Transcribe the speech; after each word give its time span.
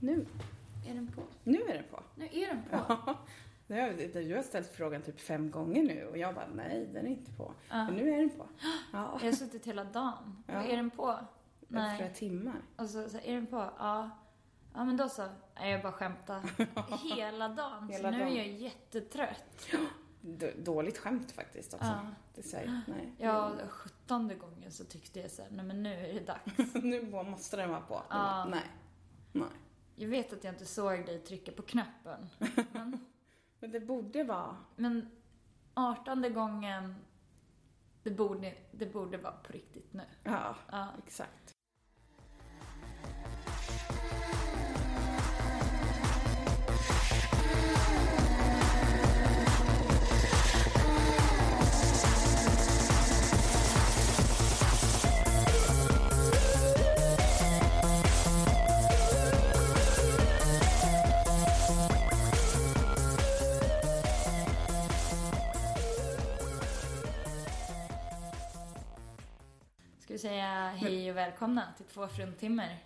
Nu. 0.00 0.26
Är 0.88 0.94
den 0.94 1.12
på? 1.12 1.22
Nu 1.44 1.62
är 1.62 1.74
den 1.74 1.84
på. 1.90 2.02
Nu 2.16 2.24
är 2.32 2.46
den 2.46 2.62
på. 2.70 2.76
Har- 2.94 4.22
Du 4.28 4.34
har 4.36 4.42
ställt 4.42 4.68
frågan 4.68 5.02
typ 5.02 5.20
fem 5.20 5.50
gånger 5.50 5.82
nu 5.82 6.06
och 6.06 6.18
jag 6.18 6.34
bara 6.34 6.46
nej, 6.54 6.88
den 6.92 7.06
är 7.06 7.10
inte 7.10 7.32
på. 7.32 7.52
Ja. 7.68 7.84
Men 7.84 7.94
nu 7.94 8.12
är 8.14 8.18
den 8.18 8.30
på. 8.30 8.46
Ja. 8.92 9.18
Jag 9.20 9.26
har 9.28 9.32
suttit 9.32 9.66
hela 9.66 9.84
dagen. 9.84 10.42
Ja. 10.46 10.54
Är 10.64 10.76
den 10.76 10.90
på? 10.90 11.18
Flera 11.68 11.82
Nej. 11.82 12.12
timmar. 12.14 12.60
Och 12.76 12.90
så, 12.90 13.08
så 13.08 13.18
är 13.18 13.34
den 13.34 13.46
på? 13.46 13.56
Ja. 13.78 14.10
Ja 14.74 14.84
men 14.84 14.96
då 14.96 15.08
så. 15.08 15.28
Jag 15.60 15.82
bara 15.82 15.92
skämtar. 15.92 16.40
Hela 17.16 17.48
dagen. 17.48 17.88
Hela 17.88 18.08
så 18.10 18.16
nu 18.16 18.18
dagen. 18.24 18.32
är 18.32 18.36
jag 18.36 18.46
jättetrött. 18.48 19.68
D- 20.20 20.52
dåligt 20.58 20.98
skämt 20.98 21.30
faktiskt 21.32 21.74
också. 21.74 21.86
Ja. 21.86 22.00
Det 22.34 22.42
säger, 22.42 22.80
nej. 22.86 23.12
Ja, 23.18 23.52
sjuttonde 23.68 24.34
gången 24.34 24.72
så 24.72 24.84
tyckte 24.84 25.20
jag 25.20 25.30
så 25.30 25.42
här, 25.42 25.50
nej 25.50 25.64
men 25.64 25.82
nu 25.82 25.94
är 25.94 26.14
det 26.14 26.20
dags. 26.26 26.74
nu 26.74 27.10
måste 27.10 27.56
den 27.56 27.70
vara 27.70 27.80
på. 27.80 27.94
Ja. 27.94 28.04
bara, 28.16 28.44
Nej. 28.44 28.62
Nej. 29.32 29.48
Jag 30.00 30.08
vet 30.08 30.32
att 30.32 30.44
jag 30.44 30.54
inte 30.54 30.66
såg 30.66 31.06
dig 31.06 31.18
trycka 31.18 31.52
på 31.52 31.62
knappen. 31.62 32.26
Men, 32.72 32.98
Men 33.60 33.70
det 33.72 33.80
borde 33.80 34.24
vara. 34.24 34.56
men 34.76 35.10
artonde 35.74 36.30
gången, 36.30 36.94
det 38.02 38.10
borde, 38.10 38.54
det 38.72 38.86
borde 38.86 39.18
vara 39.18 39.32
på 39.36 39.52
riktigt 39.52 39.92
nu. 39.92 40.02
Ja, 40.22 40.56
Ja. 40.70 40.88
exakt. 41.06 41.57
Vi 70.18 70.22
säga 70.22 70.68
hej 70.76 71.10
och 71.10 71.16
välkomna 71.16 71.62
till 71.76 71.86
två 71.86 72.08
fruntimmer 72.08 72.78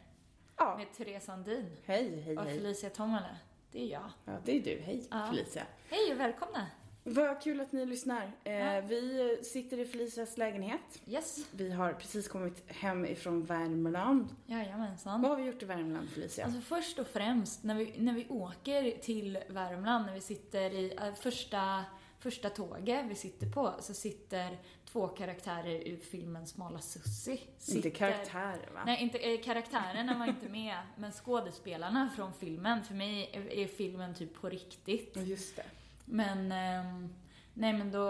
Ja. 0.56 0.76
med 0.76 0.92
Therese 0.92 1.24
Sandin 1.24 1.76
Hej, 1.84 2.20
hej, 2.20 2.38
och 2.38 2.44
hej. 2.44 2.54
Felicia 2.58 2.90
Tomala. 2.90 3.36
Det 3.70 3.82
är 3.82 3.86
jag. 3.92 4.10
Ja, 4.24 4.32
det 4.44 4.56
är 4.58 4.62
du. 4.62 4.82
Hej, 4.82 5.06
Ja. 5.10 5.26
Felicia. 5.30 5.62
Hej 5.90 6.12
och 6.12 6.20
välkomna! 6.20 6.66
Vad 7.04 7.42
kul 7.42 7.60
att 7.60 7.72
ni 7.72 7.86
lyssnar. 7.86 8.32
Eh, 8.44 8.52
Ja. 8.52 8.80
Vi 8.80 9.38
sitter 9.44 9.78
i 9.78 9.84
Felicias 9.86 10.36
lägenhet. 10.38 10.80
Yes, 11.06 11.46
Vi 11.52 11.70
har 11.72 11.92
precis 11.92 12.28
kommit 12.28 12.70
hem 12.70 13.06
ifrån 13.06 13.44
Värmland. 13.44 14.28
jajamensan. 14.46 15.22
Vad 15.22 15.30
har 15.30 15.36
vi 15.38 15.44
gjort 15.44 15.62
i 15.62 15.66
Värmland, 15.66 16.10
Felicia? 16.10 16.44
Alltså 16.44 16.60
först 16.60 16.98
och 16.98 17.06
främst, 17.06 17.64
när 17.64 17.74
vi, 17.74 17.94
när 17.98 18.12
vi 18.12 18.28
åker 18.28 18.98
till 18.98 19.38
Värmland, 19.48 20.06
när 20.06 20.12
vi 20.14 20.20
sitter 20.20 20.70
i 20.70 20.94
äh, 20.96 21.14
första, 21.14 21.84
första 22.18 22.50
tåget 22.50 23.04
vi 23.06 23.14
sitter 23.14 23.46
på, 23.50 23.74
så 23.80 23.94
sitter 23.94 24.58
två 24.92 25.08
karaktärer 25.08 25.88
ur 25.88 25.96
filmen 25.96 26.46
Smala 26.46 26.78
Sussi. 26.78 27.40
Sitter, 27.58 27.76
Inte 27.76 27.90
karaktärer, 27.90 28.70
va? 28.74 28.80
Nej, 28.86 29.02
inte, 29.02 29.18
eh, 29.18 29.40
karaktärerna 29.40 30.18
var 30.18 30.26
inte 30.26 30.48
med, 30.48 30.76
men 30.96 31.12
skådespelarna 31.12 32.10
från 32.16 32.32
filmen. 32.32 32.84
För 32.84 32.94
mig 32.94 33.30
är, 33.32 33.52
är 33.52 33.66
filmen 33.66 34.14
typ 34.14 34.40
på 34.40 34.48
riktigt. 34.48 35.12
Ja, 35.14 35.22
Just 35.22 35.56
det. 35.56 35.64
Men, 36.04 36.52
ehm, 36.52 37.14
nej 37.54 37.72
men 37.72 37.92
då, 37.92 38.06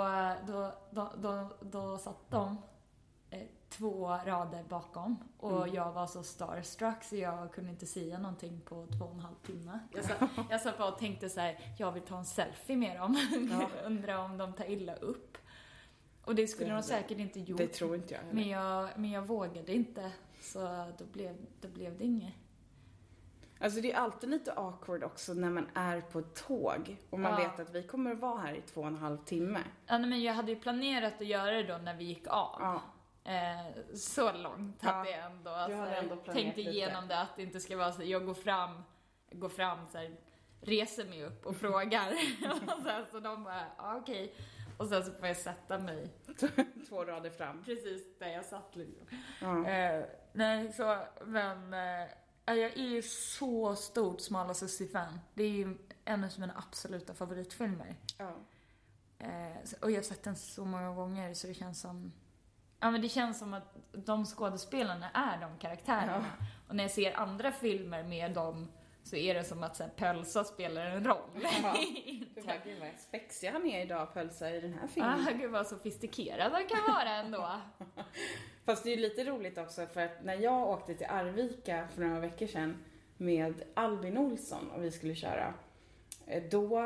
då, 0.46 0.72
då, 0.90 1.12
då, 1.16 1.56
då 1.60 1.98
satt 1.98 2.30
de 2.30 2.58
eh, 3.30 3.42
två 3.68 4.08
rader 4.08 4.62
bakom 4.62 5.16
och 5.38 5.68
jag 5.68 5.92
var 5.92 6.06
så 6.06 6.22
starstruck 6.22 7.04
så 7.04 7.16
jag 7.16 7.52
kunde 7.52 7.70
inte 7.70 7.86
säga 7.86 8.18
någonting 8.18 8.60
på 8.60 8.86
två 8.98 9.04
och 9.04 9.14
en 9.14 9.20
halv 9.20 9.34
timme. 9.46 9.78
Jag 9.92 10.04
satt, 10.04 10.30
jag 10.50 10.60
satt 10.60 10.78
bara 10.78 10.92
och 10.92 10.98
tänkte 10.98 11.30
så 11.30 11.40
här, 11.40 11.58
jag 11.78 11.92
vill 11.92 12.02
ta 12.02 12.18
en 12.18 12.24
selfie 12.24 12.76
med 12.76 12.96
dem. 12.96 13.16
Ja. 13.50 13.68
Undrar 13.86 14.18
om 14.18 14.38
de 14.38 14.52
tar 14.52 14.70
illa 14.70 14.94
upp. 14.94 15.38
Och 16.24 16.34
det 16.34 16.46
skulle 16.48 16.68
Det 16.70 16.74
de 16.74 16.82
säkert 16.82 17.18
inte 17.18 17.40
gjort. 17.40 17.58
Det 17.58 17.66
tror 17.68 17.94
inte 17.96 18.14
jag 18.14 18.20
heller. 18.20 18.34
men 18.34 18.48
jag, 18.48 18.88
men 18.96 19.10
jag 19.10 19.22
vågade 19.22 19.74
inte. 19.74 20.12
Så 20.40 20.60
då 20.98 21.04
blev, 21.04 21.36
då 21.60 21.68
blev 21.68 21.98
det 21.98 22.04
inget. 22.04 22.34
Alltså 23.60 23.80
det 23.80 23.92
är 23.92 23.96
alltid 23.96 24.30
lite 24.30 24.52
awkward 24.52 25.04
också 25.04 25.34
när 25.34 25.50
man 25.50 25.68
är 25.74 26.00
på 26.00 26.18
ett 26.18 26.34
tåg 26.34 26.96
och 27.10 27.20
man 27.20 27.32
Ja. 27.42 27.48
vet 27.48 27.60
att 27.68 27.74
vi 27.74 27.82
kommer 27.82 28.12
att 28.12 28.18
vara 28.20 28.38
här 28.40 28.54
i 28.54 28.60
två 28.60 28.80
och 28.80 28.86
en 28.86 28.96
halv 28.96 29.18
timme. 29.24 29.60
Ja, 29.86 29.98
nej, 29.98 30.10
men 30.10 30.22
jag 30.22 30.34
hade 30.34 30.52
ju 30.52 30.60
planerat 30.60 31.20
att 31.20 31.26
göra 31.26 31.50
det 31.50 31.62
då 31.62 31.76
när 31.78 31.94
vi 31.94 32.04
gick 32.04 32.26
av. 32.26 32.56
Ja. 32.60 32.82
Eh, 33.32 33.94
så 33.94 34.32
långt 34.32 34.76
Ja, 34.82 34.88
hade 34.92 35.10
jag 35.10 35.24
ändå, 35.26 35.50
du 35.50 35.56
hade 35.58 35.72
så 35.74 35.74
här, 35.94 36.02
ändå 36.02 36.16
tänkt 36.16 36.56
lite. 36.56 36.70
igenom 36.70 37.08
det. 37.08 37.18
Att 37.20 37.36
det 37.36 37.42
inte 37.42 37.60
ska 37.60 37.76
vara 37.76 37.92
så 37.92 38.02
jag 38.02 38.26
går 38.26 38.34
fram, 38.34 38.82
går 39.32 39.48
fram 39.48 39.78
så 39.92 39.98
här, 39.98 40.16
reser 40.60 41.04
mig 41.04 41.24
upp 41.24 41.46
och 41.46 41.56
frågar. 41.56 42.08
och 42.76 42.82
sen 42.82 43.04
så 43.12 43.20
de 43.20 43.44
bara, 43.44 43.62
ja, 43.78 43.96
okej. 43.96 44.34
Och 44.76 44.88
sen 44.88 45.04
så 45.04 45.12
får 45.12 45.26
jag 45.26 45.36
sätta 45.36 45.78
mig 45.78 46.08
Två 46.88 47.04
rader 47.04 47.30
fram. 47.30 47.62
precis 47.64 48.18
där 48.18 48.28
jag 48.28 48.44
satt 48.44 48.76
liksom. 48.76 49.06
Ja. 49.40 49.68
Eh, 49.68 50.04
nej, 50.32 50.72
så, 50.72 50.98
men 51.24 51.74
eh, 51.74 52.08
jag 52.44 52.58
är 52.58 52.88
ju 52.88 53.02
så 53.02 53.76
stort 53.76 54.20
Smala 54.20 54.54
Sussi-fan. 54.54 55.20
Det 55.34 55.42
är 55.42 55.50
ju 55.50 55.78
en 56.04 56.24
av 56.24 56.30
mina 56.38 56.54
absoluta 56.56 57.14
favoritfilmer. 57.14 57.96
Ja. 58.18 58.32
Eh, 59.18 59.56
och 59.80 59.90
jag 59.90 59.96
har 59.96 60.02
sett 60.02 60.22
den 60.22 60.36
så 60.36 60.64
många 60.64 60.94
gånger 60.94 61.34
så 61.34 61.46
det 61.46 61.54
känns 61.54 61.80
som... 61.80 62.12
Ja 62.80 62.90
men 62.90 63.00
det 63.02 63.08
känns 63.08 63.38
som 63.38 63.54
att 63.54 63.76
de 63.92 64.24
skådespelarna 64.26 65.10
är 65.10 65.40
de 65.40 65.58
karaktärerna. 65.58 66.32
Och 66.68 66.76
när 66.76 66.84
jag 66.84 66.90
ser 66.90 67.16
andra 67.16 67.52
filmer 67.52 68.02
med 68.02 68.34
dem 68.34 68.68
så 69.02 69.16
är 69.16 69.34
det 69.34 69.44
som 69.44 69.62
att 69.62 69.76
så 69.76 69.82
här, 69.82 69.90
Pölsa 69.90 70.44
spelar 70.44 70.86
en 70.86 71.04
roll. 71.04 71.46
Ja. 71.62 71.76
Du 72.34 72.42
gud 72.64 72.80
vad 72.80 72.88
spexig 72.98 73.48
han 73.48 73.66
är 73.66 73.82
idag, 73.82 74.14
Pölsa, 74.14 74.50
i 74.50 74.60
den 74.60 74.74
här 74.74 74.86
filmen. 74.86 75.26
ah, 75.28 75.30
gud 75.30 75.50
vad 75.50 75.66
sofistikerad 75.66 76.52
han 76.52 76.66
kan 76.66 76.94
vara 76.94 77.14
ändå. 77.14 77.50
Fast 78.64 78.84
det 78.84 78.90
är 78.92 78.96
ju 78.96 79.02
lite 79.02 79.24
roligt 79.24 79.58
också 79.58 79.86
för 79.86 80.00
att 80.00 80.24
när 80.24 80.34
jag 80.34 80.68
åkte 80.68 80.94
till 80.94 81.06
Arvika 81.10 81.88
för 81.94 82.02
några 82.02 82.20
veckor 82.20 82.46
sedan 82.46 82.84
med 83.16 83.62
Albin 83.74 84.18
Olsson 84.18 84.70
och 84.70 84.84
vi 84.84 84.90
skulle 84.90 85.14
köra, 85.14 85.54
eh, 86.26 86.42
då, 86.50 86.78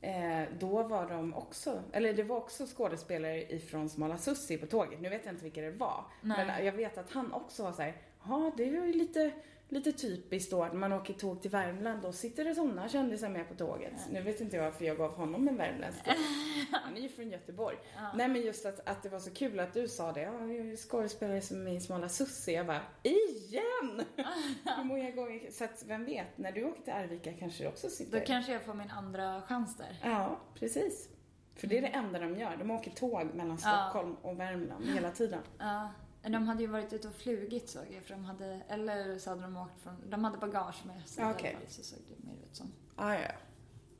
eh, 0.00 0.42
då 0.58 0.82
var 0.82 1.08
de 1.08 1.34
också, 1.34 1.82
eller 1.92 2.12
det 2.14 2.22
var 2.22 2.36
också 2.36 2.66
skådespelare 2.66 3.52
ifrån 3.52 3.88
Smala 3.88 4.18
Sussi 4.18 4.58
på 4.58 4.66
tåget. 4.66 5.00
Nu 5.00 5.08
vet 5.08 5.24
jag 5.24 5.34
inte 5.34 5.44
vilka 5.44 5.60
det 5.60 5.70
var. 5.70 6.04
Nej. 6.20 6.46
Men 6.46 6.66
jag 6.66 6.72
vet 6.72 6.98
att 6.98 7.10
han 7.10 7.32
också 7.32 7.62
var 7.62 7.72
såhär, 7.72 7.94
ja 8.24 8.52
det 8.56 8.62
är 8.62 8.68
ju 8.68 8.92
lite, 8.92 9.32
lite 9.72 9.92
typiskt 9.92 10.50
då 10.50 10.62
att 10.62 10.72
man 10.72 10.92
åker 10.92 11.14
tåg 11.14 11.42
till 11.42 11.50
Värmland, 11.50 12.02
då 12.02 12.12
sitter 12.12 12.44
det 12.44 12.54
sådana 12.54 12.88
kändisar 12.88 13.28
med 13.28 13.48
på 13.48 13.54
tåget. 13.54 13.92
Nu 14.10 14.22
vet 14.22 14.40
inte 14.40 14.56
jag 14.56 14.64
varför 14.64 14.84
jag 14.84 14.96
gav 14.96 15.14
honom 15.14 15.48
en 15.48 15.56
värmländsk 15.56 16.00
Han 16.72 16.96
är 16.96 17.00
ju 17.00 17.08
från 17.08 17.30
Göteborg. 17.30 17.76
Nej 18.14 18.28
men 18.28 18.42
just 18.42 18.66
att, 18.66 18.88
att 18.88 19.02
det 19.02 19.08
var 19.08 19.18
så 19.18 19.30
kul 19.30 19.60
att 19.60 19.74
du 19.74 19.88
sa 19.88 20.12
det. 20.12 20.20
Ja, 20.20 20.46
jag 20.46 20.66
är 20.66 20.76
skådespelare 20.76 21.40
som 21.40 21.68
i 21.68 21.80
Smala 21.80 22.08
Sussi. 22.08 22.52
Jag 22.52 22.66
bara, 22.66 22.80
igen! 23.02 24.04
Hur 24.76 24.84
många 24.84 25.10
gånger? 25.10 25.50
Så 25.50 25.64
att 25.64 25.84
vem 25.86 26.04
vet, 26.04 26.38
när 26.38 26.52
du 26.52 26.64
åker 26.64 26.82
till 26.82 26.92
Arvika 26.92 27.32
kanske 27.32 27.64
det 27.64 27.68
också 27.68 27.88
sitter. 27.88 28.20
Då 28.20 28.26
kanske 28.26 28.52
jag 28.52 28.62
får 28.62 28.74
min 28.74 28.90
andra 28.90 29.42
chans 29.42 29.76
där. 29.76 29.98
Ja, 30.02 30.40
precis. 30.54 31.08
För 31.54 31.66
det 31.66 31.78
är 31.78 31.82
det 31.82 31.88
enda 31.88 32.18
de 32.18 32.36
gör. 32.38 32.56
De 32.56 32.70
åker 32.70 32.90
tåg 32.90 33.34
mellan 33.34 33.58
Stockholm 33.58 34.14
och 34.22 34.40
Värmland 34.40 34.84
hela 34.84 35.10
tiden. 35.10 35.40
Ja, 35.58 35.90
de 36.22 36.48
hade 36.48 36.62
ju 36.62 36.66
varit 36.68 36.92
ute 36.92 37.08
och 37.08 37.14
flugit 37.14 37.70
såg 37.70 37.86
jag. 37.90 38.02
För 38.04 38.14
de 38.14 38.24
hade, 38.24 38.62
eller 38.68 39.18
så 39.18 39.30
hade 39.30 39.42
de 39.42 39.56
åkt 39.56 39.80
från, 39.82 40.10
de 40.10 40.24
hade 40.24 40.38
bagage 40.38 40.86
med 40.86 41.08
sig. 41.08 41.24
fall, 41.52 41.66
Så 41.68 41.82
såg 41.82 41.98
det 42.08 42.26
mer 42.26 42.34
ut 42.50 42.56
som. 42.56 42.72
Ah, 42.96 43.14
ja, 43.14 43.32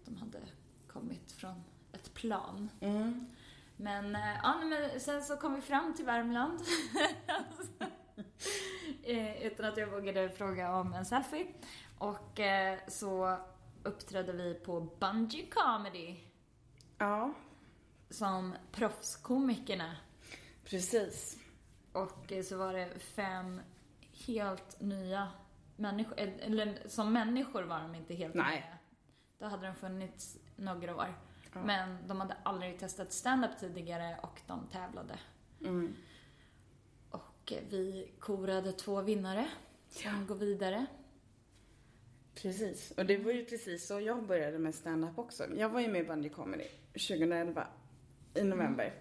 De 0.05 0.17
hade 0.17 0.39
kommit 0.89 1.33
från 1.33 1.65
ett 1.93 2.15
plan. 2.15 2.69
mm. 2.81 3.27
Men, 3.77 4.17
eh, 4.17 4.37
ja, 4.43 4.65
men 4.65 5.01
sen 5.01 5.23
så 5.25 5.37
kom 5.37 5.55
vi 5.55 5.61
fram 5.61 5.95
till 5.95 6.05
Värmland. 6.05 6.61
Eh, 9.05 9.43
Utan 9.47 9.67
att 9.67 9.77
jag 9.77 9.87
vågade 9.87 10.31
fråga 10.31 10.77
om 10.77 10.93
en 10.95 11.05
selfie. 11.07 11.47
Och 11.99 12.41
eh, 12.41 12.79
så 12.89 13.37
uppträdde 13.83 14.33
vi 14.33 14.55
på 14.55 14.81
Bungee 14.81 15.47
Comedy 15.51 16.17
ja, 16.99 17.33
som 18.11 18.55
proffskomikerna. 18.73 19.97
precis. 20.65 21.39
Och 21.93 22.33
eh, 22.33 22.43
så 22.43 22.57
var 22.57 22.73
det 22.73 22.99
fem 22.99 23.61
helt 24.27 24.81
nya 24.81 25.29
människor, 25.77 26.19
eller 26.19 26.79
som 26.87 27.13
människor 27.13 27.63
var 27.63 27.81
de 27.81 27.95
inte 27.95 28.15
helt 28.15 28.35
Nej. 28.35 28.55
nya. 28.55 28.79
Då 29.39 29.47
hade 29.47 29.67
de 29.67 29.75
funnits 29.75 30.39
några 30.57 30.97
år. 30.97 31.15
Ja. 31.55 31.63
Men 31.65 32.09
de 32.09 32.21
hade 32.21 32.37
aldrig 32.43 32.79
testat 32.79 33.13
stand-up 33.13 33.59
tidigare 33.61 34.17
och 34.23 34.41
de 34.47 34.67
tävlade. 34.67 35.19
Mm. 35.61 35.95
Och 37.11 37.53
eh, 37.53 37.59
vi 37.71 38.13
korade 38.19 38.73
två 38.73 39.01
vinnare 39.01 39.49
som 39.89 40.27
går 40.27 40.35
vidare. 40.35 40.87
Precis. 42.35 42.91
Och 42.91 43.07
det 43.07 43.17
var 43.19 43.33
ju 43.33 43.45
precis 43.45 43.87
så 43.87 44.01
jag 44.01 44.27
började 44.27 44.59
med 44.59 44.75
stand-up 44.75 45.19
också. 45.19 45.45
Jag 45.57 45.69
var 45.69 45.81
ju 45.81 45.89
med 45.89 46.01
i 46.01 46.05
Bundy 46.05 46.29
Comedy 46.29 46.69
2011 46.93 47.67
i 48.35 48.43
november. 48.43 48.93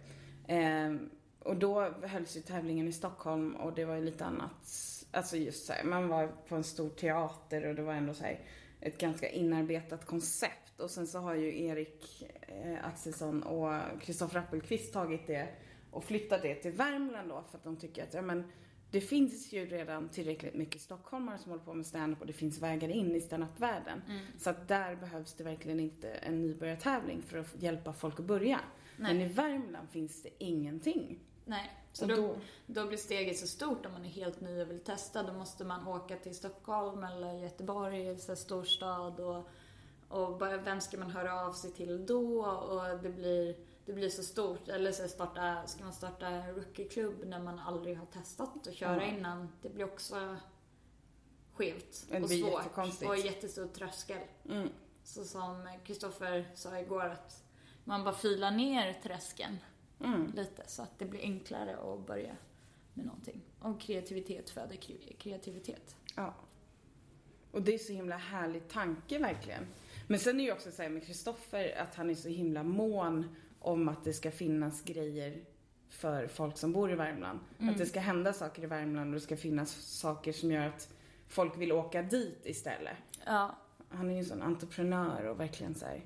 Ehm, 0.47 1.09
och 1.43 1.55
då 1.55 1.81
hölls 2.03 2.37
ju 2.37 2.41
tävlingen 2.41 2.87
i 2.87 2.91
Stockholm 2.91 3.55
och 3.55 3.73
det 3.73 3.85
var 3.85 3.95
ju 3.95 4.05
lite 4.05 4.25
annat 4.25 4.67
alltså 5.11 5.37
just 5.37 5.65
så 5.65 5.73
här, 5.73 5.83
man 5.83 6.07
var 6.07 6.27
på 6.27 6.55
en 6.55 6.63
stor 6.63 6.89
teater 6.89 7.65
och 7.65 7.75
det 7.75 7.81
var 7.81 7.93
ändå 7.93 8.13
så 8.13 8.23
här 8.23 8.39
ett 8.81 8.97
ganska 8.97 9.29
inarbetat 9.29 10.05
koncept. 10.05 10.79
Och 10.79 10.89
sen 10.89 11.07
så 11.07 11.19
har 11.19 11.35
ju 11.35 11.65
Erik 11.65 12.23
eh, 12.47 12.85
Axelsson 12.85 13.43
och 13.43 14.01
Kristoffer 14.01 14.39
Appelqvist 14.39 14.93
tagit 14.93 15.27
det 15.27 15.47
och 15.91 16.03
flyttat 16.03 16.41
det 16.41 16.55
till 16.55 16.71
Värmland 16.71 17.29
då 17.29 17.43
för 17.49 17.57
att 17.57 17.63
de 17.63 17.75
tycker 17.75 18.03
att, 18.03 18.13
ja 18.13 18.21
men 18.21 18.43
det 18.91 19.01
finns 19.01 19.53
ju 19.53 19.65
redan 19.65 20.09
tillräckligt 20.09 20.53
mycket 20.53 20.81
stockholmare 20.81 21.37
som 21.37 21.51
håller 21.51 21.63
på 21.63 21.73
med 21.73 21.85
stand-up 21.85 22.21
och 22.21 22.27
det 22.27 22.33
finns 22.33 22.61
vägar 22.61 22.89
in 22.89 23.15
i 23.15 23.21
stand-up-världen. 23.21 24.01
Mm. 24.09 24.21
Så 24.37 24.49
att 24.49 24.67
där 24.67 24.95
behövs 24.95 25.33
det 25.33 25.43
verkligen 25.43 25.79
inte 25.79 26.09
en 26.11 26.41
nybörjartävling 26.41 27.21
för 27.21 27.37
att 27.37 27.63
hjälpa 27.63 27.93
folk 27.93 28.19
att 28.19 28.25
börja. 28.25 28.59
Nej. 28.97 29.13
Men 29.13 29.21
i 29.21 29.33
Värmland 29.33 29.89
finns 29.89 30.23
det 30.23 30.29
ingenting. 30.37 31.19
Nej, 31.51 31.71
så 31.93 32.05
då, 32.05 32.15
då- 32.15 32.35
då 32.65 32.85
blir 32.87 32.97
steget 32.97 33.37
så 33.39 33.47
stort 33.47 33.85
om 33.85 33.91
man 33.91 34.05
är 34.05 34.09
helt 34.09 34.41
ny 34.41 34.61
och 34.61 34.69
vill 34.71 34.79
testa. 34.83 35.23
Då 35.23 35.33
måste 35.33 35.65
man 35.65 35.87
åka 35.87 36.17
till 36.17 36.35
Stockholm 36.35 37.03
eller 37.03 37.33
Göteborg, 37.33 38.17
så 38.19 38.35
storstad 38.35 39.19
och, 39.19 39.49
och 40.07 40.37
bara, 40.37 40.57
vem 40.57 40.81
ska 40.81 40.97
man 40.97 41.11
höra 41.11 41.41
av 41.45 41.53
sig 41.53 41.71
till 41.71 42.05
då? 42.05 42.45
Och 42.45 42.99
det 43.03 43.09
blir, 43.09 43.55
det 43.85 43.93
blir 43.93 44.09
så 44.09 44.23
stort. 44.23 44.67
Eller 44.69 44.91
så 44.91 45.07
starta, 45.07 45.67
ska 45.67 45.83
man 45.83 45.93
starta 45.93 46.27
en 46.27 46.55
rookie-klubb 46.55 47.23
när 47.25 47.39
man 47.39 47.59
aldrig 47.59 47.97
har 47.97 48.05
testat 48.05 48.67
att 48.67 48.75
köra 48.75 48.95
Ja. 49.07 49.17
innan? 49.17 49.49
Det 49.61 49.69
blir 49.69 49.85
också 49.85 50.35
skevt 51.53 52.05
och 52.23 52.29
svårt 52.29 53.07
och 53.09 53.17
jättestor 53.17 53.67
tröskel. 53.67 54.21
Mm. 54.49 54.69
Så 55.03 55.23
som 55.23 55.69
Kristoffer 55.85 56.51
sa 56.55 56.79
igår 56.79 57.05
att 57.05 57.43
man 57.83 58.03
bara 58.03 58.15
filar 58.15 58.51
ner 58.51 58.93
tröskeln 59.03 59.57
Mm. 60.03 60.31
lite 60.35 60.63
så 60.67 60.81
att 60.81 60.99
det 60.99 61.05
blir 61.05 61.21
enklare 61.21 61.77
att 61.93 62.07
börja 62.07 62.35
med 62.93 63.05
någonting. 63.05 63.41
Och 63.59 63.81
kreativitet 63.81 64.49
föder 64.49 64.75
kre- 64.75 65.17
kreativitet. 65.17 65.95
Ja. 66.15 66.33
Och 67.51 67.61
det 67.61 67.73
är 67.73 67.77
så 67.77 67.93
himla 67.93 68.17
härlig 68.17 68.67
tanke 68.67 69.19
verkligen. 69.19 69.67
Men 70.07 70.19
sen 70.19 70.39
är 70.39 70.43
ju 70.43 70.51
också 70.51 70.71
så 70.71 70.81
här 70.81 70.89
med 70.89 71.03
Kristoffer 71.05 71.77
att 71.81 71.95
han 71.95 72.09
är 72.09 72.15
så 72.15 72.29
himla 72.29 72.63
mån 72.63 73.35
om 73.59 73.89
att 73.89 74.03
det 74.03 74.13
ska 74.13 74.31
finnas 74.31 74.81
grejer 74.83 75.43
för 75.89 76.27
folk 76.27 76.57
som 76.57 76.71
bor 76.73 76.91
i 76.91 76.95
Värmland. 76.95 77.39
Att 77.59 77.77
det 77.77 77.85
ska 77.85 77.99
hända 77.99 78.33
saker 78.33 78.63
i 78.63 78.65
Värmland 78.65 79.07
och 79.09 79.13
det 79.13 79.21
ska 79.21 79.37
finnas 79.37 79.71
saker 79.81 80.33
som 80.33 80.51
gör 80.51 80.67
att 80.67 80.93
folk 81.27 81.57
vill 81.57 81.71
åka 81.71 82.01
dit 82.01 82.39
istället. 82.45 82.97
Ja, 83.25 83.55
Han 83.89 84.09
är 84.09 84.13
ju 84.13 84.19
en 84.19 84.25
sån 84.25 84.41
entreprenör 84.41 85.23
och 85.25 85.39
verkligen 85.39 85.75
så 85.75 85.85
här 85.85 86.05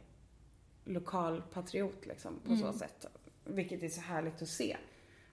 lokalpatriot 0.83 2.05
liksom 2.05 2.39
på 2.39 2.55
så 2.55 2.73
sätt. 2.73 3.05
Vilket 3.45 3.83
är 3.83 3.89
så 3.89 4.01
härligt 4.01 4.41
att 4.41 4.47
se. 4.47 4.77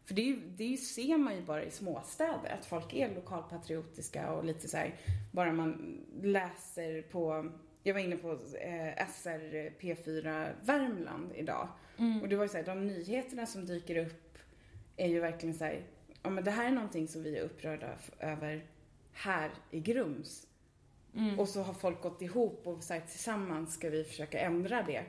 För 0.05 0.15
det, 0.15 0.31
är 0.31 0.37
det 0.57 0.77
ser 0.77 1.19
man 1.19 1.37
ju 1.37 1.43
bara 1.43 1.65
i 1.65 1.71
småstäder, 1.71 2.57
att 2.59 2.67
folk 2.67 2.95
är 2.95 3.15
lokalpatriotiska 3.15 4.33
och 4.33 4.45
lite 4.45 4.69
så 4.69 4.77
här, 4.77 4.95
bara 5.33 5.53
man 5.53 6.01
läser 6.23 7.03
på, 7.03 7.51
jag 7.83 7.95
var 7.95 8.01
inne 8.01 8.17
på 8.17 8.33
eh, 8.33 9.07
SR 9.09 9.71
P4 9.81 10.53
Värmland 10.63 11.33
idag. 11.35 11.69
Och 12.23 12.29
det 12.29 12.37
var 12.37 12.45
ju 12.45 12.49
så 12.49 12.57
här, 12.57 12.65
de 12.65 12.87
nyheterna 12.87 13.47
som 13.47 13.67
dyker 13.67 14.07
upp 14.07 14.39
är 14.97 15.09
ju 15.09 15.21
verkligen 15.21 15.55
så 15.55 15.65
här, 15.65 15.83
ja 16.23 16.31
men 16.31 16.45
det 16.45 16.51
här 16.51 16.67
är 16.67 16.71
någonting 16.71 17.09
som 17.09 17.23
vi 17.23 17.37
är 17.39 17.43
upprörda 17.43 17.89
över 18.21 18.67
här 19.13 19.51
i 19.71 19.81
Grums. 19.81 20.47
Och 21.39 21.49
så 21.49 21.63
har 21.63 21.75
folk 21.75 22.03
gått 22.03 22.23
ihop 22.23 22.67
och 22.67 22.83
sagt 22.83 23.11
tillsammans 23.11 23.75
ska 23.75 23.91
vi 23.91 24.05
försöka 24.05 24.41
ändra 24.41 24.83
det. 24.83 25.05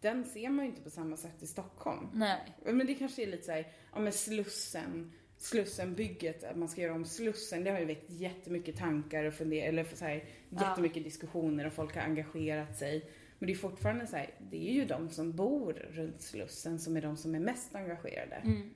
Den 0.00 0.24
ser 0.24 0.50
man 0.50 0.64
ju 0.64 0.70
inte 0.70 0.82
på 0.82 0.90
samma 0.90 1.16
sätt 1.16 1.42
i 1.42 1.46
Stockholm. 1.46 2.08
nej. 2.14 2.52
Men 2.64 2.86
det 2.86 2.94
kanske 2.94 3.22
är 3.22 3.26
lite 3.26 3.42
såhär, 3.42 3.72
ja 3.92 4.00
men 4.00 4.12
Slussen, 4.12 5.12
Slussenbygget, 5.38 6.44
att 6.44 6.56
man 6.56 6.68
ska 6.68 6.80
göra 6.80 6.94
om 6.94 7.04
Slussen, 7.04 7.64
det 7.64 7.70
har 7.70 7.78
ju 7.78 7.84
väckt 7.84 8.10
jättemycket 8.10 8.76
tankar 8.76 9.24
och 9.24 9.34
fundera, 9.34 9.64
eller 9.66 9.84
så 9.84 10.04
här, 10.04 10.24
Ja. 10.50 10.68
jättemycket 10.68 11.04
diskussioner 11.04 11.66
och 11.66 11.72
folk 11.72 11.94
har 11.94 12.02
engagerat 12.02 12.76
sig. 12.78 13.10
Men 13.38 13.46
det 13.46 13.52
är 13.52 13.56
fortfarande 13.56 14.06
så 14.06 14.16
här, 14.16 14.30
det 14.50 14.68
är 14.70 14.72
ju 14.72 14.84
de 14.84 15.08
som 15.10 15.32
bor 15.32 15.72
runt 15.72 16.22
Slussen 16.22 16.78
som 16.78 16.96
är 16.96 17.02
de 17.02 17.16
som 17.16 17.34
är 17.34 17.40
mest 17.40 17.74
engagerade. 17.74 18.36
Mm. 18.36 18.70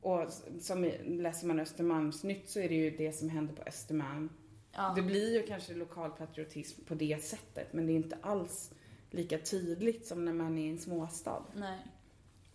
Och 0.00 0.32
som 0.60 0.90
läser 1.04 1.46
man 1.46 1.60
Östermalmsnytt 1.60 2.48
så 2.50 2.60
är 2.60 2.68
det 2.68 2.74
ju 2.74 2.90
det 2.90 3.12
som 3.12 3.28
händer 3.28 3.54
på 3.54 3.62
Östermalm. 3.62 4.28
Ja. 4.72 4.92
Det 4.96 5.02
blir 5.02 5.34
ju 5.40 5.46
kanske 5.46 5.74
lokalpatriotism 5.74 6.84
på 6.84 6.94
det 6.94 7.24
sättet, 7.24 7.72
men 7.72 7.86
det 7.86 7.92
är 7.92 7.96
inte 7.96 8.18
alls 8.22 8.72
lika 9.12 9.38
tydligt 9.38 10.06
som 10.06 10.24
när 10.24 10.32
man 10.32 10.58
är 10.58 10.62
i 10.62 10.68
en 10.70 10.78
småstad 10.78 11.44
Nej. 11.54 11.78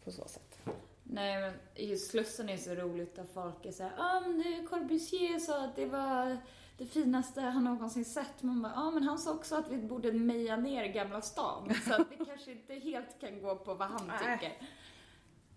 på 0.04 0.12
så 0.12 0.27
sätt. 0.27 0.59
Nej, 1.04 1.42
men 1.42 1.54
just 1.88 2.12
Slussen 2.12 2.50
är 2.50 2.57
så 2.57 2.75
roligt 2.75 3.19
att 3.19 3.30
folk 3.33 3.65
är 3.65 3.71
såhär, 3.71 3.92
ja 3.98 4.18
ah, 4.18 4.19
men 4.19 4.38
det- 4.38 4.68
Corbusier 4.69 5.39
sa 5.39 5.63
att 5.63 5.75
det 5.75 5.86
var 5.86 6.38
det 6.77 6.86
finaste 6.86 7.42
han 7.42 7.63
någonsin 7.63 8.06
sett. 8.06 8.44
Man 8.44 8.62
bara, 8.62 8.74
ja 8.75 8.81
ah, 8.88 8.92
men 8.92 9.04
han 9.04 9.19
sa 9.19 9.33
också 9.33 9.56
att 9.56 9.71
vi 9.71 9.77
borde 9.77 10.12
meja 10.12 10.56
ner 10.57 10.86
Gamla 10.86 11.21
stan. 11.21 11.74
Så 11.88 12.01
att 12.01 12.09
det 12.09 12.25
kanske 12.25 12.51
inte 12.51 12.74
helt 12.74 13.19
kan 13.19 13.42
gå 13.42 13.56
på 13.56 13.74
vad 13.74 13.88
han 13.88 14.07
Nej. 14.07 14.39
tycker. 14.39 14.57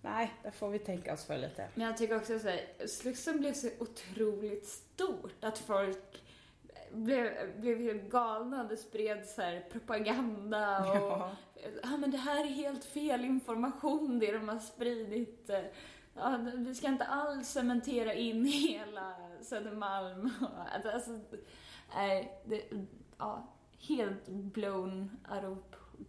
Nej, 0.02 0.34
där 0.42 0.50
får 0.50 0.68
vi 0.68 0.78
tänka 0.78 1.12
oss 1.12 1.24
för 1.24 1.38
lite. 1.38 1.68
Men 1.74 1.86
jag 1.86 1.96
tycker 1.96 2.16
också 2.16 2.34
att 2.34 2.90
Slussen 2.90 3.38
blev 3.38 3.52
så 3.52 3.68
otroligt 3.78 4.66
stort 4.66 5.44
att 5.44 5.58
folk 5.58 6.22
blev, 6.92 7.32
blev 7.60 7.78
helt 7.82 8.10
galna. 8.10 8.64
Det 8.64 8.76
spreds 8.76 9.36
här 9.36 9.64
propaganda 9.72 10.78
och 10.78 10.96
Ja. 10.96 11.30
ja 11.82 11.96
men 11.96 12.10
det 12.10 12.16
här 12.18 12.40
är 12.44 12.48
helt 12.48 12.84
fel 12.84 13.24
information 13.24 14.18
det 14.18 14.32
de 14.32 14.48
har 14.48 14.58
spridit. 14.58 15.50
Ja, 16.14 16.38
vi 16.56 16.74
ska 16.74 16.88
inte 16.88 17.04
alls 17.04 17.48
cementera 17.48 18.14
in 18.14 18.44
hela 18.68 19.14
Södermalm. 19.42 20.30
Alltså, 20.72 21.18
nej, 21.94 22.40
det, 22.44 22.62
ja, 23.18 23.46
helt 23.88 24.28
blown 24.28 25.10
out 25.30 25.44
of 25.44 25.58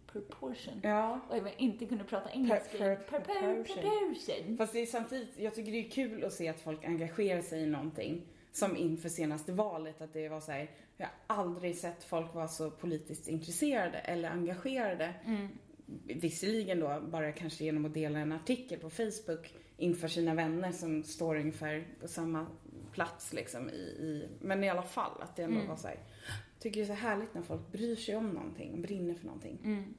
proportion. 0.06 0.80
Ja. 0.82 1.20
Och 1.28 1.36
jag 1.36 1.54
inte 1.58 1.86
kunde 1.86 2.04
prata 2.04 2.30
engelska. 2.30 2.78
Per- 2.78 2.96
per- 2.96 3.20
Per- 3.20 3.64
proportion. 3.64 4.56
Fast 4.58 4.72
det 4.72 4.78
är 4.78 4.86
samtidigt, 4.86 5.38
jag 5.38 5.54
tycker 5.54 5.72
det 5.72 5.86
är 5.86 5.90
kul 5.90 6.24
att 6.24 6.32
se 6.32 6.48
att 6.48 6.60
folk 6.60 6.84
engagerar 6.84 7.40
sig 7.40 7.62
i 7.62 7.66
någonting. 7.66 8.22
Som 8.52 8.76
inför 8.76 9.08
senaste 9.08 9.52
valet, 9.52 10.00
att 10.02 10.12
det 10.12 10.28
var 10.28 10.40
så 10.40 10.52
här, 10.52 10.70
jag 10.96 11.06
har 11.26 11.36
aldrig 11.36 11.76
sett 11.76 12.04
folk 12.04 12.34
vara 12.34 12.48
så 12.48 12.70
politiskt 12.70 13.28
intresserade 13.28 13.98
eller 13.98 14.30
engagerade. 14.30 15.14
Mm. 15.24 15.48
Visserligen 16.06 16.80
då 16.80 17.00
bara 17.00 17.32
kanske 17.32 17.64
genom 17.64 17.84
att 17.84 17.94
dela 17.94 18.18
en 18.18 18.32
artikel 18.32 18.78
på 18.78 18.90
Facebook 18.90 19.54
inför 19.76 20.08
sina 20.08 20.34
vänner 20.34 20.72
som 20.72 21.02
står 21.04 21.36
ungefär 21.36 21.86
på 22.00 22.08
samma 22.08 22.46
plats 22.92 23.32
liksom 23.32 23.70
i, 23.70 23.72
i 23.72 24.28
men 24.40 24.64
i 24.64 24.68
alla 24.68 24.82
fall 24.82 25.22
att 25.22 25.36
det 25.36 25.42
ändå 25.42 25.56
Mm. 25.56 25.68
var 25.68 25.76
så 25.76 25.88
här. 25.88 25.98
Tycker 26.58 26.80
det 26.80 26.84
är 26.84 26.96
så 26.96 27.02
härligt 27.02 27.34
när 27.34 27.42
folk 27.42 27.72
bryr 27.72 27.96
sig 27.96 28.16
om 28.16 28.30
någonting 28.30 28.72
och 28.72 28.78
brinner 28.78 29.14
för 29.14 29.26
någonting. 29.26 29.58
Mm. 29.64 29.94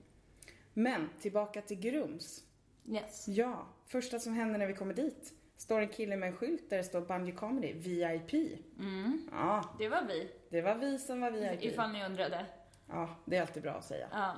Men 0.74 1.10
tillbaka 1.22 1.62
till 1.62 1.80
Grums. 1.80 2.44
Yes. 2.89 3.27
Ja, 3.27 3.68
första 3.86 4.20
som 4.20 4.34
händer 4.34 4.60
när 4.60 4.68
vi 4.68 4.74
kommer 4.74 4.94
dit 4.94 5.34
står 5.63 5.82
en 5.82 5.89
kille 5.89 6.17
med 6.17 6.29
en 6.29 6.36
skylt 6.36 6.70
där 6.70 6.77
det 6.77 6.84
står 6.84 7.01
Bungy 7.01 7.32
Comedy, 7.32 7.74
VIP. 7.74 8.34
Mm. 8.79 9.29
Ja, 9.32 9.75
Det 9.79 9.89
var 9.89 10.01
vi, 10.08 10.32
det 10.50 10.62
var 10.62 10.75
vi 10.75 10.98
som 11.00 11.22
var 11.22 11.32
VIP. 11.32 11.63
ifall 11.63 11.91
ni 11.91 12.05
undrade. 12.05 12.46
Ja, 12.89 13.10
det 13.25 13.38
är 13.38 13.41
alltid 13.41 13.63
bra 13.63 13.72
att 13.74 13.86
säga. 13.86 14.08
Ja. 14.12 14.34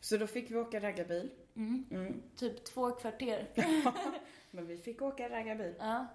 Så 0.00 0.16
då 0.16 0.26
fick 0.26 0.50
vi 0.50 0.56
åka 0.56 0.80
raggarbil. 0.80 1.30
Mm. 1.56 1.84
Mm. 1.90 2.22
Typ 2.36 2.64
två 2.64 2.90
kvarter. 2.90 3.46
Men 4.50 4.66
vi 4.66 4.76
fick 4.78 5.02
åka 5.02 5.28
raggarbil. 5.30 5.74
Ja. 5.78 6.06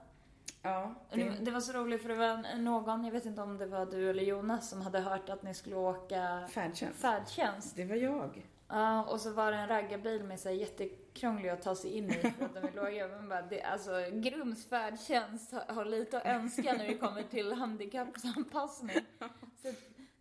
Ja, 0.62 0.96
Det, 1.10 1.24
det, 1.24 1.30
det 1.42 1.52
var 1.52 1.60
så 1.60 1.74
roligt 1.74 2.02
för 2.02 2.10
det 2.10 2.16
var 2.16 2.58
någon, 2.58 3.06
jag 3.06 3.12
vet 3.12 3.26
inte 3.26 3.42
om 3.42 3.58
det 3.58 3.66
var 3.66 3.86
du 3.86 4.10
eller 4.10 4.24
Jonas, 4.24 4.70
som 4.70 4.82
hade 4.82 5.00
hört 5.00 5.30
att 5.30 5.44
ni 5.44 5.54
skulle 5.54 5.76
åka 5.76 6.48
färdtjänst. 6.50 7.00
färdtjänst. 7.02 7.76
Det 7.76 7.86
var 7.86 7.96
jag. 7.96 8.46
Ja, 8.68 9.04
och 9.04 9.22
så 9.22 9.32
var 9.32 9.52
det 9.52 9.58
en 9.58 9.68
raggarbil 9.68 10.24
med 10.24 10.40
sig 10.40 10.58
jättekrånglig 10.58 11.50
att 11.50 11.62
ta 11.62 11.76
sig 11.76 11.98
in 11.98 12.10
i 12.10 12.14
för 12.14 12.28
att 12.46 12.54
de 12.54 12.68
är 12.68 12.72
låga. 12.76 13.08
Men 13.08 13.30
bara, 13.30 13.42
det, 13.42 13.62
alltså, 13.62 13.92
Grums 14.12 14.70
färdtjänst 14.70 15.52
har, 15.52 15.74
har 15.76 15.86
lite 15.86 16.18
att 16.18 16.26
önska 16.26 16.74
när 16.74 16.88
det 16.88 16.98
kommer 16.98 17.24
till 17.24 17.54
handikappsanpassning. 17.54 19.06
Så 19.62 19.72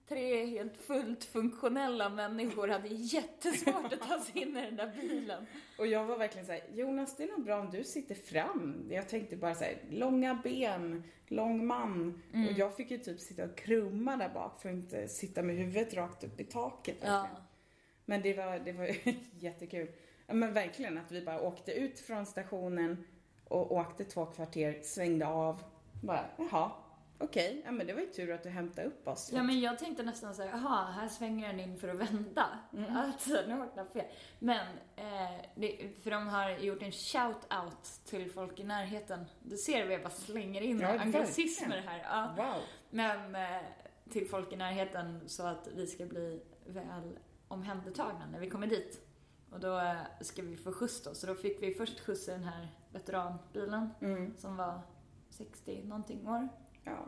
tre 0.08 0.46
helt 0.46 0.76
fullt 0.76 1.24
funktionella 1.24 2.08
människor 2.08 2.68
hade 2.68 2.88
jättesvårt 2.88 3.92
att 3.92 4.08
ta 4.08 4.20
sig 4.20 4.42
in 4.42 4.56
i 4.56 4.60
den 4.60 4.76
där 4.76 4.92
bilen. 5.00 5.46
Och 5.78 5.86
jag 5.86 6.04
var 6.04 6.18
verkligen 6.18 6.46
såhär, 6.46 6.62
Jonas 6.72 7.16
det 7.16 7.24
är 7.24 7.28
nog 7.28 7.44
bra 7.44 7.60
om 7.60 7.70
du 7.70 7.84
sitter 7.84 8.14
fram. 8.14 8.88
Jag 8.90 9.08
tänkte 9.08 9.36
bara 9.36 9.54
såhär, 9.54 9.78
långa 9.90 10.40
ben, 10.44 11.04
lång 11.28 11.66
man. 11.66 12.22
Mm. 12.32 12.48
Och 12.48 12.52
jag 12.52 12.76
fick 12.76 12.90
ju 12.90 12.98
typ 12.98 13.20
sitta 13.20 13.44
och 13.44 13.56
krumma 13.56 14.16
där 14.16 14.28
bak 14.28 14.62
för 14.62 14.68
att 14.68 14.74
inte 14.74 15.08
sitta 15.08 15.42
med 15.42 15.56
huvudet 15.56 15.94
rakt 15.94 16.24
upp 16.24 16.40
i 16.40 16.44
taket. 16.44 16.98
Ja. 17.00 17.28
Men 18.04 18.22
det 18.22 18.34
var, 18.34 18.58
det 18.58 18.72
var 18.72 18.90
jättekul. 19.38 19.88
Men 20.26 20.52
verkligen 20.52 20.98
att 20.98 21.12
vi 21.12 21.22
bara 21.22 21.40
åkte 21.40 21.72
ut 21.72 22.00
från 22.00 22.26
stationen 22.26 23.04
och 23.44 23.72
åkte 23.72 24.04
två 24.04 24.26
kvarter, 24.26 24.80
svängde 24.82 25.26
av. 25.26 25.62
Bara, 26.02 26.24
jaha, 26.36 26.70
okej, 27.18 27.62
ja 27.64 27.72
men 27.72 27.86
det 27.86 27.92
var 27.92 28.00
ju 28.00 28.06
tur 28.06 28.32
att 28.32 28.42
du 28.42 28.48
hämtade 28.48 28.86
upp 28.88 29.08
oss. 29.08 29.30
Ja, 29.32 29.42
men 29.42 29.60
jag 29.60 29.78
tänkte 29.78 30.02
nästan 30.02 30.34
såhär, 30.34 30.50
jaha, 30.50 30.90
här 30.90 31.08
svänger 31.08 31.48
den 31.48 31.60
in 31.60 31.78
för 31.78 31.88
att 31.88 31.96
vända. 31.96 32.46
Mm. 32.72 32.96
Alltså, 32.96 33.38
nu 33.48 33.56
vart 33.56 33.74
det 33.74 33.86
fel. 33.92 34.06
Men, 34.38 34.66
eh, 34.96 35.44
det, 35.54 35.90
för 36.02 36.10
de 36.10 36.28
har 36.28 36.50
gjort 36.50 36.82
en 36.82 36.90
shout-out 36.90 38.04
till 38.04 38.30
folk 38.30 38.60
i 38.60 38.64
närheten. 38.64 39.24
Du 39.42 39.56
ser 39.56 39.86
vi 39.86 39.92
jag 39.92 40.02
bara 40.02 40.10
slänger 40.10 40.60
in 40.60 40.80
Ja, 40.80 40.98
anglicismer 40.98 41.82
här. 41.86 42.02
Ja. 42.04 42.34
Wow. 42.36 42.62
Men 42.90 43.34
eh, 43.34 43.62
till 44.10 44.28
folk 44.28 44.52
i 44.52 44.56
närheten 44.56 45.20
så 45.26 45.46
att 45.46 45.68
vi 45.74 45.86
ska 45.86 46.06
bli 46.06 46.40
väl 46.66 47.18
omhändertagna 47.54 48.26
när 48.26 48.40
vi 48.40 48.50
kommer 48.50 48.66
dit. 48.66 49.00
Och 49.50 49.60
då 49.60 49.78
eh, 49.78 49.96
ska 50.20 50.42
vi 50.42 50.56
få 50.56 50.72
skjuts 50.72 51.02
då. 51.02 51.14
Så 51.14 51.26
då 51.26 51.34
fick 51.34 51.62
vi 51.62 51.74
först 51.74 52.00
skjuts 52.00 52.28
i 52.28 52.30
den 52.30 52.44
här 52.44 52.68
veteranbilen 52.92 53.90
Mm. 54.00 54.34
som 54.38 54.56
var 54.56 54.80
60 55.30 55.82
någonting 55.84 56.28
år. 56.28 56.48
Ja. 56.84 57.06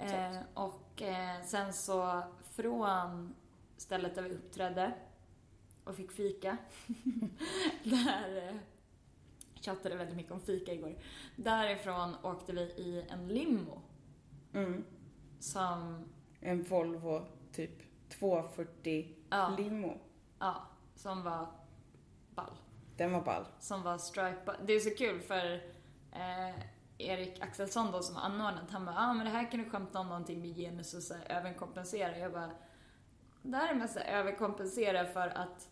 Eh, 0.00 0.36
och 0.54 1.02
eh, 1.02 1.42
sen 1.44 1.72
så 1.72 2.22
från 2.50 3.34
stället 3.76 4.14
där 4.14 4.22
vi 4.22 4.30
uppträdde 4.34 4.92
och 5.84 5.94
fick 5.94 6.12
fika. 6.12 6.56
där 7.84 8.48
eh, 8.48 8.54
chattade 9.60 9.96
väldigt 9.96 10.16
mycket 10.16 10.32
om 10.32 10.40
fika 10.40 10.72
igår. 10.72 10.94
Därifrån 11.36 12.14
åkte 12.22 12.52
vi 12.52 12.60
i 12.60 13.04
en 13.10 13.28
limo 13.28 13.82
Mm. 14.52 14.84
som, 15.40 16.04
En 16.40 16.62
Volvo 16.62 17.26
typ 17.52 17.82
240 18.08 19.14
Ja. 19.30 19.54
limo. 19.58 19.98
ja, 20.38 20.62
som 20.94 21.22
var 21.22 21.46
ball. 22.34 22.56
Den 22.96 23.12
var 23.12 23.20
ball. 23.22 23.44
Som 23.60 23.82
var 23.82 23.98
stripad. 23.98 24.56
Det 24.66 24.72
är 24.72 24.80
så 24.80 24.90
kul 24.90 25.20
för 25.20 25.54
eh, 26.12 26.54
Erik 26.98 27.42
Axelsson 27.42 27.92
då 27.92 28.02
som 28.02 28.16
anordnat, 28.16 28.70
han 28.70 28.84
bara 28.84 28.96
ah, 28.98 29.12
men 29.12 29.24
det 29.26 29.32
här 29.32 29.50
kan 29.50 29.62
du 29.64 29.70
skämta 29.70 29.98
om 30.00 30.08
någonting 30.08 30.40
med 30.40 30.56
genus 30.56 30.94
och 30.94 31.02
så 31.02 31.14
här, 31.14 31.36
överkompensera. 31.38 32.18
Jag 32.18 32.32
bara, 32.32 32.50
det 33.42 33.56
här 33.56 33.70
är 33.70 33.74
mest 33.74 33.98
här, 33.98 34.18
överkompensera 34.20 35.04
för 35.06 35.28
att 35.28 35.68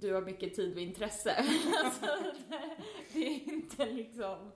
du 0.00 0.14
har 0.14 0.22
mycket 0.22 0.54
tid 0.54 0.72
och 0.74 0.80
intresse. 0.80 1.36
alltså, 1.84 2.06
det, 2.48 2.76
det 3.12 3.26
är 3.26 3.52
inte 3.52 3.86
liksom, 3.86 4.52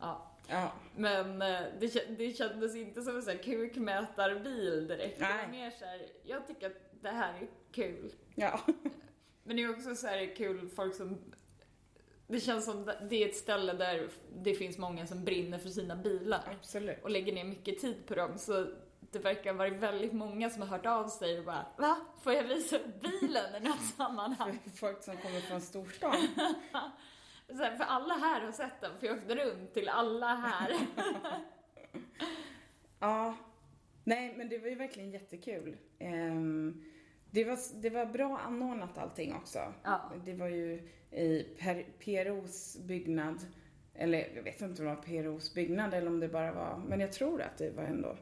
ja. 0.00 0.29
Ja. 0.50 0.72
Men 0.96 1.42
eh, 1.42 1.60
det, 1.80 2.18
det 2.18 2.36
kändes 2.36 2.76
inte 2.76 3.02
som 3.02 3.16
en 3.16 3.22
sån 3.22 3.32
här 3.32 3.42
kukmätarbil 3.42 4.88
direkt. 4.88 5.18
Det 5.18 5.24
var 5.24 5.34
Nej. 5.34 5.48
mer 5.50 5.70
så 5.70 5.84
här, 5.84 6.06
jag 6.24 6.46
tycker 6.46 6.66
att 6.66 7.02
det 7.02 7.08
här 7.10 7.34
är 7.34 7.48
kul. 7.72 8.12
Ja. 8.34 8.60
Men 9.42 9.56
det 9.56 9.62
är 9.62 9.70
också 9.70 9.94
så 9.94 10.06
här 10.06 10.36
kul 10.36 10.68
folk 10.68 10.94
som... 10.94 11.18
Det 12.26 12.40
känns 12.40 12.64
som 12.64 12.92
det 13.10 13.24
är 13.24 13.28
ett 13.28 13.36
ställe 13.36 13.72
där 13.72 14.08
det 14.36 14.54
finns 14.54 14.78
många 14.78 15.06
som 15.06 15.24
brinner 15.24 15.58
för 15.58 15.68
sina 15.68 15.96
bilar 15.96 16.56
Absolut. 16.60 17.02
och 17.02 17.10
lägger 17.10 17.32
ner 17.32 17.44
mycket 17.44 17.80
tid 17.80 18.06
på 18.06 18.14
dem. 18.14 18.38
Så 18.38 18.66
det 19.00 19.18
verkar 19.18 19.52
vara 19.52 19.70
väldigt 19.70 20.12
många 20.12 20.50
som 20.50 20.62
har 20.62 20.68
hört 20.68 20.86
av 20.86 21.08
sig 21.08 21.38
och 21.38 21.44
bara 21.44 21.66
Va? 21.78 21.96
Får 22.22 22.32
jag 22.32 22.44
visa 22.44 22.78
bilen 23.00 23.62
i 23.62 23.68
något 23.68 23.84
sammanhang? 23.96 24.58
Folk 24.76 25.02
som 25.02 25.16
kommer 25.16 25.40
från 25.40 25.60
storstan. 25.60 26.16
Här, 27.58 27.76
för 27.76 27.84
alla 27.84 28.14
här 28.14 28.40
har 28.44 28.52
sett 28.52 28.80
den, 28.80 28.98
för 29.00 29.06
jag 29.06 29.16
åkte 29.16 29.34
runt 29.34 29.74
till 29.74 29.88
alla 29.88 30.26
här. 30.34 30.72
Ja. 32.98 33.34
Nej, 34.04 34.34
men 34.36 34.48
det 34.48 34.58
var 34.58 34.68
ju 34.68 34.74
verkligen 34.74 35.10
jättekul. 35.10 35.76
Ehm, 35.98 36.84
det, 37.30 37.44
var, 37.44 37.58
det 37.82 37.90
var 37.90 38.06
bra 38.06 38.38
anordnat 38.38 38.98
allting 38.98 39.34
också. 39.34 39.74
Ja. 39.82 40.12
Det 40.24 40.34
var 40.34 40.48
ju 40.48 40.88
i 41.10 41.42
per, 41.58 41.82
PROs 41.98 42.78
byggnad. 42.80 43.46
Eller 43.94 44.32
jag 44.36 44.42
vet 44.42 44.60
inte 44.60 44.82
om 44.82 44.88
det 44.88 44.94
var 44.94 45.02
PROs 45.02 45.54
byggnad 45.54 45.94
eller 45.94 46.06
om 46.06 46.20
det 46.20 46.28
bara 46.28 46.52
var, 46.52 46.82
men 46.88 47.00
jag 47.00 47.12
tror 47.12 47.42
att 47.42 47.58
det 47.58 47.70
var 47.70 47.82
ändå 47.82 48.16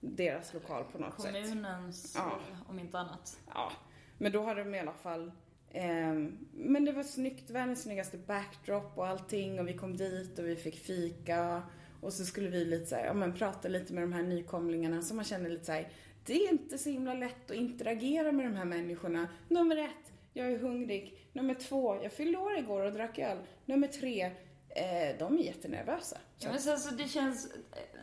deras 0.00 0.54
lokal 0.54 0.84
på 0.92 0.98
något 0.98 1.20
sätt. 1.20 1.32
Kommunens, 1.48 2.14
Ja. 2.18 2.38
om 2.68 2.78
inte 2.78 2.98
annat. 2.98 3.40
Ja, 3.54 3.72
men 4.18 4.32
då 4.32 4.44
hade 4.44 4.64
de 4.64 4.74
i 4.74 4.80
alla 4.80 4.92
fall 4.92 5.32
Ehm, 5.72 6.38
men 6.52 6.84
det 6.84 6.92
var 6.92 7.02
snyggt, 7.02 7.50
världens 7.50 7.82
snyggaste 7.82 8.18
backdrop 8.18 8.98
och 8.98 9.06
allting 9.06 9.60
och 9.60 9.68
vi 9.68 9.72
kom 9.74 9.96
dit 9.96 10.38
och 10.38 10.46
vi 10.46 10.56
fick 10.56 10.76
fika 10.76 11.62
och 12.00 12.12
så 12.12 12.24
skulle 12.24 12.48
vi 12.48 12.64
lite 12.64 12.86
så 12.86 12.96
här, 12.96 13.04
ja 13.04 13.14
men 13.14 13.34
prata 13.34 13.68
lite 13.68 13.92
med 13.92 14.02
de 14.02 14.12
här 14.12 14.22
nykomlingarna 14.22 15.02
så 15.02 15.14
man 15.14 15.24
känner 15.24 15.50
lite 15.50 15.64
så 15.64 15.72
här, 15.72 15.88
det 16.24 16.34
är 16.34 16.52
inte 16.52 16.78
så 16.78 16.90
himla 16.90 17.14
lätt 17.14 17.50
att 17.50 17.56
interagera 17.56 18.32
med 18.32 18.46
de 18.46 18.56
här 18.56 18.64
människorna. 18.64 19.28
Nummer 19.48 19.76
ett, 19.76 20.12
jag 20.32 20.52
är 20.52 20.58
hungrig. 20.58 21.18
Nummer 21.32 21.54
två, 21.54 22.02
jag 22.02 22.12
fyllde 22.12 22.38
år 22.38 22.58
igår 22.58 22.84
och 22.84 22.92
drack 22.92 23.18
öl. 23.18 23.38
Nummer 23.64 23.88
tre, 23.88 24.22
eh, 24.68 25.18
de 25.18 25.38
är 25.38 25.42
jättenervösa. 25.42 26.16
Så, 26.36 26.46
Ja, 26.46 26.50
men 26.50 26.60
så, 26.60 26.76
så 26.76 26.94
det 26.94 27.08
känns, 27.08 27.46
eh, 27.46 27.56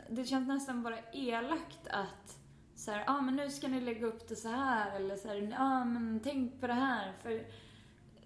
det 0.10 0.26
känns 0.26 0.48
nästan 0.48 0.84
bara 0.84 0.98
elakt 1.14 1.88
att 1.88 2.37
så 2.78 2.92
här, 2.92 3.04
ah, 3.08 3.22
men 3.22 3.36
nu 3.36 3.50
ska 3.50 3.68
ni 3.68 3.82
lägga 3.82 4.06
upp 4.08 4.28
det 4.28 4.36
så 4.36 4.48
här 4.50 4.96
eller 4.96 5.16
så 5.16 5.28
här, 5.28 5.56
ah, 5.58 5.86
men 5.86 6.20
tänk 6.24 6.62
på 6.62 6.68
det 6.68 6.74
här. 6.74 7.14
För 7.22 7.46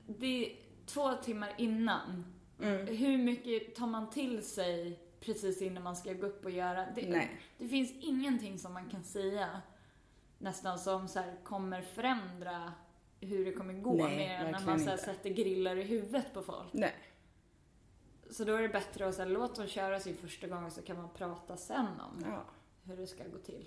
det 0.08 0.46
är 0.46 0.56
två 0.86 1.14
timmar 1.14 1.54
innan. 1.58 2.26
mm, 2.62 2.88
Hur 2.88 3.18
mycket 3.18 3.76
tar 3.76 3.88
man 3.88 4.10
till 4.10 4.46
sig 4.46 5.00
precis 5.20 5.62
innan 5.62 5.84
man 5.84 5.96
ska 5.96 6.14
gå 6.14 6.26
upp 6.28 6.46
och 6.46 6.52
göra? 6.52 6.86
Det, 6.96 7.10
Nej. 7.10 7.42
det 7.58 7.68
finns 7.68 7.92
ingenting 8.02 8.60
som 8.60 8.74
man 8.74 8.90
kan 8.90 9.04
säga 9.04 9.62
nästan 10.38 10.80
som 10.80 11.08
så 11.08 11.20
här, 11.20 11.36
kommer 11.44 11.82
förändra 11.82 12.74
hur 13.20 13.46
det 13.46 13.52
kommer 13.54 13.74
gå 13.74 13.94
Nej, 13.94 14.18
mer 14.18 14.52
när 14.52 14.66
man 14.66 14.80
så 14.80 14.90
här, 14.90 14.98
sätter 14.98 15.30
grillar 15.30 15.76
i 15.76 15.84
huvudet 15.84 16.34
på 16.34 16.42
folk. 16.42 16.74
nej. 16.74 16.94
Så 18.30 18.44
då 18.44 18.56
är 18.56 18.62
det 18.62 18.70
bättre 18.70 19.08
att 19.08 19.16
så 19.16 19.22
här, 19.22 19.30
låt 19.30 19.56
dem 19.56 19.68
köra 19.68 20.00
sin 20.00 20.16
första 20.18 20.48
gång 20.48 20.72
så 20.72 20.82
kan 20.82 20.98
man 20.98 21.10
prata 21.14 21.58
sen 21.58 21.86
om 21.88 22.24
Ja. 22.26 22.44
hur 22.84 22.98
det 22.98 23.08
ska 23.08 23.24
gå 23.24 23.38
till. 23.38 23.66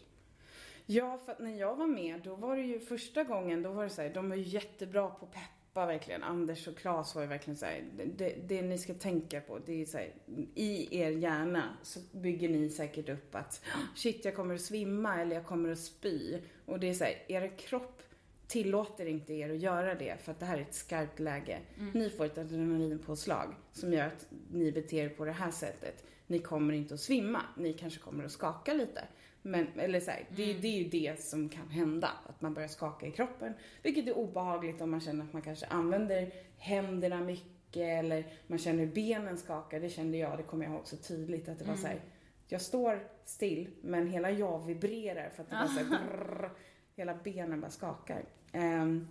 Ja, 0.87 1.19
för 1.25 1.33
att 1.33 1.38
när 1.38 1.59
jag 1.59 1.76
var 1.76 1.87
med, 1.87 2.21
då 2.25 2.35
var 2.35 2.57
det 2.57 2.62
ju 2.62 2.81
första 2.81 3.25
gången, 3.25 3.62
då 3.62 3.73
var 3.73 3.85
det 3.85 3.91
så 3.91 4.03
här, 4.03 4.14
de 4.14 4.29
var 4.29 4.37
ju 4.37 4.43
jättebra 4.43 5.09
på 5.09 5.26
att 5.26 5.33
peppa 5.33 5.87
verkligen. 5.87 6.23
Anders 6.23 6.69
och 6.69 6.76
Claes 6.76 7.14
var 7.14 7.23
ju 7.23 7.29
verkligen 7.29 7.57
så 7.57 7.67
här, 7.67 7.85
det, 8.17 8.35
det, 8.49 8.62
ni 8.62 8.79
ska 8.79 8.95
tänka 8.95 9.41
på, 9.41 9.59
det 9.67 9.83
är 9.83 9.87
så 9.87 9.99
här, 9.99 10.14
i 10.55 10.99
er 11.00 11.11
hjärna 11.11 11.76
så 11.83 12.00
bygger 12.12 12.49
ni 12.49 12.71
säkert 12.71 13.09
upp 13.09 13.35
att 13.35 13.64
shit, 13.95 14.25
jag 14.25 14.37
kommer 14.37 14.55
att 14.55 14.61
svimma 14.61 15.21
eller 15.21 15.37
jag 15.37 15.47
kommer 15.47 15.73
att 15.73 15.79
spy. 15.79 16.38
Och 16.67 16.81
det 16.81 16.88
är 16.88 16.95
så 16.95 17.05
här, 17.05 17.23
er 17.29 17.53
kropp 17.59 18.03
tillåter 18.47 19.07
inte 19.07 19.33
er 19.33 19.50
att 19.50 19.59
göra 19.59 19.95
det 19.95 20.17
för 20.23 20.33
att 20.33 20.41
det 20.41 20.47
här 20.47 20.59
är 20.59 20.62
ett 20.62 20.75
skarpt 20.75 21.19
läge. 21.21 21.59
Ni 21.95 22.11
får 22.11 22.25
ett 22.25 22.38
adrenalinpåslag 22.38 23.55
som 23.73 23.93
gör 23.93 24.07
att 24.07 24.26
ni 24.53 24.73
beter 24.73 25.05
er 25.05 25.09
på 25.09 25.25
det 25.25 25.33
här 25.33 25.50
sättet. 25.50 26.05
Ni 26.26 26.38
kommer 26.38 26.75
inte 26.75 26.95
att 26.95 27.00
svimma, 27.00 27.43
ni 27.57 27.73
kanske 27.73 28.00
kommer 28.00 28.25
att 28.25 28.33
skaka 28.33 28.75
lite. 28.75 29.05
Men, 29.47 29.67
eller 29.81 30.01
så 30.01 30.11
här, 30.11 30.27
det, 30.37 30.53
det 30.55 30.69
är 30.69 30.83
ju 30.83 30.89
det 30.89 31.21
som 31.21 31.49
kan 31.49 31.69
hända, 31.69 32.11
att 32.27 32.41
man 32.41 32.55
börjar 32.55 32.69
skaka 32.69 33.07
i 33.07 33.11
kroppen. 33.11 33.55
Vilket 33.83 34.07
är 34.09 34.17
obehagligt 34.19 34.81
om 34.81 34.91
man 34.91 35.01
känner 35.01 35.25
att 35.25 35.33
man 35.33 35.43
kanske 35.43 35.67
använder 35.67 36.33
händerna 36.59 37.21
mycket 37.21 37.77
eller 37.77 38.27
man 38.47 38.59
känner 38.59 38.79
hur 38.79 38.93
benen 38.93 39.39
skakar. 39.39 39.81
Det 39.81 39.89
kände 39.91 40.19
jag, 40.19 40.39
det 40.39 40.43
kommer 40.43 40.65
jag 40.65 40.75
ihåg 40.75 40.87
så 40.87 40.97
tydligt 40.97 41.49
att 41.49 41.59
det 41.59 41.65
var 41.65 41.77
så 41.77 41.87
här, 41.87 42.01
jag 42.49 42.61
står 42.61 43.09
still 43.25 43.71
men 43.83 44.07
hela 44.09 44.31
jag 44.31 44.67
vibrerar 44.67 45.31
för 45.31 45.43
att 45.43 45.51
det 45.51 45.57
var 45.57 45.67
så 45.67 45.81
här, 45.81 46.09
brrr, 46.09 46.51
hela 46.97 47.15
benen 47.15 47.61
bara 47.61 47.71
skakar. 47.71 48.25
Ehm, 48.53 49.09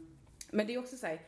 men 0.51 0.67
det 0.67 0.73
är 0.73 0.79
också 0.79 0.97
så 0.97 1.07
här, 1.07 1.21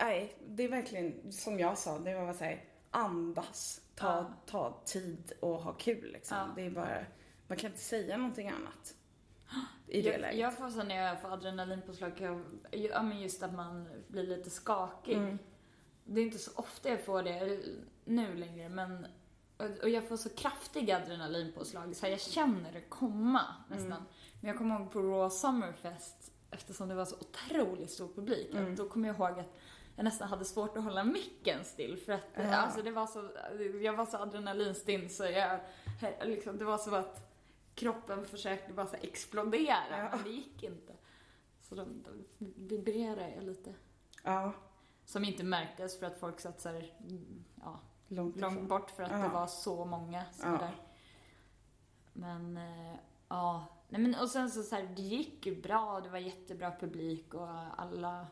nej, 0.00 0.34
det 0.48 0.62
är 0.64 0.68
verkligen 0.68 1.32
som 1.32 1.58
jag 1.58 1.78
sa, 1.78 1.98
det 1.98 2.14
var 2.14 2.32
så 2.32 2.44
här, 2.44 2.64
andas, 2.90 3.80
ta, 3.94 4.06
Ja. 4.06 4.34
ta 4.46 4.82
tid 4.84 5.32
och 5.40 5.56
ha 5.56 5.72
kul 5.72 6.12
liksom. 6.12 6.36
Ja. 6.36 6.48
Det 6.56 6.62
är 6.66 6.70
bara, 6.70 7.04
man 7.46 7.58
kan 7.58 7.70
inte 7.70 7.82
säga 7.82 8.16
någonting 8.16 8.48
annat 8.48 8.94
i 9.88 10.02
det 10.02 10.08
Jag, 10.12 10.20
läget. 10.20 10.40
jag 10.40 10.56
får 10.56 10.70
så 10.70 10.82
när 10.82 10.96
jag 11.06 11.20
får 11.22 11.32
adrenalinpåslag, 11.32 12.12
ja 12.70 13.02
men 13.02 13.20
just 13.20 13.42
att 13.42 13.54
man 13.54 13.88
blir 14.08 14.26
lite 14.26 14.50
skakig. 14.50 15.16
Mm. 15.16 15.38
Det 16.04 16.20
är 16.20 16.24
inte 16.24 16.38
så 16.38 16.50
ofta 16.54 16.88
jag 16.88 17.04
får 17.04 17.22
det 17.22 17.60
nu 18.04 18.34
längre, 18.34 18.68
men 18.68 19.06
och 19.82 19.88
jag 19.88 20.08
får 20.08 20.16
så 20.16 20.28
kraftiga 20.28 20.96
adrenalinpåslag, 20.96 21.96
så 21.96 22.06
jag 22.06 22.20
känner 22.20 22.72
det 22.72 22.80
komma 22.80 23.42
nästan. 23.68 23.92
Mm. 23.92 24.02
Men 24.40 24.48
jag 24.48 24.58
kommer 24.58 24.80
ihåg 24.80 24.92
på 24.92 25.00
Raw 25.02 25.30
Summerfest, 25.30 26.32
eftersom 26.50 26.88
det 26.88 26.94
var 26.94 27.04
så 27.04 27.16
otroligt 27.16 27.90
stor 27.90 28.08
publik, 28.14 28.48
Mm. 28.54 28.76
då 28.76 28.88
kommer 28.88 29.08
jag 29.08 29.16
ihåg 29.16 29.38
att 29.40 29.54
jag 29.96 30.04
nästan 30.04 30.28
hade 30.28 30.44
svårt 30.44 30.76
att 30.76 30.84
hålla 30.84 31.04
micken 31.04 31.64
still 31.64 31.96
för 31.96 32.12
att 32.12 32.20
Ja. 32.34 32.42
alltså 32.54 32.82
det 32.82 32.90
var 32.90 33.06
så, 33.06 33.30
jag 33.82 33.92
var 33.92 34.06
så 34.06 34.16
adrenalinstinn 34.16 35.10
så 35.10 35.24
jag, 35.24 35.60
liksom, 36.22 36.58
det 36.58 36.64
var 36.64 36.78
så 36.78 36.94
att 36.94 37.30
kroppen 37.74 38.26
försökte 38.26 38.72
bara 38.72 38.86
så 38.86 38.96
explodera, 39.00 39.98
Ja. 39.98 40.08
men 40.12 40.22
det 40.24 40.30
gick 40.30 40.62
inte. 40.62 40.92
Så 41.60 41.74
då, 41.74 41.84
då 41.84 42.10
vibrerade 42.56 43.40
lite. 43.40 43.74
Ja, 44.22 44.52
Som 45.04 45.24
inte 45.24 45.44
märktes 45.44 45.98
för 45.98 46.06
att 46.06 46.18
folk 46.18 46.40
satt 46.40 46.60
så 46.60 46.68
här, 46.68 46.92
mm, 47.00 47.44
ja, 47.62 47.80
långt 48.08 48.36
långt 48.36 48.68
bort 48.68 48.90
för 48.90 49.02
att 49.02 49.10
Ja. 49.10 49.18
det 49.18 49.28
var 49.28 49.46
så 49.46 49.84
många 49.84 50.24
som 50.32 50.52
Ja. 50.52 50.58
där. 50.58 50.74
Men, 52.12 52.56
eh, 52.56 52.96
ja. 53.28 53.66
Nej 53.88 54.00
men 54.00 54.14
och 54.14 54.28
sen 54.28 54.50
så, 54.50 54.62
så 54.62 54.74
här, 54.74 54.82
det 54.96 55.02
gick 55.02 55.46
ju 55.46 55.60
bra, 55.62 56.00
det 56.00 56.08
var 56.08 56.18
jättebra 56.18 56.72
publik 56.80 57.34
och 57.34 57.48
alla 57.80 58.26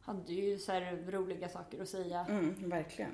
hade 0.00 0.32
ju 0.32 0.58
så 0.58 0.72
roliga 1.06 1.48
saker 1.48 1.82
att 1.82 1.88
säga. 1.88 2.26
Mm, 2.28 2.68
verkligen. 2.70 3.12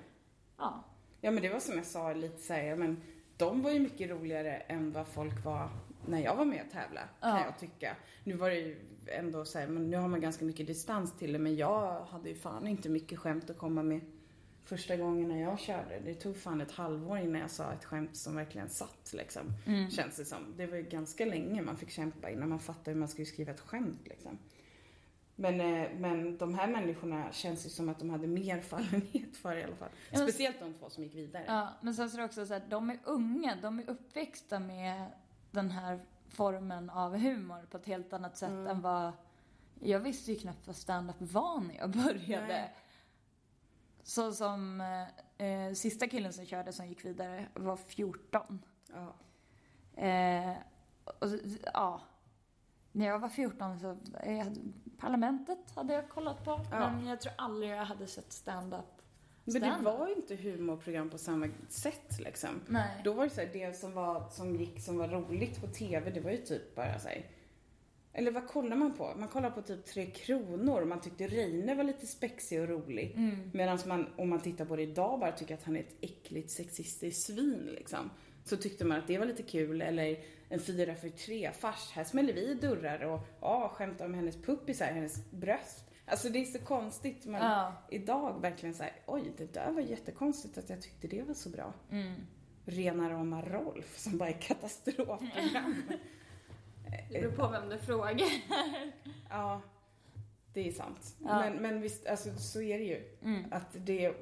Ja. 0.59 0.85
Ja 1.21 1.31
men 1.31 1.43
det 1.43 1.49
var 1.53 1.61
som 1.61 1.77
jag 1.77 1.87
sa 1.87 2.13
lite 2.13 2.39
såhär, 2.43 2.77
men 2.77 3.03
de 3.47 3.63
var 3.63 3.71
ju 3.71 3.81
mycket 3.81 4.11
roligare 4.11 4.57
än 4.57 4.93
vad 4.93 5.07
folk 5.07 5.45
var 5.45 5.69
när 6.07 6.19
jag 6.21 6.37
var 6.37 6.45
med 6.45 6.63
och 6.67 6.73
tävla, 6.73 7.01
kan 7.21 7.31
Ja. 7.39 7.45
jag 7.45 7.59
tycka. 7.59 7.97
Nu 8.25 8.35
var 8.35 8.51
det 8.51 8.57
ju 8.59 8.77
ändå 9.07 9.45
så 9.45 9.59
här, 9.59 9.67
men 9.67 9.91
nu 9.91 9.97
har 9.97 10.09
man 10.09 10.21
ganska 10.21 10.45
mycket 10.45 10.67
distans 10.67 11.19
till 11.19 11.33
det, 11.33 11.39
men 11.39 11.57
jag 11.57 12.05
hade 12.05 12.29
ju 12.29 12.35
fan 12.35 12.67
inte 12.67 12.89
mycket 12.89 13.19
skämt 13.19 13.51
att 13.51 13.59
komma 13.59 13.83
med 13.83 14.01
första 14.65 14.97
gången 14.97 15.29
när 15.29 15.41
jag 15.43 15.61
körde. 15.61 16.01
Det 16.05 16.15
tog 16.15 16.37
fan 16.37 16.61
ett 16.61 16.73
halvår 16.73 17.19
innan 17.19 17.41
jag 17.41 17.51
sa 17.51 17.73
ett 17.73 17.85
skämt 17.85 18.17
som 18.17 18.37
verkligen 18.37 18.69
satt 18.69 19.13
liksom. 19.13 19.43
Mm. 19.67 19.91
Känns 19.91 20.17
det 20.17 20.25
som. 20.25 20.39
Det 20.57 20.67
var 20.67 20.77
ju 20.77 20.83
ganska 20.83 21.25
länge 21.27 21.63
man 21.63 21.77
fick 21.77 21.91
kämpa 21.91 22.31
innan 22.31 22.49
man 22.49 22.59
fattade 22.61 22.91
hur 22.91 22.99
man 22.99 23.09
skulle 23.09 23.27
skriva 23.27 23.53
ett 23.53 23.61
skämt 23.61 24.01
liksom. 24.05 24.39
Men, 25.37 25.61
eh, 25.61 25.91
men 25.99 26.39
de 26.39 26.55
här 26.55 26.67
människorna 26.69 27.33
känns 27.33 27.67
ju 27.67 27.71
som 27.71 27.89
att 27.89 27.99
de 27.99 28.11
hade 28.11 28.27
mer 28.27 28.61
fallenhet 28.61 29.37
för 29.37 29.57
i 29.57 29.65
alla 29.65 29.77
fall. 29.77 29.89
Ja, 30.11 30.19
Speciellt 30.19 30.61
de 30.61 30.75
två 30.75 30.91
som 30.91 31.05
gick 31.05 31.15
vidare. 31.15 31.45
Ja, 31.47 31.69
men 31.81 31.95
sen 31.95 32.11
så 32.11 32.17
är 32.17 32.19
det 32.19 32.25
också 32.25 32.47
så 32.47 32.55
att 32.55 32.71
de 32.71 32.91
är 32.91 32.99
unga, 33.05 33.57
de 33.63 33.79
är 33.79 33.91
uppväxta 33.91 34.59
med 34.59 35.07
den 35.51 35.71
här 35.71 36.01
formen 36.29 36.91
av 36.91 37.17
humor 37.17 37.67
på 37.71 37.77
ett 37.77 37.87
helt 37.87 38.13
annat 38.13 38.37
sätt 38.37 38.51
Mm. 38.51 38.67
än 38.67 38.81
vad... 38.81 39.13
Jag 39.81 40.01
visste 40.01 40.33
ju 40.33 40.39
knappt 40.39 40.67
vad 40.67 40.77
stand-up 40.77 41.17
var 41.19 41.61
när 41.61 41.75
jag 41.75 41.91
började. 41.91 42.47
Nej. 42.47 42.75
Så 44.03 44.33
som 44.33 44.81
eh, 45.39 45.47
eh, 45.47 45.73
sista 45.73 46.09
killen 46.09 46.33
som 46.33 46.47
körde 46.47 46.73
som 46.73 46.87
gick 46.87 47.05
vidare 47.05 47.49
var 47.55 47.77
14. 47.77 48.63
Ja. 48.93 49.15
Eh, 50.03 50.57
och, 51.05 51.29
ja. 51.75 52.01
När 52.93 53.07
jag 53.07 53.19
var 53.19 53.29
14 53.29 53.79
så, 53.79 53.97
jag 54.25 54.45
hade, 54.45 54.61
Parlamentet 54.99 55.71
hade 55.75 55.95
jag 55.95 56.09
kollat 56.09 56.45
på. 56.45 56.61
Ja. 56.71 56.91
Men 56.91 57.07
jag 57.07 57.21
tror 57.21 57.33
aldrig 57.39 57.71
jag 57.71 57.85
hade 57.85 58.07
sett 58.07 58.33
stand-up. 58.33 59.03
Men 59.45 59.63
det 59.63 59.77
var 59.83 60.09
ju 60.09 60.15
inte 60.15 60.37
humorprogram 60.37 61.11
på 61.11 61.19
samma 61.19 61.49
sätt 61.69 62.19
liksom. 62.19 62.61
Nej. 62.69 63.01
Då 63.05 63.13
var 63.13 63.25
det 63.25 63.31
så 63.31 63.41
här, 63.41 63.51
det 63.53 63.77
som, 63.77 63.93
var, 63.93 64.29
som 64.31 64.57
gick 64.57 64.81
som 64.81 64.99
var 64.99 65.09
roligt 65.09 65.61
på 65.61 65.67
TV, 65.67 66.11
det 66.11 66.21
var 66.21 66.31
ju 66.31 66.37
typ 66.37 66.75
bara 66.75 66.99
så 66.99 67.09
här. 67.09 67.27
Eller 68.13 68.31
vad 68.31 68.49
kollar 68.49 68.77
man 68.77 68.93
på? 68.93 69.15
Man 69.19 69.29
kollar 69.29 69.51
på 69.51 69.63
typ 69.63 69.85
Tre 69.85 70.07
Kronor. 70.07 70.85
Man 70.85 71.01
tyckte 71.01 71.27
Reine 71.27 71.75
var 71.75 71.85
lite 71.85 72.07
spexig 72.07 72.61
och 72.61 72.69
rolig. 72.69 73.15
Mm. 73.17 73.51
Medan 73.53 73.79
man, 73.87 74.07
om 74.17 74.29
man 74.31 74.41
tittar 74.41 74.65
på 74.65 74.77
det 74.77 74.83
idag, 74.83 75.21
bara 75.21 75.33
tycker 75.33 75.55
att 75.55 75.65
han 75.65 75.77
är 75.77 75.81
ett 75.81 75.97
äckligt 76.01 76.51
sexistiskt 76.51 77.27
svin 77.27 77.71
liksom. 77.75 78.11
Så 78.45 78.57
tyckte 78.57 78.85
man 78.85 78.99
att 78.99 79.07
det 79.07 79.19
var 79.19 79.27
lite 79.27 79.43
kul. 79.43 79.83
Eller 79.83 80.19
en 80.53 80.61
fyra 80.61 80.95
för 80.95 81.09
tre 81.09 81.53
fars, 81.53 81.91
här 81.93 82.05
smäller 82.05 82.33
vi 82.33 82.51
i 82.51 82.55
dörrar 82.55 83.01
och 83.01 83.21
ja, 83.41 83.69
skämtar 83.75 84.05
om 84.05 84.15
hennes 84.15 84.43
puppisar, 84.43 84.87
hennes 84.87 85.31
bröst. 85.31 85.91
Alltså 86.07 86.29
det 86.29 86.39
är 86.39 86.45
så 86.45 86.59
konstigt. 86.59 87.27
Man, 87.27 87.41
Ja. 87.41 87.73
Idag 87.91 88.41
verkligen 88.41 88.75
såhär, 88.75 88.93
oj 89.07 89.33
det 89.37 89.55
där 89.55 89.73
var 89.73 89.81
jättekonstigt 89.81 90.59
att 90.59 90.71
jag 90.71 90.83
tyckte 90.83 91.09
det 91.09 91.23
var 91.23 91.35
så 91.35 91.49
bra. 91.49 91.73
Mm. 91.91 92.15
Rena 92.65 93.11
rama 93.11 93.43
Rolf 93.43 93.99
som 93.99 94.19
bara 94.19 94.29
är 94.29 94.41
katastrofprogram. 94.41 95.83
Det 97.11 97.21
beror 97.21 97.33
på 97.33 97.49
vem 97.49 97.69
du 97.69 97.79
frågar. 97.79 98.21
ja, 99.31 99.63
det 100.53 100.69
är 100.69 100.73
sant. 100.73 101.17
Ja. 101.25 101.39
Men, 101.39 101.57
men 101.57 101.81
visst, 101.81 102.07
alltså 102.07 102.37
så 102.37 102.63
är 102.63 102.79
det 102.79 102.85
ju. 102.85 103.03
Mm. 103.23 103.45
Att 103.51 103.69
det 103.73 104.15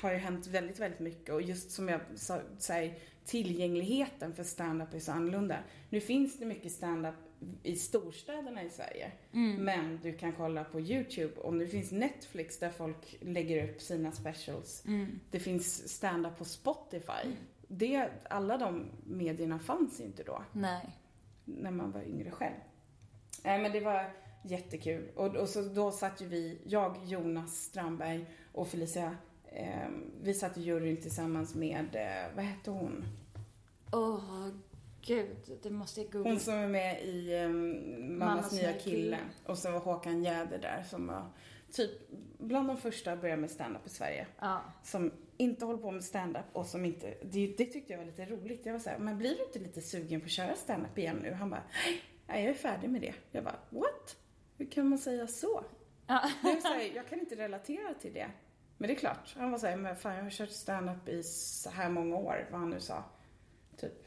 har 0.00 0.12
ju 0.12 0.16
hänt 0.16 0.46
väldigt, 0.46 0.78
väldigt 0.78 1.00
mycket 1.00 1.34
och 1.34 1.42
just 1.42 1.70
som 1.70 1.88
jag 1.88 2.00
sa, 2.14 2.40
säger, 2.58 2.98
tillgängligheten 3.24 4.34
för 4.34 4.44
stand-up 4.44 4.94
är 4.94 4.98
så 4.98 5.12
annorlunda. 5.12 5.58
Nu 5.90 6.00
finns 6.00 6.38
det 6.38 6.46
mycket 6.46 6.72
stand-up 6.72 7.14
i 7.62 7.76
storstäderna 7.76 8.62
i 8.62 8.70
Sverige. 8.70 9.12
Mm. 9.32 9.64
Men 9.64 9.98
du 10.02 10.12
kan 10.12 10.32
kolla 10.32 10.64
på 10.64 10.80
YouTube 10.80 11.40
och 11.40 11.54
nu 11.54 11.68
finns 11.68 11.92
Netflix 11.92 12.58
där 12.58 12.70
folk 12.70 13.16
lägger 13.20 13.70
upp 13.70 13.80
sina 13.80 14.12
specials. 14.12 14.84
Mm. 14.86 15.20
Det 15.30 15.40
finns 15.40 15.88
stand-up 15.88 16.38
på 16.38 16.44
Spotify. 16.44 17.36
Det, 17.68 18.08
alla 18.30 18.58
de 18.58 18.86
medierna 19.04 19.58
fanns 19.58 20.00
inte 20.00 20.22
då, 20.22 20.42
Nej. 20.52 20.88
när 21.44 21.70
man 21.70 21.90
var 21.90 22.02
yngre 22.02 22.30
själv. 22.30 22.54
Nej 23.42 23.62
men 23.62 23.72
det 23.72 23.80
var 23.80 24.10
jättekul. 24.42 25.08
Och, 25.14 25.36
och 25.36 25.48
så 25.48 25.62
då 25.62 25.90
satt 25.90 26.22
ju 26.22 26.26
vi, 26.26 26.58
jag, 26.64 26.96
Jonas 27.04 27.56
Strandberg 27.56 28.26
och 28.52 28.68
Felicia, 28.68 29.16
eh, 29.54 29.88
vi 30.22 30.34
satt 30.34 30.58
i 30.58 30.62
juryn 30.62 30.96
tillsammans 30.96 31.54
med, 31.54 31.96
eh, 31.96 32.36
vad 32.36 32.44
hette 32.44 32.70
hon? 32.70 33.04
Åh, 33.92 34.48
gud. 35.02 35.58
Det 35.62 35.70
måste 35.70 36.00
jag 36.00 36.10
googla. 36.10 36.30
Hon 36.30 36.40
som 36.40 36.54
är 36.54 36.68
med 36.68 37.04
i 37.04 37.34
eh, 37.34 37.48
Mammas, 37.48 38.52
nya 38.52 38.72
kille. 38.72 39.18
Och 39.46 39.58
så 39.58 39.70
var 39.70 39.80
Håkan 39.80 40.24
Jäder 40.24 40.58
där 40.58 40.82
som 40.82 41.06
var 41.06 41.26
typ 41.72 41.90
bland 42.38 42.68
de 42.68 42.76
första 42.76 43.12
att 43.12 43.20
börja 43.20 43.36
med 43.36 43.50
stand-up 43.50 43.86
i 43.86 43.90
Sverige. 43.90 44.26
Ja. 44.40 44.62
som 44.82 45.12
inte 45.36 45.64
håller 45.64 45.78
på 45.78 45.90
med 45.90 46.04
stand-up 46.04 46.44
och 46.52 46.66
som 46.66 46.84
inte, 46.84 47.14
det, 47.22 47.46
det 47.46 47.64
tyckte 47.64 47.92
jag 47.92 47.98
var 47.98 48.06
lite 48.06 48.24
roligt. 48.24 48.66
Jag 48.66 48.72
var 48.72 48.80
såhär, 48.80 48.98
men 48.98 49.18
blir 49.18 49.36
du 49.36 49.44
inte 49.44 49.58
lite 49.58 49.80
sugen 49.80 50.20
på 50.20 50.24
att 50.24 50.30
köra 50.30 50.54
stand-up 50.56 50.98
igen 50.98 51.16
nu? 51.22 51.32
Han 51.32 51.50
bara, 51.50 51.62
nej 52.26 52.44
jag 52.44 52.50
är 52.50 52.54
färdig 52.54 52.90
med 52.90 53.00
det. 53.00 53.14
Jag 53.30 53.44
bara, 53.44 53.58
what? 53.70 54.16
Hur 54.58 54.66
kan 54.66 54.88
man 54.88 54.98
säga 54.98 55.26
så? 55.26 55.64
Ja. 56.06 56.30
Så 56.42 56.68
här, 56.68 56.90
jag 56.94 57.08
kan 57.08 57.20
inte 57.20 57.34
relatera 57.34 57.94
till 57.94 58.12
det. 58.14 58.30
Men 58.78 58.88
det 58.88 58.94
är 58.94 58.98
klart, 58.98 59.34
han 59.38 59.50
var 59.50 59.58
såhär, 59.58 59.76
men 59.76 59.96
fan 59.96 60.14
jag 60.14 60.22
har 60.22 60.30
kört 60.30 60.50
stand-up 60.50 61.08
i 61.08 61.22
så 61.22 61.70
här 61.70 61.88
många 61.88 62.16
år, 62.16 62.48
vad 62.50 62.60
han 62.60 62.70
nu 62.70 62.80
sa. 62.80 63.04
Typ 63.76 64.04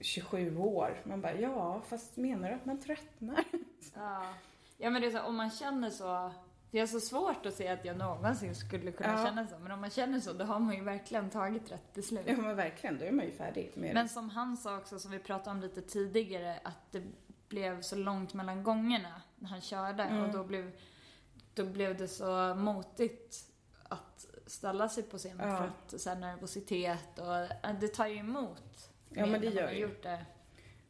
27 0.00 0.56
år. 0.58 1.02
Man 1.04 1.20
bara, 1.20 1.34
ja 1.34 1.80
fast 1.88 2.16
menar 2.16 2.48
du 2.48 2.54
att 2.54 2.66
man 2.66 2.80
tröttnar? 2.80 3.44
Ja. 3.94 4.24
ja, 4.78 4.90
men 4.90 5.02
det 5.02 5.08
är 5.08 5.10
så, 5.10 5.20
om 5.22 5.36
man 5.36 5.50
känner 5.50 5.90
så. 5.90 6.32
Det 6.70 6.78
är 6.80 6.86
så 6.86 7.00
svårt 7.00 7.46
att 7.46 7.54
säga 7.54 7.72
att 7.72 7.84
jag 7.84 7.96
någonsin 7.96 8.54
skulle 8.54 8.92
kunna 8.92 9.10
Ja. 9.18 9.24
känna 9.26 9.46
så. 9.46 9.58
Men 9.58 9.72
om 9.72 9.80
man 9.80 9.90
känner 9.90 10.20
så, 10.20 10.32
då 10.32 10.44
har 10.44 10.58
man 10.58 10.74
ju 10.74 10.84
verkligen 10.84 11.30
tagit 11.30 11.70
rätt 11.72 11.94
beslut. 11.94 12.22
Ja 12.26 12.36
men 12.36 12.56
verkligen, 12.56 12.98
då 12.98 13.04
är 13.04 13.12
man 13.12 13.24
ju 13.24 13.32
färdig 13.32 13.72
med 13.74 13.94
Men 13.94 14.04
det. 14.06 14.12
som 14.12 14.30
han 14.30 14.56
sa 14.56 14.76
också, 14.78 14.98
som 14.98 15.10
vi 15.10 15.18
pratade 15.18 15.50
om 15.50 15.60
lite 15.60 15.82
tidigare, 15.82 16.58
att 16.64 16.92
det 16.92 17.02
blev 17.48 17.82
så 17.82 17.96
långt 17.96 18.34
mellan 18.34 18.62
gångerna 18.62 19.22
när 19.38 19.48
han 19.48 19.60
körde. 19.60 20.02
Mm. 20.02 20.22
Och 20.24 20.30
då 20.32 20.44
blev, 20.44 20.70
då 21.54 21.64
blev 21.64 21.96
det 21.96 22.08
så 22.08 22.54
motigt 22.54 23.44
att 23.82 24.26
ställa 24.46 24.88
sig 24.88 25.02
på 25.02 25.18
scenen 25.18 25.48
Ja. 25.48 25.56
för 25.56 25.64
att 25.64 26.00
så 26.00 26.10
här, 26.10 26.16
nervositet 26.16 27.18
och 27.18 27.36
äh, 27.36 27.80
det 27.80 27.88
tar 27.88 28.06
ju 28.06 28.16
emot. 28.16 28.90
Ja, 29.08 29.26
men 29.26 29.40
det 29.40 29.46
gör 29.46 29.70
ju. 29.70 29.78
gjort 29.78 30.02
det. 30.02 30.26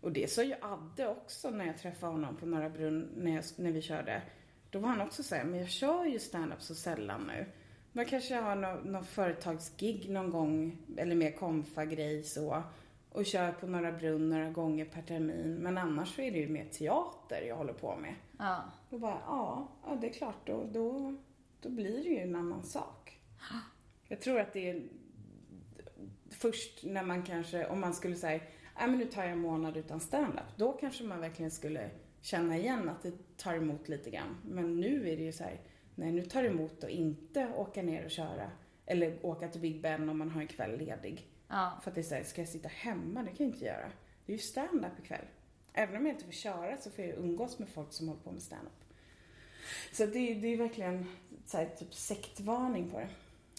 Och 0.01 0.13
det 0.13 0.31
sa 0.31 0.43
ju 0.43 0.55
Adde 0.63 1.09
också 1.09 1.51
när 1.51 1.67
jag 1.67 1.79
träffade 1.79 2.13
honom 2.13 2.37
på 2.37 2.47
Norra 2.47 2.71
Brunn 2.71 3.09
när, 3.17 3.35
jag, 3.35 3.45
när 3.57 3.73
vi 3.73 3.83
körde. 3.83 4.23
Då 4.71 4.79
var 4.79 4.89
han 4.89 5.01
också 5.01 5.23
såhär, 5.23 5.45
men 5.45 5.61
jag 5.61 5.69
kör 5.69 6.05
ju 6.05 6.19
stand-up 6.19 6.63
så 6.63 6.75
sällan 6.75 7.27
nu. 7.27 7.47
Man 7.93 8.05
kanske 8.07 8.35
har 8.35 8.57
någon, 8.57 8.93
någon 8.93 9.05
företagsgig 9.05 10.11
någon 10.11 10.31
gång, 10.31 10.79
eller 10.97 11.15
mer 11.15 11.33
konfa-grej 11.33 12.23
så. 12.25 12.63
Och 13.13 13.27
kör 13.27 13.53
på 13.53 13.67
Norra 13.67 13.93
Brunn 13.93 14.31
några 14.31 14.51
gånger 14.51 14.85
per 14.85 15.03
termin. 15.03 15.55
Men 15.55 15.79
annars 15.79 16.15
så 16.15 16.23
är 16.23 16.31
det 16.31 16.39
ju 16.39 16.49
mer 16.49 16.65
teater 16.65 17.43
jag 17.43 17.57
håller 17.57 17.73
på 17.73 17.97
med. 17.97 18.15
Ja. 18.41 18.65
Då 18.91 18.99
bara, 18.99 19.21
ja, 19.27 19.69
ja 19.85 19.97
det 20.01 20.09
är 20.09 20.13
klart, 20.13 20.47
då, 20.47 20.65
då, 20.73 21.15
då 21.61 21.69
blir 21.69 22.03
det 22.05 22.09
ju 22.09 22.19
en 22.19 22.37
annan 22.37 22.63
sak. 22.63 23.21
Jag 24.09 24.21
tror 24.21 24.41
att 24.41 24.53
det 24.53 24.71
är 24.71 24.83
först 26.31 26.85
när 26.85 27.03
man 27.03 27.23
kanske, 27.23 27.67
om 27.67 27.81
man 27.81 27.95
skulle 27.95 28.17
säga, 28.17 28.41
nej 28.79 28.89
men 28.89 28.99
nu 28.99 29.05
tar 29.05 29.23
jag 29.23 29.33
en 29.33 29.39
månad 29.39 29.77
utan 29.77 30.01
stand-up. 30.01 30.57
Då 30.57 30.73
kanske 30.73 31.05
man 31.05 31.21
verkligen 31.21 31.51
skulle 31.51 31.91
känna 32.21 32.57
igen 32.57 32.89
att 32.89 33.03
det 33.03 33.37
tar 33.37 33.55
emot 33.55 33.89
lite 33.89 34.11
grann. 34.11 34.37
Men 34.45 34.81
nu 34.81 35.11
är 35.11 35.17
det 35.17 35.23
ju 35.23 35.33
så 35.33 35.45
här, 35.45 35.61
nej 35.95 36.13
nu 36.13 36.23
tar 36.23 36.43
det 36.43 36.49
emot 36.49 36.85
att 36.85 36.91
inte 36.91 37.53
åka 37.57 37.83
ner 37.83 38.05
och 38.05 38.11
köra. 38.11 38.51
Eller 38.87 39.27
åka 39.27 39.49
till 39.49 39.61
Big 39.61 39.83
Ben 39.83 40.09
om 40.09 40.19
man 40.19 40.31
har 40.31 40.41
en 40.41 40.47
kväll 40.47 40.79
ledig. 40.79 41.29
Ja. 41.49 41.81
För 41.83 41.91
att 41.91 41.95
det 41.95 42.01
är 42.01 42.03
såhär, 42.03 42.23
ska 42.23 42.41
jag 42.41 42.49
sitta 42.49 42.69
hemma? 42.69 43.23
Det 43.23 43.29
kan 43.29 43.47
jag 43.47 43.55
inte 43.55 43.65
göra. 43.65 43.91
Det 44.27 44.33
är 44.33 44.37
ju 44.37 44.43
stand-up 44.43 44.99
ikväll. 44.99 45.25
Även 45.73 45.97
om 45.97 46.07
jag 46.07 46.15
inte 46.15 46.25
får 46.25 46.33
köra 46.33 46.77
så 46.79 46.91
får 46.91 47.05
jag 47.05 47.17
umgås 47.19 47.59
med 47.59 47.69
folk 47.69 47.93
som 47.93 48.09
håller 48.09 48.21
på 48.23 48.31
med 48.33 48.43
stand-up. 48.43 48.73
Så 49.93 50.07
det, 50.07 50.35
det 50.35 50.47
är 50.53 50.57
verkligen 50.57 51.07
så 51.47 51.57
här, 51.57 51.67
typ 51.67 51.95
sektvarning 51.95 52.91
på 52.91 52.99
det. 52.99 53.09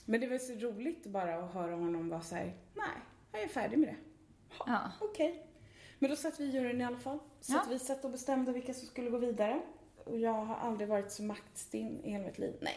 Men 0.06 0.22
det 0.22 0.28
var 0.28 0.38
så 0.38 0.54
roligt 0.54 1.06
bara 1.06 1.36
att 1.36 1.54
höra 1.54 1.76
honom 1.76 2.10
vara 2.10 2.22
såhär, 2.22 2.54
nej, 2.74 2.88
jag 3.32 3.42
är 3.42 3.48
färdig 3.48 3.80
med 3.80 3.90
det. 3.90 3.96
Ha, 4.58 4.66
Ja. 4.68 4.92
Okej. 5.02 5.46
Men 6.00 6.10
då 6.10 6.16
satt 6.16 6.40
vi 6.40 6.44
i 6.44 6.50
juryn 6.50 6.82
i 6.82 6.84
alla 6.84 7.00
fall. 7.00 7.20
Så 7.42 7.54
Ja. 7.54 7.62
att 7.62 7.72
vi 7.72 7.80
satt 7.80 8.06
och 8.06 8.12
bestämde 8.12 8.52
vilka 8.52 8.74
som 8.74 8.88
skulle 8.88 9.10
gå 9.10 9.18
vidare. 9.18 9.62
Och 10.04 10.20
jag 10.20 10.34
har 10.46 10.56
aldrig 10.56 10.90
varit 10.90 11.12
så 11.12 11.24
maktstinn 11.24 12.02
i 12.04 12.12
hela 12.12 12.24
mitt 12.26 12.38
liv. 12.40 12.54
Nej, 12.62 12.76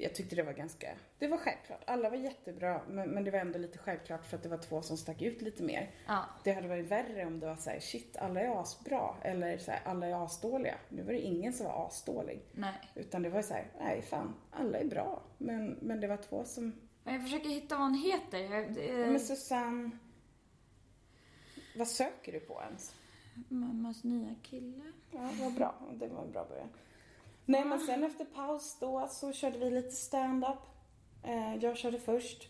jag 0.00 0.14
tyckte 0.14 0.36
det 0.36 0.42
var 0.42 0.52
ganska, 0.52 0.86
det 1.18 1.28
var 1.28 1.38
självklart. 1.38 1.82
Alla 1.86 2.10
var 2.10 2.16
jättebra, 2.16 2.82
men, 2.88 3.10
men 3.10 3.24
det 3.24 3.30
var 3.30 3.38
ändå 3.38 3.58
lite 3.58 3.78
självklart 3.78 4.26
för 4.26 4.36
att 4.36 4.42
det 4.42 4.48
var 4.48 4.58
två 4.58 4.82
som 4.82 4.96
stack 4.96 5.22
ut 5.22 5.42
lite 5.42 5.62
mer. 5.62 5.90
Ja. 6.06 6.24
Det 6.44 6.52
hade 6.52 6.68
varit 6.68 6.86
värre 6.86 7.26
om 7.26 7.40
det 7.40 7.46
var 7.46 7.56
såhär, 7.56 7.80
shit, 7.80 8.16
alla 8.16 8.40
är 8.40 8.60
asbra. 8.60 9.16
Eller 9.22 9.58
såhär, 9.58 9.80
alla 9.84 10.06
är 10.06 10.24
asdåliga. 10.24 10.74
Nu 10.88 11.02
var 11.02 11.12
det 11.12 11.20
ingen 11.20 11.52
som 11.52 11.66
var 11.66 11.86
asdålig. 11.86 12.42
Nej. 12.52 12.74
Utan 12.94 13.22
det 13.22 13.28
var 13.28 13.42
så 13.42 13.54
här, 13.54 13.66
nej 13.80 14.02
fan, 14.02 14.34
alla 14.50 14.78
är 14.78 14.84
bra. 14.84 15.22
Men, 15.38 15.78
men 15.82 16.00
det 16.00 16.06
var 16.06 16.16
två 16.16 16.44
som, 16.44 16.72
Jag 17.04 17.22
försöker 17.22 17.48
hitta 17.48 17.74
vad 17.76 17.84
hon 17.84 17.94
heter. 17.94 18.38
Jag, 18.38 18.74
det, 18.74 18.92
men 18.92 19.20
Susanne, 19.20 19.90
vad 21.76 21.88
söker 21.88 22.32
du 22.32 22.40
på 22.40 22.62
ens? 22.62 22.94
Mammas 23.48 24.04
nya 24.04 24.34
kille. 24.42 24.92
Ja, 25.10 25.30
vad 25.40 25.54
bra. 25.54 25.74
Det 25.92 26.06
var 26.06 26.22
en 26.22 26.32
bra 26.32 26.44
början. 26.44 26.68
Nej, 27.48 27.64
men 27.64 27.80
sen 27.80 28.04
efter 28.04 28.24
paus 28.24 28.76
då 28.80 29.08
så 29.10 29.32
körde 29.32 29.58
vi 29.58 29.70
lite 29.70 29.90
stand-up. 29.90 30.58
Eh, 31.22 31.56
jag 31.56 31.76
körde 31.76 31.98
först. 31.98 32.48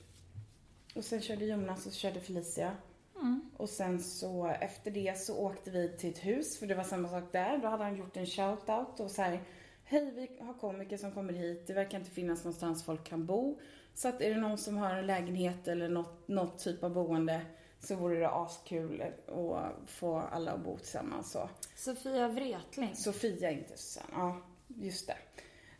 Och 0.94 1.04
sen 1.04 1.20
körde 1.20 1.44
Jonas 1.44 1.86
och 1.86 1.92
så 1.92 1.98
körde 1.98 2.20
Felicia. 2.20 2.76
Mm. 3.16 3.50
Och 3.56 3.68
sen 3.68 4.00
så 4.00 4.46
efter 4.46 4.90
det 4.90 5.18
så 5.18 5.38
åkte 5.38 5.70
vi 5.70 5.96
till 5.96 6.10
ett 6.10 6.26
hus 6.26 6.58
för 6.58 6.66
det 6.66 6.74
var 6.74 6.84
samma 6.84 7.08
sak 7.08 7.24
där. 7.32 7.58
Då 7.58 7.68
hade 7.68 7.84
han 7.84 7.96
gjort 7.96 8.16
en 8.16 8.26
shout-out 8.26 9.00
och 9.00 9.10
så 9.10 9.22
här, 9.22 9.42
Hej, 9.84 10.12
vi 10.14 10.44
har 10.44 10.54
komiker 10.54 10.96
som 10.96 11.12
kommer 11.12 11.32
hit. 11.32 11.66
Det 11.66 11.72
verkar 11.72 11.98
inte 11.98 12.10
finnas 12.10 12.44
någonstans 12.44 12.84
folk 12.84 13.04
kan 13.04 13.26
bo. 13.26 13.58
Så 13.94 14.08
att 14.08 14.20
är 14.20 14.30
det 14.30 14.40
någon 14.40 14.58
som 14.58 14.76
har 14.76 14.90
en 14.90 15.06
lägenhet 15.06 15.68
eller 15.68 15.88
något, 15.88 16.28
något 16.28 16.58
typ 16.58 16.84
av 16.84 16.94
boende 16.94 17.40
så 17.80 17.96
vore 17.96 18.18
det 18.18 18.30
askul 18.30 19.02
att 19.26 19.90
få 19.90 20.18
alla 20.18 20.52
att 20.52 20.64
bo 20.64 20.78
tillsammans. 20.78 21.32
Så. 21.32 21.50
Sofia 21.76 22.28
Wretling. 22.28 22.96
Sofia, 22.96 23.50
inte 23.50 23.76
Susanne. 23.76 24.08
Ja, 24.12 24.42
just 24.80 25.06
det. 25.06 25.16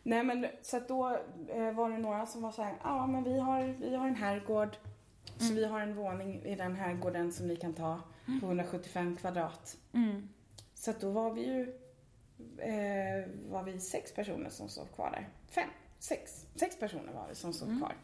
Nej 0.02 0.22
men 0.24 0.46
så 0.62 0.76
att 0.76 0.88
då 0.88 1.18
eh, 1.48 1.72
var 1.72 1.90
det 1.90 1.98
några 1.98 2.26
som 2.26 2.42
var 2.42 2.52
så 2.52 2.62
här, 2.62 2.74
ja 2.82 3.06
men 3.06 3.24
vi 3.24 3.38
har, 3.38 3.62
vi 3.80 3.96
har 3.96 4.08
en 4.08 4.14
herrgård. 4.16 4.76
Så 5.38 5.54
vi 5.54 5.64
har 5.64 5.80
en 5.80 5.94
våning 5.94 6.42
i 6.42 6.54
den 6.54 6.76
herrgården 6.76 7.32
som 7.32 7.46
ni 7.48 7.56
kan 7.56 7.74
ta 7.74 8.00
på 8.40 8.46
175 8.46 9.16
kvadrat. 9.16 9.76
Mm. 9.92 10.28
Så 10.74 10.90
att 10.90 11.00
då 11.00 11.10
var 11.10 11.30
vi 11.30 11.46
ju, 11.46 11.62
eh, 12.58 13.28
var 13.50 13.62
vi 13.62 13.80
sex 13.80 14.14
personer 14.14 14.50
som 14.50 14.68
sov 14.68 14.86
kvar 14.94 15.10
där. 15.10 15.28
Fem, 15.48 15.68
sex, 15.98 16.46
sex 16.54 16.78
personer 16.78 17.12
var 17.12 17.26
vi 17.28 17.34
som 17.34 17.52
sov 17.52 17.78
kvar. 17.78 17.94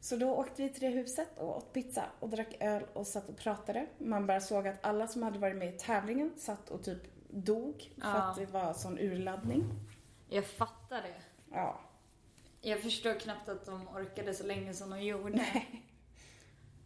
Så 0.00 0.16
då 0.16 0.34
åkte 0.34 0.62
vi 0.62 0.68
till 0.68 0.80
det 0.80 0.88
huset 0.96 1.38
och 1.38 1.56
åt 1.56 1.72
pizza 1.72 2.04
och 2.20 2.28
drack 2.28 2.56
öl 2.60 2.82
och 2.92 3.06
satt 3.06 3.28
och 3.28 3.36
pratade. 3.36 3.86
Man 3.98 4.26
bara 4.26 4.40
såg 4.40 4.68
att 4.68 4.86
alla 4.86 5.06
som 5.06 5.22
hade 5.22 5.38
varit 5.38 5.56
med 5.56 5.74
i 5.74 5.78
tävlingen 5.78 6.32
satt 6.36 6.70
och 6.70 6.82
typ 6.84 7.02
dog 7.30 7.90
för 8.00 8.08
Ja. 8.08 8.14
att 8.30 8.36
det 8.36 8.46
var 8.46 8.72
sån 8.72 8.98
urladdning. 8.98 9.64
Jag 10.28 10.46
fattar 10.46 11.02
det. 11.02 11.14
Ja. 11.50 11.80
Jag 12.60 12.80
förstår 12.80 13.20
knappt 13.20 13.48
att 13.48 13.66
de 13.66 13.88
orkade 13.88 14.34
så 14.34 14.46
länge 14.46 14.74
som 14.74 14.90
de 14.90 15.02
gjorde. 15.02 15.46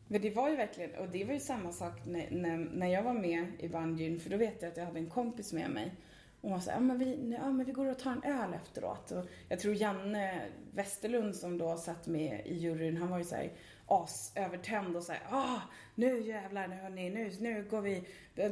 Men 0.09 0.21
det 0.21 0.31
var 0.31 0.51
ju 0.51 0.57
verkligen, 0.57 0.95
och 0.95 1.09
det 1.09 1.25
var 1.25 1.35
ju 1.35 1.41
samma 1.41 1.73
sak 1.73 2.07
när, 2.07 2.31
när, 2.31 2.57
när 2.57 2.87
jag 2.87 3.03
var 3.03 3.15
med 3.15 3.47
i 3.59 3.69
bandyn, 3.69 4.21
för 4.21 4.31
då 4.31 4.37
vet 4.37 4.63
jag 4.63 4.71
att 4.71 4.77
jag 4.77 4.85
hade 4.85 4.99
en 4.99 5.11
kompis 5.11 5.53
med 5.53 5.71
mig. 5.71 5.95
Och 6.41 6.51
hon 6.51 6.63
sa, 6.63 6.71
ja 6.71 6.81
men, 6.81 6.99
vi, 6.99 7.37
ja 7.41 7.51
men 7.51 7.67
vi 7.67 7.73
går 7.73 7.87
och 7.87 7.99
tar 7.99 8.13
en 8.13 8.23
öl 8.23 8.55
efteråt. 8.55 9.11
Och 9.11 9.25
jag 9.49 9.61
tror 9.61 9.75
Janne 9.75 10.41
Westerlund 10.73 11.37
som 11.37 11.59
då 11.59 11.77
satt 11.77 12.07
med 12.07 12.47
i 12.47 12.55
juryn, 12.55 12.97
han 12.97 13.11
var 13.11 13.19
ju 13.19 13.25
såhär 13.25 13.53
övertänd 14.35 14.97
och 14.97 15.03
såhär, 15.03 15.23
ah 15.31 15.61
nu 15.95 16.21
jävlar, 16.21 16.69
nu 16.69 16.75
hörni, 16.75 17.11
nu, 17.11 17.33
nu 17.41 17.65
går 17.71 17.81
vi, 17.81 18.05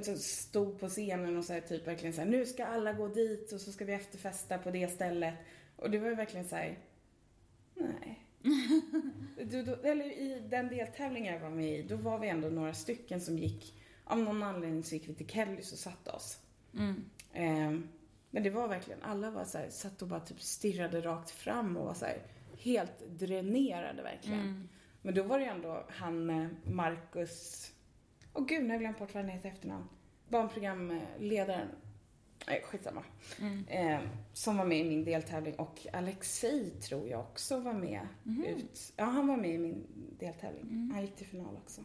så 0.03 0.17
stod 0.17 0.81
på 0.81 0.89
scenen 0.89 1.37
och 1.37 1.45
såhär 1.45 1.61
typ 1.61 1.87
verkligen 1.87 2.13
såhär, 2.13 2.29
nu 2.29 2.47
ska 2.47 2.67
alla 2.67 2.93
gå 2.93 3.09
dit 3.09 3.53
och 3.53 3.61
så 3.61 3.73
ska 3.73 3.85
vi 3.85 3.93
efterfesta 3.93 4.59
på 4.59 4.71
det 4.71 4.89
stället. 4.89 5.35
Och 5.77 5.91
det 5.91 5.99
var 5.99 6.09
ju 6.09 6.15
verkligen 6.15 6.49
såhär, 6.49 6.79
nej. 7.75 8.25
Du, 9.45 9.63
då, 9.63 9.75
eller 9.75 10.05
i 10.05 10.43
den 10.49 10.69
deltävlingen 10.69 11.35
jag 11.35 11.41
var 11.41 11.51
med 11.51 11.79
i, 11.79 11.83
då 11.83 11.97
var 11.97 12.19
vi 12.19 12.29
ändå 12.29 12.49
några 12.49 12.75
stycken 12.75 13.21
som 13.21 13.39
gick, 13.39 13.75
av 14.05 14.19
någon 14.19 14.43
anledning 14.43 14.85
så 14.85 14.95
gick 14.95 15.09
vi 15.09 15.15
till 15.15 15.29
Kellys 15.29 15.73
och 15.73 15.79
satte 15.79 16.11
oss. 16.11 16.39
Mm. 16.75 17.05
Ehm, 17.33 17.89
men 18.31 18.43
det 18.43 18.51
var 18.51 18.69
verkligen, 18.69 19.03
alla 19.03 19.31
var 19.31 19.45
så 19.45 19.59
här, 19.59 19.69
satt 19.71 20.03
och 20.03 20.09
bara 20.09 20.21
typ 20.21 20.41
stirrade 20.41 21.01
rakt 21.01 21.31
fram 21.31 21.77
och 21.77 21.87
var 21.87 21.95
så 21.95 22.05
här, 22.05 22.23
helt 22.59 23.09
dränerade 23.09 24.03
verkligen. 24.03 24.41
Mm. 24.41 24.69
Men 25.03 25.15
då 25.15 25.23
var 25.23 25.39
det 25.39 25.45
ju 25.45 25.51
ändå 25.51 25.85
han 25.89 26.31
eh, 26.31 26.47
Marcus, 26.65 27.71
åh 28.35 28.47
gud 28.47 28.63
nu 28.63 28.67
har 28.69 28.75
jag 28.75 28.81
glömt 28.81 28.99
bort 28.99 29.15
vad 29.15 29.23
han 29.25 29.33
heter 29.33 29.49
efternamn. 29.49 29.85
Barnprogramledaren, 30.29 31.69
nej 32.47 32.63
skitsamma. 32.65 33.05
Mm. 33.41 33.65
Eh, 33.69 34.01
som 34.33 34.57
var 34.57 34.65
med 34.65 34.79
i 34.79 34.85
min 34.89 35.05
deltävling 35.05 35.55
och 35.55 35.87
Alexei 35.93 36.71
tror 36.71 37.09
jag 37.09 37.21
också 37.21 37.61
var 37.61 37.73
med 37.73 38.09
Mhm. 38.23 38.45
ut. 38.45 38.93
Ja, 38.97 39.05
han 39.05 39.27
var 39.27 39.37
med 39.37 39.51
i 39.55 39.59
min 39.59 39.87
deltävling. 40.19 40.63
Mm. 40.63 40.91
Han 40.91 41.03
gick 41.03 41.17
till 41.17 41.27
final 41.27 41.57
också. 41.57 41.81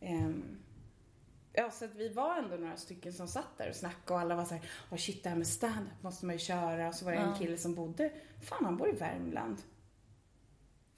Ehm, 0.00 0.42
ja, 1.52 1.70
så 1.70 1.84
att 1.84 1.94
vi 1.94 2.08
var 2.08 2.36
ändå 2.38 2.56
några 2.56 2.76
stycken 2.76 3.12
som 3.12 3.28
satt 3.28 3.58
där 3.58 3.68
och 3.68 3.76
snackade 3.76 4.14
och 4.14 4.20
alla 4.20 4.36
var 4.36 4.44
såhär, 4.44 4.70
åh 4.90 4.96
shit 4.98 5.22
det 5.22 5.28
här 5.28 5.36
med 5.36 5.46
stand-up 5.46 6.02
måste 6.02 6.26
man 6.26 6.34
ju 6.34 6.38
köra. 6.38 6.88
Och 6.88 6.94
så 6.94 7.04
var 7.04 7.12
det 7.12 7.18
en 7.18 7.34
kille 7.38 7.56
som 7.56 7.74
bodde, 7.74 8.12
fan 8.42 8.64
han 8.64 8.76
bor 8.76 8.88
i 8.88 8.92
Värmland. 8.92 9.56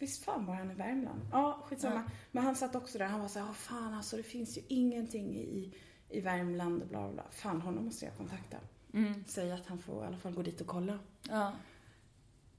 Visst 0.00 0.24
fan 0.24 0.46
var 0.46 0.54
han 0.54 0.70
i 0.70 0.74
Värmland? 0.74 1.20
Ja, 1.32 1.64
skitsamma. 1.68 1.94
Ja. 2.06 2.12
Men 2.32 2.44
han 2.44 2.56
satt 2.56 2.74
också 2.74 2.98
där, 2.98 3.06
han 3.06 3.20
var 3.20 3.28
såhär, 3.28 3.46
åh 3.46 3.54
fan 3.54 3.94
alltså 3.94 4.16
det 4.16 4.22
finns 4.22 4.58
ju 4.58 4.62
ingenting 4.68 5.36
i, 5.36 5.74
i 6.08 6.20
Värmland 6.20 6.82
och 6.82 6.88
bla 6.88 7.12
bla. 7.12 7.24
Fan 7.30 7.60
honom 7.60 7.84
måste 7.84 8.04
jag 8.04 8.16
kontakta. 8.16 8.56
Mm. 8.94 9.24
Säga 9.26 9.54
att 9.54 9.66
han 9.66 9.78
får 9.78 10.04
i 10.04 10.06
alla 10.06 10.16
fall 10.16 10.32
gå 10.32 10.42
dit 10.42 10.60
och 10.60 10.66
kolla. 10.66 10.98
Ja. 11.28 11.52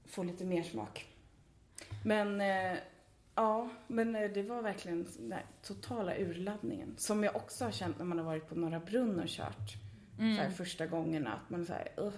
Få 0.04 0.22
lite 0.22 0.44
mer 0.44 0.62
smak. 0.62 1.06
Men, 2.04 2.40
eh, 2.40 2.78
ja, 3.34 3.68
men 3.86 4.16
eh, 4.16 4.30
det 4.30 4.42
var 4.42 4.62
verkligen 4.62 5.06
den 5.18 5.28
där 5.28 5.46
totala 5.62 6.16
urladdningen. 6.18 6.94
Som 6.96 7.24
jag 7.24 7.36
också 7.36 7.64
har 7.64 7.72
känt 7.72 7.98
när 7.98 8.04
man 8.04 8.18
har 8.18 8.24
varit 8.24 8.48
på 8.48 8.54
Norra 8.54 8.80
Brunn 8.80 9.20
och 9.20 9.28
kört. 9.28 9.70
Så 10.16 10.22
här, 10.22 10.38
Mm. 10.40 10.52
första 10.52 10.86
gångerna. 10.86 11.32
Att 11.32 11.50
man 11.50 11.60
är 11.60 11.64
såhär, 11.64 11.88
uh, 12.00 12.12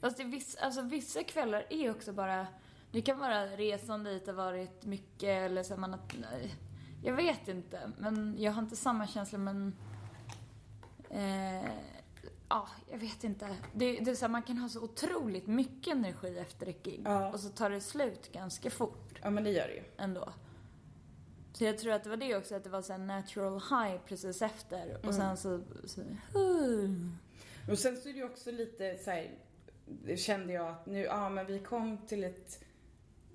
Fast 0.00 0.16
det 0.16 0.22
är 0.22 0.28
viss, 0.28 0.56
alltså, 0.56 0.82
vissa 0.82 1.22
kvällar 1.22 1.66
är 1.70 1.90
också 1.90 2.12
bara... 2.12 2.46
Det 2.92 3.00
kan 3.02 3.18
vara 3.18 3.46
resan 3.46 4.04
dit 4.04 4.26
har 4.26 4.34
varit 4.34 4.84
mycket 4.84 5.28
eller 5.28 5.62
så 5.62 5.76
man 5.76 5.90
har, 5.90 6.00
nej, 6.20 6.54
Jag 7.02 7.14
vet 7.14 7.48
inte, 7.48 7.92
men 7.98 8.36
jag 8.38 8.52
har 8.52 8.62
inte 8.62 8.76
samma 8.76 9.06
känsla 9.06 9.38
men... 9.38 9.76
Eh, 11.10 11.70
ja, 12.48 12.68
jag 12.90 12.98
vet 12.98 13.24
inte. 13.24 13.56
Det, 13.74 14.00
det 14.00 14.10
är 14.10 14.14
så 14.14 14.24
här, 14.24 14.32
man 14.32 14.42
kan 14.42 14.58
ha 14.58 14.68
så 14.68 14.82
otroligt 14.82 15.46
mycket 15.46 15.94
energi 15.94 16.38
efter 16.38 16.68
ett 16.68 16.82
gig. 16.82 17.02
Ja. 17.04 17.32
Och 17.32 17.40
så 17.40 17.48
tar 17.48 17.70
det 17.70 17.80
slut 17.80 18.32
ganska 18.32 18.70
fort 18.70 19.18
ja 19.22 19.30
men 19.30 19.44
det 19.44 19.50
gör 19.50 19.68
det 19.68 19.74
ju. 19.74 19.82
ändå. 19.96 20.32
Så 21.52 21.64
jag 21.64 21.78
tror 21.78 21.92
att 21.92 22.04
det 22.04 22.10
var 22.10 22.16
det 22.16 22.36
också, 22.36 22.54
att 22.54 22.64
det 22.64 22.70
var 22.70 22.82
så 22.82 22.96
natural 22.96 23.54
high 23.54 24.00
precis 24.06 24.42
efter. 24.42 25.06
Och 25.06 25.14
sen 25.14 25.36
så... 25.36 25.60
så 25.84 26.00
Och 27.70 27.78
sen 27.78 27.96
så 27.96 28.08
är 28.08 28.12
det 28.12 28.18
ju 28.18 28.24
också 28.24 28.50
lite 28.50 28.98
så 29.04 29.10
här, 29.10 29.30
kände 30.16 30.52
jag 30.52 30.68
att 30.68 30.86
nu, 30.86 31.00
ja 31.00 31.28
men 31.28 31.46
vi 31.46 31.58
kom 31.58 31.98
till 32.06 32.24
ett, 32.24 32.64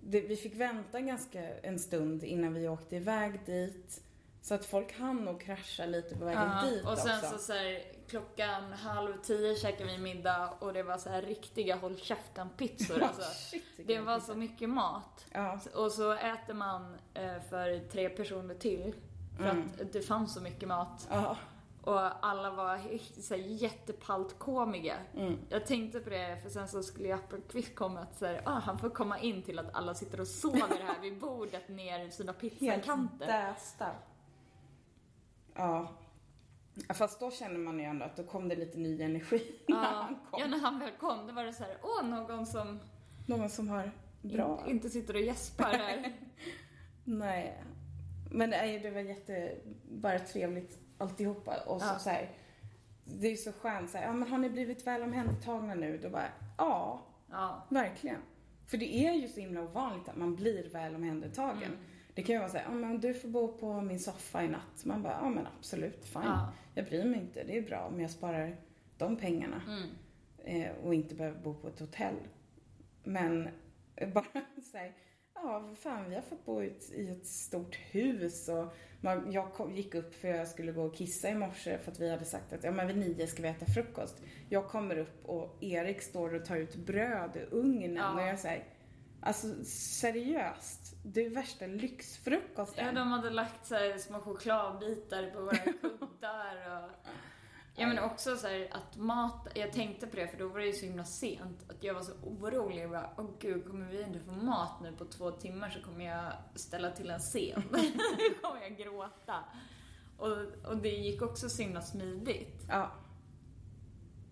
det, 0.06 0.22
vi 0.22 0.36
fick 0.36 0.56
vänta 0.56 1.00
ganska 1.02 1.42
en 1.60 1.80
stund 1.80 2.24
innan 2.24 2.54
vi 2.54 2.68
åkte 2.70 2.96
iväg 2.96 3.40
dit. 3.46 4.02
Så 4.42 4.54
att 4.54 4.66
folk 4.66 5.00
hann 5.00 5.18
nog 5.26 5.42
krascha 5.42 5.86
lite 5.86 6.16
på 6.18 6.26
vägen 6.26 6.42
Ja, 6.42 6.70
dit 6.70 6.86
och 6.86 6.98
sen 6.98 7.18
också. 7.20 7.30
så, 7.32 7.38
så 7.38 7.54
här, 7.54 7.82
klockan 8.08 8.74
halv 8.74 9.14
tio 9.24 9.56
käkade 9.56 9.92
vi 9.92 9.98
middag 9.98 10.50
och 10.60 10.74
det 10.74 10.84
var 10.84 10.98
så 10.98 11.10
här 11.10 11.22
riktiga 11.22 11.76
håll 11.76 11.98
käften-pizzor 11.98 13.02
alltså. 13.04 13.22
Shit, 13.52 13.64
Det 13.86 14.00
var 14.00 14.16
pizza. 14.16 14.34
så 14.34 14.38
mycket 14.40 14.70
mat. 14.70 15.26
Ja, 15.32 15.60
Och 15.76 15.92
så 15.92 16.12
äter 16.14 16.54
man 16.54 16.96
eh, 17.14 17.42
för 17.50 17.80
tre 17.90 18.10
personer 18.10 18.56
till. 18.56 18.94
För 19.38 19.44
Mm. 19.50 19.70
att 19.82 19.94
det 19.94 20.02
fanns 20.02 20.34
så 20.34 20.42
mycket 20.42 20.68
mat. 20.68 21.08
ja, 21.10 21.38
Och 21.84 22.26
alla 22.26 22.52
var 22.52 22.78
så 23.22 23.36
här, 23.36 23.42
jättepaltkomiga. 23.42 24.96
mm. 25.16 25.38
Jag 25.50 25.66
tänkte 25.66 26.00
på 26.00 26.10
det, 26.10 26.40
för 26.44 26.50
sen 26.50 26.68
så 26.68 26.84
skulle 26.84 27.16
Appelqvist 27.16 27.76
komma 27.76 28.00
att 28.00 28.18
så 28.18 28.26
här, 28.26 28.42
ah, 28.46 28.60
han 28.60 28.78
får 28.80 28.90
komma 28.90 29.20
in 29.20 29.44
till 29.44 29.60
att 29.60 29.76
alla 29.76 29.94
sitter 29.94 30.20
och 30.22 30.28
sover 30.28 30.82
här 30.84 31.02
vid 31.02 31.20
bordet 31.20 31.70
ner 31.70 32.06
i 32.06 32.12
sina 32.12 32.32
Helt 32.32 32.42
pizzakanter. 32.60 33.28
dästa. 33.28 33.88
Ja. 35.56 35.88
Ja, 36.88 36.94
Fast 36.94 37.20
då 37.20 37.32
känner 37.32 37.60
man 37.60 37.80
ju 37.80 37.86
ändå 37.86 38.06
att 38.06 38.16
då 38.18 38.24
kom 38.24 38.50
det 38.50 38.56
lite 38.56 38.78
ny 38.78 39.02
energi 39.02 39.56
när 39.68 39.78
Ja, 39.84 39.90
han 39.90 40.16
kom. 40.32 40.40
ja, 40.42 40.48
när 40.48 40.60
han 40.60 40.80
väl 40.80 40.92
kom, 41.00 41.28
då 41.28 41.34
var 41.34 41.44
det 41.44 41.54
så 41.54 41.64
här, 41.64 41.78
åh, 41.84 42.06
någon 42.10 42.46
som 42.46 42.80
Någon 43.28 43.50
som 43.50 43.68
har 43.70 43.92
bra. 44.22 44.64
In, 44.66 44.72
inte 44.72 44.90
sitter 44.90 45.14
och 45.14 45.22
gäspar 45.22 45.64
här. 45.74 46.14
Nej. 47.04 47.64
Men 48.32 48.50
nej, 48.50 48.80
det 48.80 48.92
var 48.92 49.00
jätte, 49.02 49.58
bara 49.92 50.20
trevligt 50.20 50.80
alltihopa. 51.04 51.56
Och 51.66 51.82
så, 51.82 51.88
Ja. 51.88 52.00
så 52.00 52.10
här, 52.10 52.30
det 53.06 53.28
är 53.28 53.36
så 53.36 53.52
skönt 53.52 53.90
så 53.90 53.98
här, 53.98 54.06
ja 54.06 54.14
men 54.14 54.30
har 54.30 54.38
ni 54.38 54.50
blivit 54.50 54.88
väl 54.88 55.02
omhändertagna 55.04 55.76
nu? 55.76 55.98
Då 55.98 56.10
bara, 56.10 56.28
ja, 56.58 57.02
Ja. 57.32 57.64
verkligen. 57.70 58.18
För 58.66 58.78
det 58.78 58.96
är 59.08 59.14
ju 59.14 59.28
så 59.28 59.40
himla 59.40 59.62
ovanligt 59.62 60.10
att 60.10 60.16
man 60.18 60.36
blir 60.36 60.70
väl 60.70 60.96
omhändertagen. 60.96 61.64
Mm. 61.64 61.78
Det 62.14 62.24
kan 62.24 62.34
ju 62.34 62.40
vara 62.40 62.50
så 62.50 62.58
här, 62.58 62.64
ja 62.66 62.72
men 62.72 63.00
du 63.00 63.14
får 63.14 63.28
bo 63.30 63.58
på 63.58 63.82
min 63.82 64.00
soffa 64.00 64.44
i 64.44 64.48
natt. 64.48 64.86
Man 64.86 65.04
bara, 65.04 65.14
ja 65.22 65.30
men 65.30 65.48
absolut, 65.58 66.06
fine. 66.06 66.22
Ja. 66.24 66.52
Jag 66.74 66.86
bryr 66.86 67.06
mig 67.06 67.20
inte, 67.20 67.44
det 67.44 67.58
är 67.58 67.62
bra 67.62 67.80
om 67.92 68.02
jag 68.02 68.12
sparar 68.12 68.58
de 68.98 69.16
pengarna. 69.18 69.62
Mm. 69.68 69.90
eh, 70.64 70.72
och 70.86 70.94
inte 70.96 71.16
behöver 71.16 71.40
bo 71.42 71.54
på 71.54 71.68
ett 71.68 71.80
hotell. 71.80 72.16
Men 73.04 73.50
bara 74.14 74.26
så 74.72 74.78
här, 74.78 74.94
ja 75.36 75.60
vad 75.60 75.78
fan 75.78 76.10
vi 76.10 76.16
har 76.16 76.22
fått 76.22 76.46
bo 76.46 76.64
i 76.64 76.68
ett, 76.68 76.92
i 76.92 77.08
ett 77.10 77.28
stort 77.28 77.76
hus 77.76 78.50
och 78.50 78.74
man, 79.02 79.32
jag 79.32 79.54
kom, 79.54 79.76
gick 79.76 79.96
upp 79.96 80.16
för 80.16 80.28
jag 80.28 80.48
skulle 80.48 80.72
gå 80.72 80.84
och 80.84 80.96
kissa 80.96 81.30
i 81.30 81.36
morse 81.36 81.78
för 81.78 81.92
att 81.92 82.00
vi 82.00 82.12
hade 82.12 82.26
sagt 82.26 82.54
att 82.54 82.64
ja 82.64 82.72
men 82.72 82.88
vid 82.88 82.98
nio 82.98 83.28
ska 83.28 83.42
vi 83.42 83.48
äta 83.48 83.66
frukost. 83.66 84.22
Jag 84.50 84.68
kommer 84.68 84.98
upp 84.98 85.26
och 85.26 85.58
Erik 85.64 86.02
står 86.02 86.34
och 86.34 86.46
tar 86.46 86.56
ut 86.56 86.76
bröd 86.76 87.36
ur 87.36 87.48
ugnen 87.52 87.96
Ja. 87.96 88.14
och 88.14 88.22
jag 88.22 88.40
säger 88.40 88.64
Alltså 89.26 89.48
seriöst, 89.66 90.96
det 91.06 91.26
är 91.26 91.30
värsta 91.30 91.68
lyxfrukosten. 91.68 92.86
Ja, 92.86 92.92
de 92.92 93.08
hade 93.12 93.30
lagt 93.30 93.66
så 93.66 93.76
små 94.00 94.20
chokladbitar 94.20 95.32
på 95.32 95.42
våra 95.42 95.58
kuddar 95.82 96.84
och... 96.84 96.90
Ja 97.76 97.88
men 97.88 98.00
också 98.00 98.38
så 98.38 98.48
här 98.48 98.68
att 98.72 98.98
mat, 98.98 99.48
jag 99.56 99.74
tänkte 99.74 100.08
på 100.08 100.16
det 100.16 100.28
för 100.28 100.38
då 100.38 100.48
var 100.48 100.60
det 100.60 100.66
ju 100.66 100.74
så 100.74 100.86
himla 100.86 101.04
sent 101.04 101.70
att 101.70 101.84
jag 101.84 101.94
var 101.94 102.02
så 102.02 102.14
orolig. 102.24 102.84
Jag 102.84 102.90
bara, 102.92 103.10
åh 103.18 103.30
gud, 103.40 103.68
kommer 103.68 103.86
vi 103.86 104.04
inte 104.04 104.20
få 104.20 104.32
mat 104.32 104.82
nu 104.82 104.92
på 104.92 105.06
två 105.06 105.32
timmar 105.32 105.70
så 105.70 105.82
kommer 105.82 106.06
jag 106.06 106.34
ställa 106.56 106.92
till 106.92 107.10
en 107.10 107.20
scen. 107.20 107.64
Då 107.72 108.48
kommer 108.48 108.62
jag 108.62 108.78
gråta. 108.78 109.36
Och, 110.18 110.38
och 110.66 110.78
det 110.78 110.90
gick 110.90 111.22
också 111.22 111.50
så 111.50 111.62
himla 111.62 111.82
smidigt. 111.82 112.66
Ja. 112.70 112.92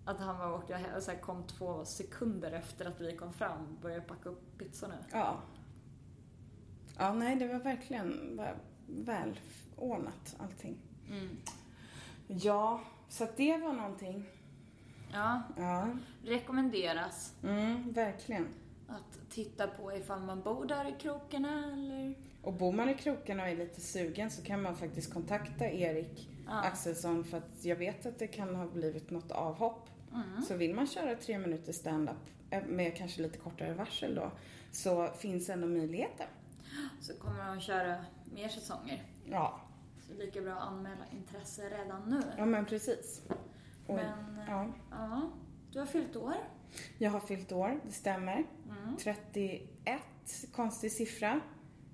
Att 0.06 0.20
han 0.20 0.38
var 0.38 0.54
åkte 0.54 0.86
och 0.96 1.04
så 1.04 1.12
här 1.12 1.20
kom 1.20 1.48
två 1.48 1.86
sekunder 1.86 2.52
efter 2.52 2.86
att 2.86 3.02
vi 3.02 3.18
kom 3.18 3.34
fram 3.34 3.62
och 3.62 3.82
började 3.82 4.02
packa 4.02 4.30
upp 4.30 4.58
pizzorna. 4.58 4.96
Ja. 5.12 5.38
Ja, 6.98 7.14
nej, 7.14 7.36
det 7.36 7.48
var 7.48 7.60
verkligen 7.60 8.42
välordnat 8.88 10.36
allting. 10.40 10.78
Mm. 11.10 11.38
Ja, 12.28 12.82
så 13.12 13.24
att 13.24 13.38
det 13.38 13.58
var 13.58 13.74
någonting. 13.74 14.26
Ja, 15.14 15.42
Ja, 15.58 15.88
rekommenderas 16.24 17.34
mm, 17.44 17.92
verkligen. 17.94 18.48
att 18.88 19.30
titta 19.30 19.68
på 19.68 19.94
ifall 19.94 20.22
man 20.22 20.42
bor 20.42 20.66
där 20.66 20.90
i 20.90 20.96
krokarna 21.00 21.74
eller... 21.74 22.16
Och 22.42 22.54
bor 22.54 22.72
man 22.74 22.90
i 22.90 22.94
krokarna 22.94 23.44
och 23.44 23.50
är 23.50 23.56
lite 23.56 23.82
sugen 23.82 24.32
så 24.32 24.44
kan 24.44 24.62
man 24.62 24.76
faktiskt 24.76 25.14
kontakta 25.14 25.66
Erik 25.66 26.28
Ja. 26.48 26.62
Axelsson 26.62 27.24
för 27.24 27.38
att 27.38 27.66
jag 27.66 27.76
vet 27.76 28.06
att 28.06 28.20
det 28.20 28.28
kan 28.28 28.56
ha 28.56 28.68
blivit 28.68 29.10
något 29.10 29.32
avhopp. 29.32 29.90
Mm. 30.14 30.42
Så 30.42 30.56
vill 30.56 30.76
man 30.76 30.88
köra 30.88 31.16
tre 31.16 31.40
minuter 31.40 31.74
stand-up 31.74 32.18
eh, 32.50 32.64
med 32.64 32.98
kanske 32.98 33.22
lite 33.22 33.38
kortare 33.38 33.74
varsel 33.74 34.16
då 34.16 34.32
så 34.72 35.08
finns 35.08 35.50
ändå 35.50 35.68
möjligheten. 35.68 36.28
Så 37.02 37.14
kommer 37.14 37.46
de 37.46 37.62
köra 37.62 38.06
mer 38.34 38.50
säsonger. 38.50 39.04
Ja, 39.26 39.60
lika 40.18 40.42
bra 40.42 40.54
att 40.54 40.68
anmäla 40.68 41.06
intresse 41.12 41.70
redan 41.70 42.10
nu. 42.10 42.22
ja 42.38 42.46
men 42.46 42.66
precis. 42.66 43.22
Och, 43.88 43.96
Men, 43.96 44.38
eh, 44.38 44.44
ja, 44.48 44.68
ja, 44.92 45.32
du 45.72 45.80
har 45.80 45.86
fyllt 45.86 46.16
år. 46.16 46.34
jag 46.98 47.12
har 47.12 47.20
fyllt 47.20 47.52
år, 47.52 47.80
det 47.86 47.92
stämmer. 47.92 48.46
Mm. 48.66 48.98
31, 48.98 50.02
konstig 50.52 50.92
siffra, 50.92 51.42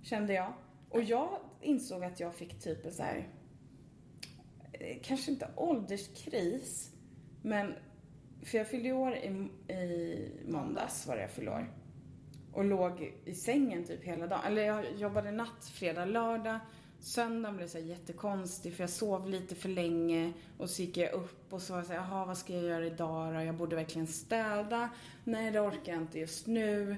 kände 0.02 0.34
jag. 0.34 0.54
Och 0.90 1.04
jag 1.04 1.40
insåg 1.62 2.04
att 2.04 2.20
jag 2.20 2.36
fick 2.36 2.60
typ 2.60 2.86
en 2.86 2.94
så 2.94 3.04
här, 3.04 3.30
eh, 4.74 4.98
kanske 5.04 5.32
inte 5.32 5.50
ålderskris, 5.56 6.92
men 7.42 7.74
för 8.44 8.58
jag 8.58 8.68
fyllde 8.68 8.92
år 8.92 9.16
i, 9.16 9.28
i 9.74 10.32
måndags 10.48 11.08
var 11.08 11.16
det 11.16 11.22
jag 11.22 11.32
fyllde 11.32 11.52
år. 11.52 11.74
Och 12.54 12.66
låg 12.66 13.14
i 13.26 13.34
sängen 13.34 13.84
typ 13.84 14.04
hela 14.04 14.28
dagen. 14.28 14.42
Eller 14.46 14.62
jag 14.62 14.96
jobbade 14.96 15.32
natt, 15.32 15.66
fredag, 15.66 16.06
lördag. 16.06 16.60
Söndagen 17.08 17.58
blev 17.58 17.68
så 17.68 17.80
jättekonstig 17.80 18.74
för 18.74 18.84
jag 18.84 18.90
sov 18.90 19.30
lite 19.30 19.56
för 19.56 19.70
länge 19.70 20.34
och 20.58 20.70
så 20.70 20.82
gick 20.82 20.98
jag 20.98 21.14
upp 21.14 21.54
och 21.54 21.62
så 21.62 21.74
var 21.74 21.80
jag 21.80 21.88
så 21.88 21.94
här, 21.94 22.00
jaha 22.00 22.26
vad 22.26 22.38
ska 22.38 22.54
jag 22.54 22.64
göra 22.64 22.86
idag 22.86 23.34
då? 23.34 23.42
Jag 23.42 23.56
borde 23.56 23.76
verkligen 23.76 24.08
städa. 24.08 24.90
Nej 25.24 25.52
det 25.52 25.60
orkar 25.60 25.94
jag 25.94 26.02
inte 26.02 26.20
just 26.20 26.48
nu. 26.48 26.96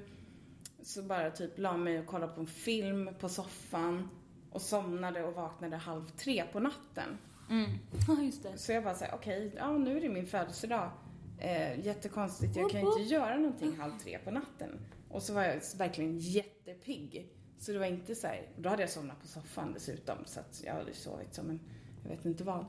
Så 0.84 1.04
bara 1.04 1.32
typ 1.32 1.60
la 1.60 1.78
mig 1.78 2.00
och 2.00 2.06
kollade 2.06 2.34
på 2.34 2.39
en 2.39 2.48
film 2.48 3.10
på 3.19 3.30
soffan 3.30 4.10
och 4.52 4.62
somnade 4.62 5.24
och 5.24 5.34
vaknade 5.34 5.78
halv 5.78 6.06
tre 6.10 6.43
på 6.52 6.60
natten. 6.60 7.17
Mm. 7.50 7.69
Ja, 8.08 8.22
just 8.22 8.43
det. 8.43 8.58
Så 8.58 8.72
jag 8.72 8.84
bara 8.84 8.95
såhär, 8.95 9.13
okej, 9.15 9.52
ja 9.58 9.78
nu 9.78 9.98
är 9.98 10.02
det 10.02 10.10
min 10.10 10.28
födelsedag. 10.28 10.91
Eh, 11.39 11.86
jättekonstigt, 11.86 12.56
jag 12.56 12.72
kan 12.72 12.82
ju 12.82 12.88
inte 12.88 13.02
göra 13.13 13.38
någonting 13.38 13.78
halv 13.78 14.00
tre 14.04 14.19
på 14.24 14.32
natten. 14.32 14.80
Och 15.10 15.24
så 15.24 15.34
var 15.34 15.43
jag 15.43 15.62
verkligen 15.78 16.17
jättepigg. 16.19 17.38
Så 17.60 17.72
det 17.72 17.80
var 17.80 17.86
inte 17.86 18.15
så 18.15 18.28
här, 18.28 18.48
då 18.58 18.69
hade 18.69 18.84
jag 18.84 18.89
somnat 18.89 19.22
på 19.22 19.28
soffan 19.28 19.74
dessutom 19.74 20.17
så 20.26 20.39
att 20.39 20.62
jag 20.65 20.74
hade 20.74 20.93
sovit 20.93 21.34
som 21.34 21.50
en, 21.50 21.60
jag 22.04 22.10
vet 22.10 22.26
inte 22.26 22.43
vad. 22.43 22.65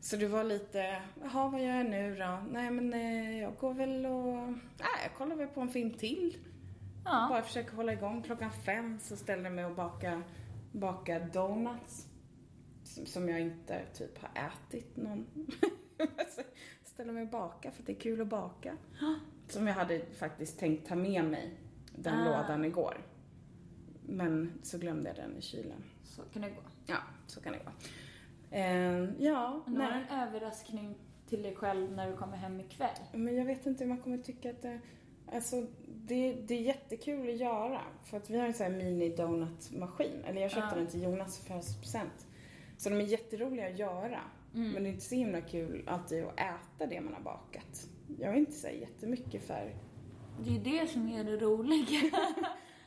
Så 0.00 0.16
det 0.16 0.28
var 0.28 0.44
lite, 0.44 1.02
jaha 1.22 1.48
vad 1.48 1.60
gör 1.62 1.76
jag 1.76 1.90
nu 1.90 2.16
då? 2.16 2.42
Nej 2.50 2.70
men 2.70 2.94
eh, 2.94 3.40
jag 3.40 3.56
går 3.56 3.74
väl 3.74 4.06
och, 4.06 4.48
nej 4.78 5.00
jag 5.02 5.14
kollar 5.18 5.36
väl 5.36 5.48
på 5.48 5.60
en 5.60 5.68
film 5.68 5.90
till. 5.92 6.36
Ja. 7.04 7.26
Bara 7.30 7.42
försöker 7.42 7.76
hålla 7.76 7.92
igång. 7.92 8.22
Klockan 8.22 8.50
fem 8.52 8.98
så 9.00 9.16
ställde 9.16 9.44
jag 9.44 9.52
mig 9.52 9.64
och 9.64 9.74
baka, 9.74 10.22
baka 10.72 11.18
donuts. 11.18 12.06
Som, 12.84 13.06
som 13.06 13.28
jag 13.28 13.40
inte 13.40 13.82
typ 13.94 14.18
har 14.18 14.30
ätit 14.46 14.96
någon. 14.96 15.26
Ställa 16.84 17.12
mig 17.12 17.22
och 17.22 17.28
baka 17.28 17.70
för 17.70 17.82
att 17.82 17.86
det 17.86 17.92
är 17.92 18.00
kul 18.00 18.20
att 18.20 18.26
baka. 18.26 18.76
Som 19.48 19.66
jag 19.66 19.74
hade 19.74 20.06
faktiskt 20.18 20.58
tänkt 20.58 20.88
ta 20.88 20.94
med 20.94 21.24
mig 21.24 21.54
den 21.96 22.14
Ah. 22.18 22.24
lådan 22.24 22.64
igår. 22.64 22.96
Men 24.10 24.52
så 24.62 24.78
glömde 24.78 25.08
jag 25.08 25.16
den 25.16 25.36
i 25.36 25.42
kylen. 25.42 25.84
Så 26.04 26.22
kan 26.22 26.42
det 26.42 26.48
gå. 26.48 26.62
Ja, 26.86 26.96
så 27.26 27.40
kan 27.40 27.52
det 27.52 27.58
gå. 27.58 27.70
Eh, 28.56 29.24
ja, 29.24 29.62
Men 29.66 29.74
du 29.74 29.80
har 29.80 29.90
en 29.90 30.28
överraskning 30.28 30.94
till 31.28 31.42
dig 31.42 31.54
själv 31.56 31.92
när 31.92 32.10
du 32.10 32.16
kommer 32.16 32.36
hem 32.36 32.60
ikväll. 32.60 32.96
Men 33.12 33.36
jag 33.36 33.44
vet 33.44 33.66
inte 33.66 33.84
hur 33.84 33.88
man 33.88 33.98
kommer 33.98 34.18
tycka 34.18 34.50
att 34.50 34.62
det... 34.62 34.80
Alltså, 35.32 35.66
det, 35.86 36.32
det 36.32 36.54
är 36.54 36.60
jättekul 36.60 37.28
att 37.28 37.36
göra. 37.36 37.80
För 38.04 38.16
att 38.16 38.30
vi 38.30 38.38
har 38.38 38.46
en 38.46 38.54
sån 38.54 38.66
här 38.66 38.72
mini-donut-maskin. 38.72 40.24
Eller 40.24 40.40
jag 40.40 40.50
köpte 40.50 40.68
Ja. 40.74 40.78
den 40.78 40.86
till 40.86 41.02
Jonas 41.02 41.38
för 41.38 41.44
födelsedagspresent. 41.46 42.26
Så 42.76 42.88
de 42.90 42.96
är 42.96 43.04
jätteroliga 43.04 43.66
att 43.68 43.78
göra. 43.78 44.20
Mm. 44.54 44.70
Men 44.72 44.82
det 44.82 44.88
är 44.88 44.92
inte 44.92 45.04
så 45.04 45.14
himla 45.14 45.40
kul 45.40 45.84
alltid 45.88 46.24
att 46.24 46.40
äta 46.40 46.86
det 46.86 47.00
man 47.00 47.14
har 47.14 47.20
bakat. 47.20 47.88
Jag 48.18 48.32
är 48.34 48.38
inte 48.38 48.52
så 48.52 48.68
jättemycket 48.68 49.42
för... 49.46 49.74
Det 50.44 50.50
är 50.50 50.54
ju 50.54 50.60
det 50.80 50.86
som 50.90 51.08
är 51.08 51.24
det 51.24 51.36
roliga. 51.36 52.10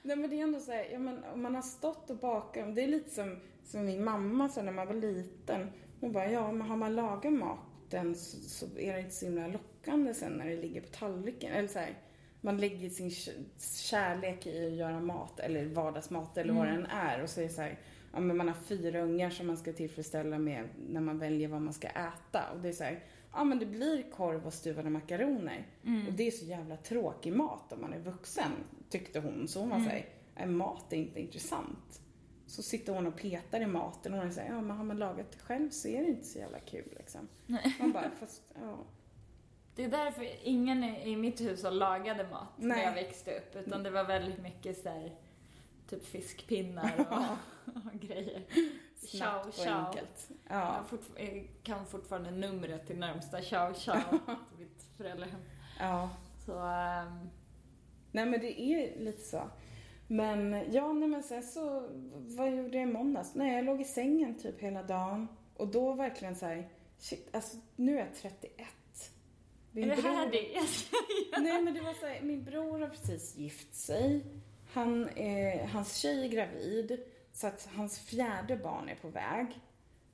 Nej 0.05 0.15
men 0.15 0.29
det 0.29 0.39
är 0.39 0.43
ändå 0.43 0.59
så 0.59 0.71
här, 0.71 0.87
ja, 0.91 0.99
men 0.99 1.23
om 1.33 1.41
man 1.41 1.55
har 1.55 1.61
stått 1.61 2.09
och 2.09 2.17
bakat, 2.17 2.75
det 2.75 2.83
är 2.83 2.87
lite 2.87 3.09
som, 3.09 3.39
som 3.63 3.85
min 3.85 4.03
mamma 4.03 4.49
sa 4.49 4.61
när 4.61 4.71
man 4.71 4.87
var 4.87 4.93
liten. 4.93 5.71
Hon 5.99 6.11
bara, 6.11 6.31
ja 6.31 6.51
men 6.51 6.67
har 6.67 6.77
man 6.77 6.95
lagat 6.95 7.33
maten 7.33 8.15
så, 8.15 8.37
så 8.37 8.65
är 8.77 8.93
det 8.93 8.99
inte 8.99 9.15
så 9.15 9.25
himla 9.25 9.47
lockande 9.47 10.13
sen 10.13 10.31
när 10.31 10.45
det 10.45 10.55
ligger 10.55 10.81
på 10.81 10.87
tallriken. 10.87 11.53
Eller 11.53 11.67
så 11.67 11.79
här, 11.79 11.97
man 12.41 12.57
lägger 12.57 12.89
sin 12.89 13.11
kärlek 13.89 14.47
i 14.47 14.67
att 14.67 14.73
göra 14.73 14.99
mat, 14.99 15.39
eller 15.39 15.65
vardagsmat 15.65 16.37
eller 16.37 16.53
vad 16.53 16.67
det 16.67 16.71
än 16.71 16.85
är. 16.85 17.23
Och 17.23 17.29
så 17.29 17.39
är 17.39 17.43
det 17.43 17.49
så 17.49 17.61
här, 17.61 17.79
ja 18.13 18.19
men 18.19 18.37
man 18.37 18.47
har 18.47 18.55
fyra 18.55 19.01
ungar 19.01 19.29
som 19.29 19.47
man 19.47 19.57
ska 19.57 19.73
tillfredsställa 19.73 20.37
med 20.37 20.69
när 20.89 21.01
man 21.01 21.19
väljer 21.19 21.47
vad 21.47 21.61
man 21.61 21.73
ska 21.73 21.87
äta. 21.87 22.51
Och 22.53 22.59
det 22.61 22.69
är 22.69 22.73
så 22.73 22.83
här, 22.83 23.03
ja 23.33 23.43
men 23.43 23.59
det 23.59 23.65
blir 23.65 24.11
korv 24.11 24.45
och 24.45 24.53
stuvade 24.53 24.89
makaroner. 24.89 25.67
Och 26.07 26.13
det 26.13 26.27
är 26.27 26.31
så 26.31 26.45
jävla 26.45 26.77
tråkig 26.77 27.33
mat 27.33 27.73
om 27.73 27.81
man 27.81 27.93
är 27.93 27.99
vuxen, 27.99 28.51
tyckte 28.89 29.19
hon. 29.19 29.47
Så 29.47 29.59
hon 29.59 29.69
var 29.69 29.79
såhär, 29.79 30.05
nej 30.35 30.47
mat 30.47 30.93
är 30.93 30.97
inte 30.97 31.21
intressant. 31.21 32.01
Så 32.45 32.63
sitter 32.63 32.93
hon 32.93 33.07
och 33.07 33.15
petar 33.15 33.61
i 33.61 33.65
maten 33.65 34.13
och 34.13 34.19
hon 34.19 34.31
säger, 34.31 34.51
ja 34.51 34.61
men 34.61 34.77
har 34.77 34.83
man 34.83 34.97
lagat 34.97 35.31
det 35.31 35.39
själv 35.39 35.69
så 35.69 35.87
är 35.87 36.01
det 36.01 36.09
inte 36.09 36.25
så 36.25 36.39
jävla 36.39 36.59
kul 36.59 36.93
liksom. 36.97 37.27
Man 37.79 37.91
bara, 37.91 38.11
fast 38.19 38.41
ja. 38.55 38.77
Det 39.75 39.83
är 39.83 39.89
därför 39.89 40.27
ingen 40.43 40.83
i 40.83 41.15
mitt 41.15 41.41
hushåll 41.41 41.77
lagade 41.77 42.27
mat 42.29 42.57
när 42.57 42.75
Nej. 42.75 42.85
jag 42.85 42.93
växte 42.93 43.37
upp. 43.37 43.55
Utan 43.55 43.83
det 43.83 43.89
var 43.89 44.03
väldigt 44.03 44.41
mycket 44.41 44.77
så 44.77 44.89
här, 44.89 45.15
typ 45.89 46.05
fiskpinnar 46.05 46.93
och, 46.99 47.73
och 47.93 47.99
grejer. 47.99 48.43
Snabbt 49.07 49.47
och 49.47 49.53
ciao. 49.53 49.85
enkelt. 49.85 50.29
Ja, 50.49 50.83
jag 51.17 51.47
kan 51.63 51.85
fortfarande 51.85 52.31
numret 52.31 52.87
till 52.87 52.97
närmsta 52.97 53.41
ciao 53.41 53.73
ciao 53.73 54.01
till 54.09 54.57
mitt 54.59 54.83
föräldrahem. 54.97 55.39
ja. 55.79 56.09
Så, 56.45 56.59
ehm, 56.59 57.29
Nej 58.11 58.25
men 58.25 58.39
det 58.39 58.61
är 58.61 58.99
lite 58.99 59.21
så. 59.21 59.41
Men 60.07 60.65
ja, 60.71 60.93
nej 60.93 61.07
men 61.09 61.23
sen 61.23 61.43
så, 61.43 61.89
vad 62.13 62.49
gjorde 62.55 62.77
jag 62.77 62.89
i 62.89 62.93
måndags? 62.93 63.35
Nej, 63.35 63.55
jag 63.55 63.65
låg 63.65 63.81
i 63.81 63.85
sängen 63.85 64.39
typ 64.39 64.59
hela 64.61 64.83
dagen. 64.83 65.27
Och 65.57 65.67
då 65.67 65.93
verkligen 65.93 66.35
så 66.35 66.45
här, 66.45 66.69
shit, 66.97 67.29
alltså 67.35 67.57
nu 67.75 67.95
är 67.95 67.99
jag 67.99 68.15
31. 68.15 68.67
Min 69.71 69.91
är 69.91 69.95
det 69.95 70.01
här 70.01 70.25
bror- 70.27 70.31
det 70.31 70.51
jag 70.53 70.67
ska 70.67 70.97
Nej 71.39 71.61
men 71.61 71.73
det 71.73 71.81
var 71.81 71.93
så 71.93 72.05
här, 72.05 72.21
min 72.21 72.43
bror 72.43 72.79
har 72.79 72.87
precis 72.87 73.35
gift 73.37 73.75
sig. 73.75 74.25
Han 74.73 75.09
är, 75.09 75.67
hans 75.67 75.95
tjej 75.95 76.25
är 76.25 76.29
gravid. 76.29 76.99
Så 77.33 77.47
att 77.47 77.69
hans 77.75 77.99
fjärde 77.99 78.57
barn 78.57 78.89
är 78.89 78.95
på 78.95 79.07
väg. 79.09 79.59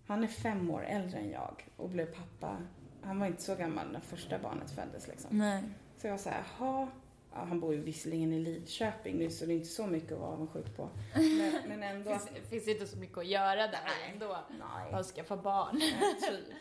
Han 0.08 0.24
är 0.24 0.28
fem 0.28 0.70
år 0.70 0.86
äldre 0.86 1.20
än 1.20 1.30
jag 1.30 1.66
och 1.78 1.90
blev 1.90 2.06
pappa. 2.06 2.58
Han 3.02 3.20
var 3.20 3.28
inte 3.28 3.42
så 3.42 3.56
gammal 3.56 3.92
när 3.92 4.00
första 4.00 4.40
barnet 4.40 4.72
föddes 4.72 5.08
liksom. 5.08 5.38
Nej. 5.38 5.64
Så 5.98 6.08
jag 6.08 6.12
var 6.12 6.18
så 6.18 6.30
här, 6.30 6.44
jaha. 6.60 6.88
Ja, 7.34 7.46
han 7.46 7.60
bor 7.60 7.74
ju 7.74 7.82
visserligen 7.82 8.34
i 8.34 8.40
Lidköping 8.40 9.18
nu 9.18 9.30
så 9.30 9.46
det 9.46 9.54
är 9.54 9.56
inte 9.56 9.68
så 9.68 9.88
mycket 9.88 10.12
att 10.12 10.20
vara 10.20 10.32
avundsjuk 10.32 10.78
på. 10.78 10.90
Men, 11.14 11.54
men 11.68 11.84
ändå. 11.96 12.10
Finns, 12.20 12.50
finns 12.50 12.68
inte 12.68 12.88
så 12.88 12.98
mycket 12.98 13.18
att 13.18 13.28
göra 13.28 13.68
där 13.68 14.12
ändå. 14.14 14.38
Nej. 14.50 14.92
Bara 14.92 15.04
skaffa 15.04 15.38
barn. 15.38 15.80
typ. 16.30 16.56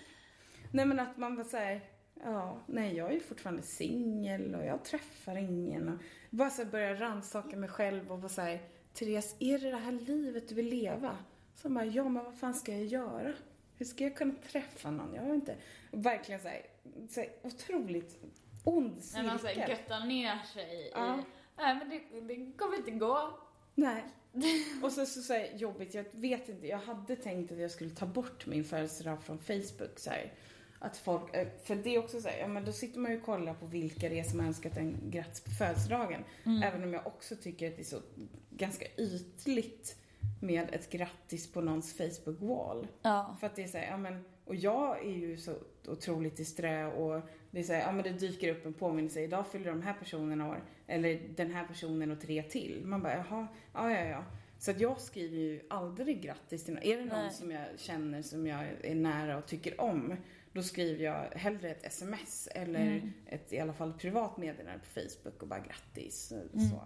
Nej 0.73 0.85
men 0.87 1.01
att 1.01 1.17
man 1.17 1.37
bara 1.37 1.45
säger 1.45 1.81
ja, 2.25 2.59
nej 2.67 2.97
jag 2.97 3.09
är 3.09 3.15
ju 3.15 3.21
fortfarande 3.21 3.63
singel 3.63 4.55
och 4.55 4.65
jag 4.65 4.85
träffar 4.85 5.37
ingen 5.37 5.89
och 5.89 5.99
bara 6.31 6.51
så 6.51 6.63
här 6.63 6.71
börja 6.71 6.95
rannsaka 6.95 7.57
mig 7.57 7.69
själv 7.69 8.13
och 8.13 8.19
bara 8.19 8.29
säga 8.29 8.59
Therese, 8.99 9.37
är 9.39 9.59
det 9.59 9.71
det 9.71 9.77
här 9.77 9.93
livet 9.93 10.49
du 10.49 10.55
vill 10.55 10.69
leva? 10.69 11.17
Så 11.55 11.69
bara, 11.69 11.85
ja 11.85 12.09
men 12.09 12.25
vad 12.25 12.35
fan 12.35 12.55
ska 12.55 12.73
jag 12.73 12.85
göra? 12.85 13.33
Hur 13.77 13.87
ska 13.87 14.05
jag 14.05 14.17
kunna 14.17 14.35
träffa 14.51 14.91
någon? 14.91 15.15
Jag 15.15 15.23
vet 15.23 15.35
inte. 15.35 15.57
Verkligen 15.91 16.41
så 16.41 16.49
här, 16.49 16.63
så 17.09 17.25
otroligt 17.43 18.19
ond 18.65 19.03
När 19.15 19.23
man 19.23 19.39
så 19.39 19.47
här 19.47 19.55
cirkel. 19.55 19.71
göttar 19.71 20.05
ner 20.05 20.39
sig 20.55 20.65
i... 20.65 20.91
Ja. 20.95 21.25
Nej 21.57 21.75
men 21.75 21.91
det, 21.91 22.21
det 22.21 22.53
kommer 22.53 22.77
inte 22.77 22.91
gå. 22.91 23.39
Nej. 23.75 24.05
Och 24.83 24.93
så, 24.93 25.07
så, 25.07 25.23
så 25.23 25.33
här, 25.33 25.57
jobbigt, 25.57 25.95
jag 25.95 26.05
vet 26.13 26.49
inte, 26.49 26.67
jag 26.67 26.79
hade 26.79 27.17
tänkt 27.17 27.53
att 27.53 27.59
jag 27.59 27.71
skulle 27.71 27.91
ta 27.91 28.07
bort 28.07 28.47
min 28.47 28.65
födelsedag 28.65 29.23
från 29.23 29.39
Facebook 29.39 29.99
så 29.99 30.11
här. 30.11 30.33
Att 30.79 30.97
folk, 30.97 31.35
eh, 31.35 31.49
för 31.65 31.75
det 31.75 31.95
är 31.95 31.99
också 31.99 32.21
så 32.21 32.29
här, 32.29 32.39
ja 32.39 32.49
men 32.49 32.65
då 32.65 32.73
sitter 32.73 33.01
man 33.01 33.11
ju 33.11 33.19
och 33.19 33.25
kollar 33.25 33.55
på 33.55 33.67
vilka 33.67 34.09
det 34.09 34.21
är 34.21 34.25
som 34.25 34.41
har 34.41 34.47
önskat 34.47 34.77
en 34.77 35.11
grattis 35.11 35.41
på 35.41 35.51
födelsedagen. 35.51 36.25
Även 36.65 36.83
om 36.83 36.93
jag 36.93 37.07
också 37.07 37.37
tycker 37.37 37.69
att 37.69 37.77
det 37.77 37.83
är 37.83 37.85
så 37.85 38.01
ganska 38.59 38.85
ytligt 38.99 39.97
med 40.41 40.75
ett 40.75 40.91
grattis 40.91 41.53
på 41.53 41.61
någons 41.61 41.99
Facebook-wall. 41.99 42.87
Ja. 43.03 43.37
För 43.41 43.47
att 43.47 43.57
det 43.57 43.63
är 43.63 43.67
såhär, 43.69 43.87
ja 43.87 43.97
men, 43.97 44.25
och 44.45 44.55
jag 44.55 45.07
är 45.07 45.13
ju 45.13 45.37
så 45.37 45.55
otroligt 45.87 46.37
disträ 46.37 46.87
och 46.87 47.23
det 47.51 47.59
är 47.59 47.65
såhär, 47.65 47.81
ja 47.81 47.93
men 47.93 48.03
det 48.05 48.11
dyker 48.13 48.55
upp 48.55 48.67
en 48.67 48.73
påminnelse, 48.75 49.23
idag 49.23 49.47
fyller 49.47 49.71
de 49.71 49.83
här 49.83 49.95
personerna 49.95 50.49
år, 50.49 50.65
eller 50.87 51.21
den 51.37 51.51
här 51.51 51.67
personen 51.67 52.11
och 52.11 52.21
tre 52.21 52.43
till. 52.43 52.83
Man 52.85 53.03
bara, 53.03 53.17
jaha, 53.17 53.47
ja 53.75 53.91
ja 53.93 54.05
ja. 54.05 54.25
Så 54.61 54.71
att 54.71 54.81
jag 54.81 55.01
skriver 55.01 55.37
ju 55.37 55.61
aldrig 55.71 56.23
grattis 56.23 56.65
till 56.65 56.75
någon. 56.75 56.83
Är 56.83 56.97
det 56.97 57.05
någon 57.05 57.25
Nej. 57.25 57.33
som 57.33 57.51
jag 57.51 57.67
känner, 57.77 58.23
som 58.23 58.47
jag 58.47 58.65
är 58.83 58.95
nära 58.95 59.39
och 59.39 59.47
tycker 59.47 59.81
om, 59.81 60.17
då 60.53 60.63
skriver 60.63 61.05
jag 61.05 61.25
hellre 61.33 61.71
ett 61.71 61.87
sms 61.87 62.49
eller 62.55 62.81
Mm. 62.81 63.13
ett 63.27 63.53
i 63.53 63.61
alla 63.61 63.73
fall 63.73 63.93
privat 63.93 64.37
meddelande 64.37 64.79
på 64.79 65.01
Facebook 65.01 65.43
och 65.43 65.49
bara 65.49 65.61
grattis. 65.61 66.33
Mm. 66.33 66.69
Så. 66.71 66.83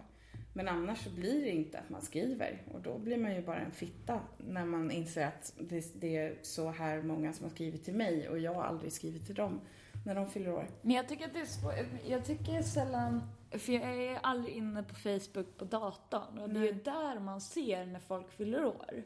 Men 0.53 0.67
annars 0.67 1.03
så 1.03 1.09
blir 1.09 1.41
det 1.41 1.49
inte 1.49 1.79
att 1.79 1.89
man 1.89 2.01
skriver 2.01 2.61
och 2.73 2.81
då 2.81 2.97
blir 2.97 3.17
man 3.17 3.35
ju 3.35 3.41
bara 3.41 3.59
en 3.59 3.71
fitta 3.71 4.19
när 4.37 4.65
man 4.65 4.91
inser 4.91 5.25
att 5.27 5.53
det, 5.59 6.01
det 6.01 6.17
är 6.17 6.35
så 6.41 6.71
här 6.71 7.01
många 7.01 7.33
som 7.33 7.43
har 7.45 7.51
skrivit 7.51 7.83
till 7.85 7.93
mig 7.93 8.29
och 8.29 8.39
jag 8.39 8.53
har 8.53 8.63
aldrig 8.63 8.91
skrivit 8.91 9.25
till 9.25 9.35
dem 9.35 9.61
när 10.05 10.15
de 10.15 10.29
fyller 10.29 10.53
år. 10.53 10.67
Men 10.81 10.95
jag 10.95 11.07
tycker 11.07 11.25
att 11.25 11.33
det 11.33 11.39
är 11.39 11.45
svårt. 11.45 11.73
Jag 12.07 12.25
tycker 12.25 12.61
sällan, 12.61 13.21
för 13.51 13.73
jag 13.73 13.83
är 14.05 14.19
aldrig 14.23 14.55
inne 14.55 14.83
på 14.83 14.95
Facebook 14.95 15.57
på 15.57 15.65
datorn 15.65 16.37
och 16.39 16.49
det 16.49 16.59
är 16.59 16.63
ju 16.63 16.73
där 16.73 17.19
man 17.19 17.41
ser 17.41 17.85
när 17.85 17.99
folk 17.99 18.31
fyller 18.31 18.65
år. 18.65 19.03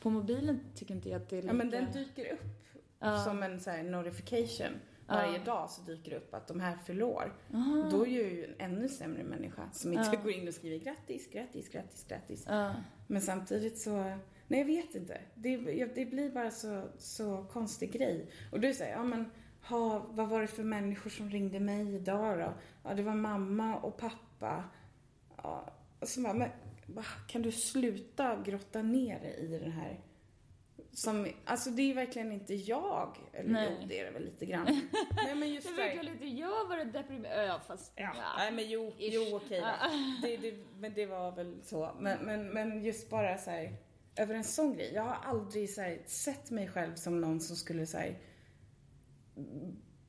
På 0.00 0.10
mobilen 0.10 0.60
tycker 0.74 0.94
inte 0.94 1.08
jag 1.08 1.22
att 1.22 1.28
det 1.28 1.36
är 1.36 1.42
lika... 1.42 1.54
Ja 1.54 1.58
men 1.58 1.70
den 1.70 1.92
dyker 1.92 2.32
upp 2.32 2.40
Ja. 2.98 3.24
som 3.24 3.42
en 3.42 3.60
så 3.60 3.70
här 3.70 3.82
notification. 3.82 4.72
Varje 5.08 5.38
Ja. 5.38 5.44
dag 5.44 5.70
så 5.70 5.82
dyker 5.82 6.10
det 6.10 6.16
upp 6.16 6.34
att 6.34 6.46
de 6.46 6.60
här 6.60 6.76
fyller 6.76 7.02
år. 7.04 7.32
Då 7.90 8.06
är 8.06 8.10
jag 8.10 8.32
ju 8.32 8.44
en 8.44 8.54
ännu 8.58 8.88
sämre 8.88 9.22
människa 9.24 9.68
som 9.72 9.92
inte 9.92 10.10
Ja. 10.12 10.20
går 10.22 10.32
in 10.32 10.48
och 10.48 10.54
skriver 10.54 10.84
grattis, 10.84 11.30
grattis, 11.30 11.68
grattis, 11.68 12.04
grattis. 12.08 12.46
Men 13.06 13.20
samtidigt 13.22 13.78
så, 13.78 13.92
nej 14.48 14.58
jag 14.60 14.64
vet 14.66 14.94
inte. 14.94 15.20
Det, 15.34 15.56
det 15.94 16.06
blir 16.06 16.30
bara 16.30 16.50
så, 16.50 16.84
så 16.98 17.46
konstig 17.52 17.92
grej. 17.92 18.30
Och 18.52 18.60
du 18.60 18.74
säger, 18.74 18.92
ja 18.92 19.04
men, 19.04 19.30
ha, 19.68 19.98
vad 20.10 20.28
var 20.28 20.40
det 20.40 20.46
för 20.46 20.62
människor 20.64 21.10
som 21.10 21.30
ringde 21.30 21.60
mig 21.60 21.94
idag 21.94 22.38
då? 22.38 22.52
Ja, 22.84 22.94
det 22.94 23.02
var 23.02 23.14
mamma 23.14 23.76
och 23.76 23.96
pappa. 23.96 24.64
Ja, 25.36 25.72
och 26.00 26.08
så 26.08 26.20
bara, 26.20 26.32
men 26.34 26.48
kan 27.28 27.42
du 27.42 27.52
sluta 27.52 28.42
grotta 28.44 28.82
ner 28.82 29.20
dig 29.20 29.36
i 29.40 29.58
den 29.58 29.72
här 29.72 30.00
som, 30.94 31.28
alltså 31.44 31.70
det 31.70 31.90
är 31.90 31.94
verkligen 31.94 32.32
inte 32.32 32.54
jag. 32.54 33.16
Eller 33.32 33.50
Nej. 33.50 33.76
jo, 33.80 33.86
det 33.88 34.00
är 34.00 34.04
det 34.04 34.10
väl 34.10 34.24
lite 34.24 34.46
grann. 34.46 34.64
Nej 35.24 35.34
men 35.34 35.52
just 35.54 35.66
Det 35.68 35.74
det 35.76 35.82
här- 35.82 35.88
verkar 35.88 36.02
lite, 36.02 36.26
jag 36.26 36.68
var 36.68 36.84
deprimerad. 36.84 37.48
Ja, 37.48 37.60
fast... 37.66 37.92
Ja. 37.96 38.12
Nej 38.38 38.52
men 38.52 38.68
jo, 38.70 38.92
Ish. 38.98 39.14
jo 39.14 39.36
okej 39.36 39.60
då. 39.60 39.66
Ja. 39.66 39.90
Det, 40.22 40.36
det, 40.36 40.54
men 40.78 40.94
det 40.94 41.06
var 41.06 41.32
väl 41.32 41.62
så. 41.64 41.90
Men, 42.00 42.18
men, 42.24 42.48
men 42.48 42.84
just 42.84 43.10
bara 43.10 43.38
så 43.38 43.50
här, 43.50 43.76
över 44.16 44.34
en 44.34 44.44
sån 44.44 44.74
grej. 44.76 44.92
Jag 44.94 45.02
har 45.02 45.18
aldrig 45.30 45.70
så 45.70 45.80
här, 45.80 45.98
sett 46.06 46.50
mig 46.50 46.68
själv 46.68 46.94
som 46.94 47.20
någon 47.20 47.40
som 47.40 47.56
skulle 47.56 47.86
så 47.86 47.98
här, 47.98 48.18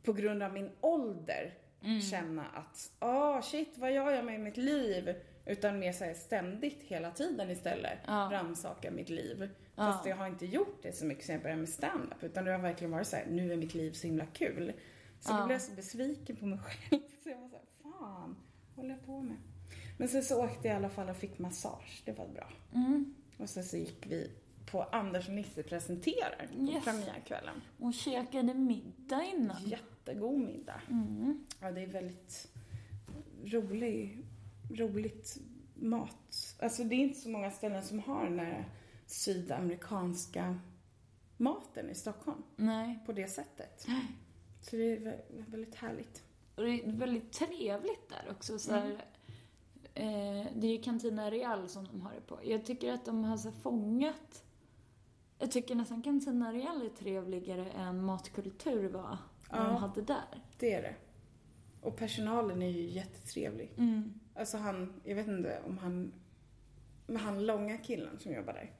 på 0.03 0.13
grund 0.13 0.43
av 0.43 0.53
min 0.53 0.71
ålder 0.81 1.53
Mm. 1.83 2.01
känna 2.01 2.45
att, 2.45 2.91
ah 2.99 3.41
shit 3.41 3.77
vad 3.77 3.91
gör 3.93 4.11
jag 4.11 4.25
med 4.25 4.39
mitt 4.39 4.57
liv? 4.57 5.15
Utan 5.45 5.79
mer 5.79 5.91
så 5.91 6.03
här, 6.03 6.13
ständigt 6.13 6.81
hela 6.83 7.11
tiden 7.11 7.49
istället 7.51 7.99
Ja. 8.07 8.29
rannsaka 8.31 8.91
mitt 8.91 9.09
liv. 9.09 9.49
Ja. 9.75 9.91
Fast 9.91 10.05
jag 10.05 10.15
har 10.15 10.27
inte 10.27 10.45
gjort 10.45 10.79
det 10.83 10.91
så 10.91 11.05
mycket 11.05 11.25
sen 11.25 11.33
jag 11.33 11.41
började 11.41 11.59
med 11.61 11.69
stand-up. 11.69 12.23
Utan 12.23 12.45
det 12.45 12.51
har 12.51 12.59
verkligen 12.59 12.91
varit 12.91 13.07
så 13.07 13.15
här, 13.15 13.25
nu 13.29 13.53
är 13.53 13.57
mitt 13.57 13.73
liv 13.73 13.91
så 13.91 14.07
himla 14.07 14.25
kul. 14.25 14.73
Så 15.19 15.31
Ja. 15.33 15.37
då 15.39 15.45
blev 15.45 15.55
jag 15.55 15.61
så 15.61 15.71
besviken 15.75 16.35
på 16.35 16.45
mig 16.45 16.59
själv. 16.59 17.01
Så 17.23 17.29
jag 17.29 17.37
var 17.37 17.47
så 17.49 17.55
här, 17.55 17.63
fan, 17.99 18.35
håller 18.75 18.89
jag 18.89 19.05
på 19.05 19.21
med? 19.21 19.37
Men 19.97 20.07
sen 20.07 20.23
så 20.23 20.43
åkte 20.43 20.67
jag 20.67 20.73
i 20.73 20.77
alla 20.77 20.89
fall 20.89 21.09
och 21.09 21.17
fick 21.17 21.39
massage. 21.39 22.01
Det 22.05 22.11
var 22.11 22.27
bra. 22.27 22.49
Mm. 22.73 23.15
Och 23.37 23.49
sen 23.49 23.63
så 23.63 23.77
gick 23.77 24.05
vi 24.07 24.31
på 24.71 24.83
Anders 24.83 25.27
och 25.27 25.33
Nisse 25.33 25.63
presenterar 25.63 26.47
på 26.55 26.71
Yes. 26.71 26.83
premiärkvällen. 26.85 27.61
Hon 27.79 27.93
käkade 27.93 28.53
middag 28.53 29.23
innan. 29.35 29.63
Jättegod 29.65 30.39
middag. 30.39 30.81
Mm. 30.89 31.45
Ja, 31.61 31.71
det 31.71 31.81
är 31.81 31.87
väldigt 31.87 32.47
rolig, 33.45 34.24
roligt 34.69 35.37
mat. 35.75 36.55
Alltså 36.61 36.83
det 36.83 36.95
är 36.95 36.99
inte 36.99 37.19
så 37.19 37.29
många 37.29 37.51
ställen 37.51 37.83
som 37.83 37.99
har 37.99 38.23
den 38.23 38.39
här 38.39 38.69
sydamerikanska 39.05 40.59
maten 41.37 41.89
i 41.89 41.95
Stockholm 41.95 42.43
Nej. 42.55 42.99
på 43.05 43.13
det 43.13 43.27
sättet. 43.27 43.85
Så 44.61 44.75
det 44.75 44.83
är 44.93 44.99
vä- 44.99 45.45
väldigt 45.51 45.75
härligt. 45.75 46.23
Och 46.55 46.63
det 46.63 46.69
är 46.71 46.91
väldigt 46.91 47.31
trevligt 47.31 48.09
där 48.09 48.31
också. 48.31 48.59
Så 48.59 48.71
här, 48.73 48.91
eh, 49.93 50.45
det 50.55 50.67
är 50.67 50.71
ju 50.71 50.81
Cantina 50.81 51.31
Real 51.31 51.69
som 51.69 51.85
de 51.87 52.01
har 52.01 52.11
det 52.13 52.21
på. 52.21 52.39
Jag 52.43 52.65
tycker 52.65 52.93
att 52.93 53.05
de 53.05 53.23
har 53.23 53.37
så 53.37 53.51
fångat... 53.51 54.43
Jag 55.39 55.51
tycker 55.51 55.75
nästan 55.75 56.01
Cantina 56.01 56.53
Real 56.53 56.81
är 56.85 56.89
trevligare 56.89 57.69
än 57.71 58.03
Matkultur 58.05 58.89
var. 58.89 59.17
Ja. 59.51 59.63
de 59.63 59.75
hade 59.75 60.01
där. 60.01 60.43
Det 60.59 60.73
är 60.73 60.81
det. 60.81 60.95
Och 61.81 61.95
personalen 61.97 62.61
är 62.61 62.69
ju 62.69 62.89
jättetrevlig. 62.89 63.73
Mm. 63.77 64.19
Alltså 64.35 64.57
han, 64.57 64.93
jag 65.03 65.15
vet 65.15 65.27
inte 65.27 65.61
om 65.65 65.77
han, 65.77 66.13
men 67.07 67.17
han 67.17 67.45
långa 67.45 67.77
killen 67.77 68.19
som 68.19 68.33
jobbar 68.33 68.53
där. 68.53 68.71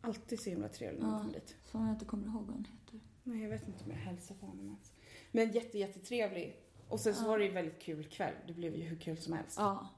Alltid 0.00 0.40
så 0.40 0.50
himla 0.50 0.68
trevlig 0.68 1.00
när 1.02 1.08
man 1.08 1.20
kommer 1.20 1.32
dit. 1.34 1.56
Som 1.64 1.86
jag 1.86 1.94
inte 1.94 2.04
kommer 2.04 2.26
ihåg 2.26 2.42
vad 2.42 2.54
han 2.54 2.64
heter. 2.64 3.00
Nej, 3.22 3.42
jag 3.42 3.50
vet 3.50 3.68
inte 3.68 3.84
om 3.84 3.90
jag 3.90 3.98
hälsar 3.98 4.34
på 4.34 4.46
honom 4.46 4.66
ens. 4.66 4.92
Men 5.32 5.52
jätte, 5.52 5.78
jättetrevlig. 5.78 6.60
Och 6.88 7.00
sen 7.00 7.14
så 7.14 7.28
var 7.28 7.38
det 7.38 7.44
ju 7.44 7.50
väldigt 7.52 7.78
kul 7.82 8.04
kväll. 8.04 8.34
Det 8.46 8.52
blev 8.52 8.74
ju 8.76 8.82
hur 8.82 8.96
kul 8.96 9.18
som 9.18 9.32
helst. 9.32 9.56
Ja. 9.58 9.88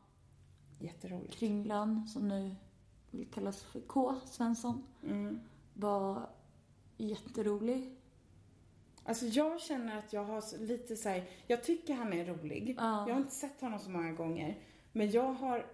Jätteroligt. 0.78 1.34
Kringlan, 1.34 2.06
som 2.08 2.28
nu 2.28 2.56
vill 3.10 3.26
kallas 3.26 3.62
för 3.62 3.80
K. 3.80 4.14
Svensson, 4.24 4.82
Mm. 5.02 5.40
var 5.74 6.28
jätterolig. 6.96 7.96
Alltså 9.04 9.26
jag 9.26 9.60
känner 9.60 9.98
att 9.98 10.12
jag 10.12 10.24
har 10.24 10.58
lite 10.58 10.96
så 10.96 11.08
här, 11.08 11.28
jag 11.46 11.64
tycker 11.64 11.94
han 11.94 12.12
är 12.12 12.24
rolig. 12.24 12.74
Ja. 12.78 13.08
Jag 13.08 13.14
har 13.14 13.20
inte 13.20 13.34
sett 13.34 13.60
honom 13.60 13.78
så 13.78 13.90
många 13.90 14.12
gånger. 14.12 14.58
Men 14.92 15.10
jag 15.10 15.32
har 15.32 15.66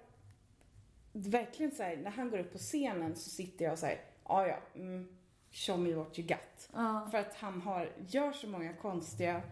verkligen 1.13 1.73
så 1.73 1.83
här, 1.83 1.97
när 1.97 2.11
han 2.11 2.31
går 2.31 2.39
upp 2.39 2.53
på 2.53 2.59
scenen 2.59 3.17
så 3.17 3.31
sitter 3.31 3.65
jag 3.65 3.73
och 3.73 3.79
säger, 3.79 4.01
ja 4.25 4.47
ja, 4.47 4.59
mm, 4.75 5.09
show 5.51 5.81
me 5.81 5.95
what 5.95 6.19
you 6.19 6.29
got. 6.29 6.69
Ja. 6.73 7.09
För 7.11 7.19
att 7.19 7.35
han 7.35 7.61
har, 7.63 7.93
gör 8.09 8.33
så 8.33 8.49
många 8.49 8.73
konstiga 8.73 9.43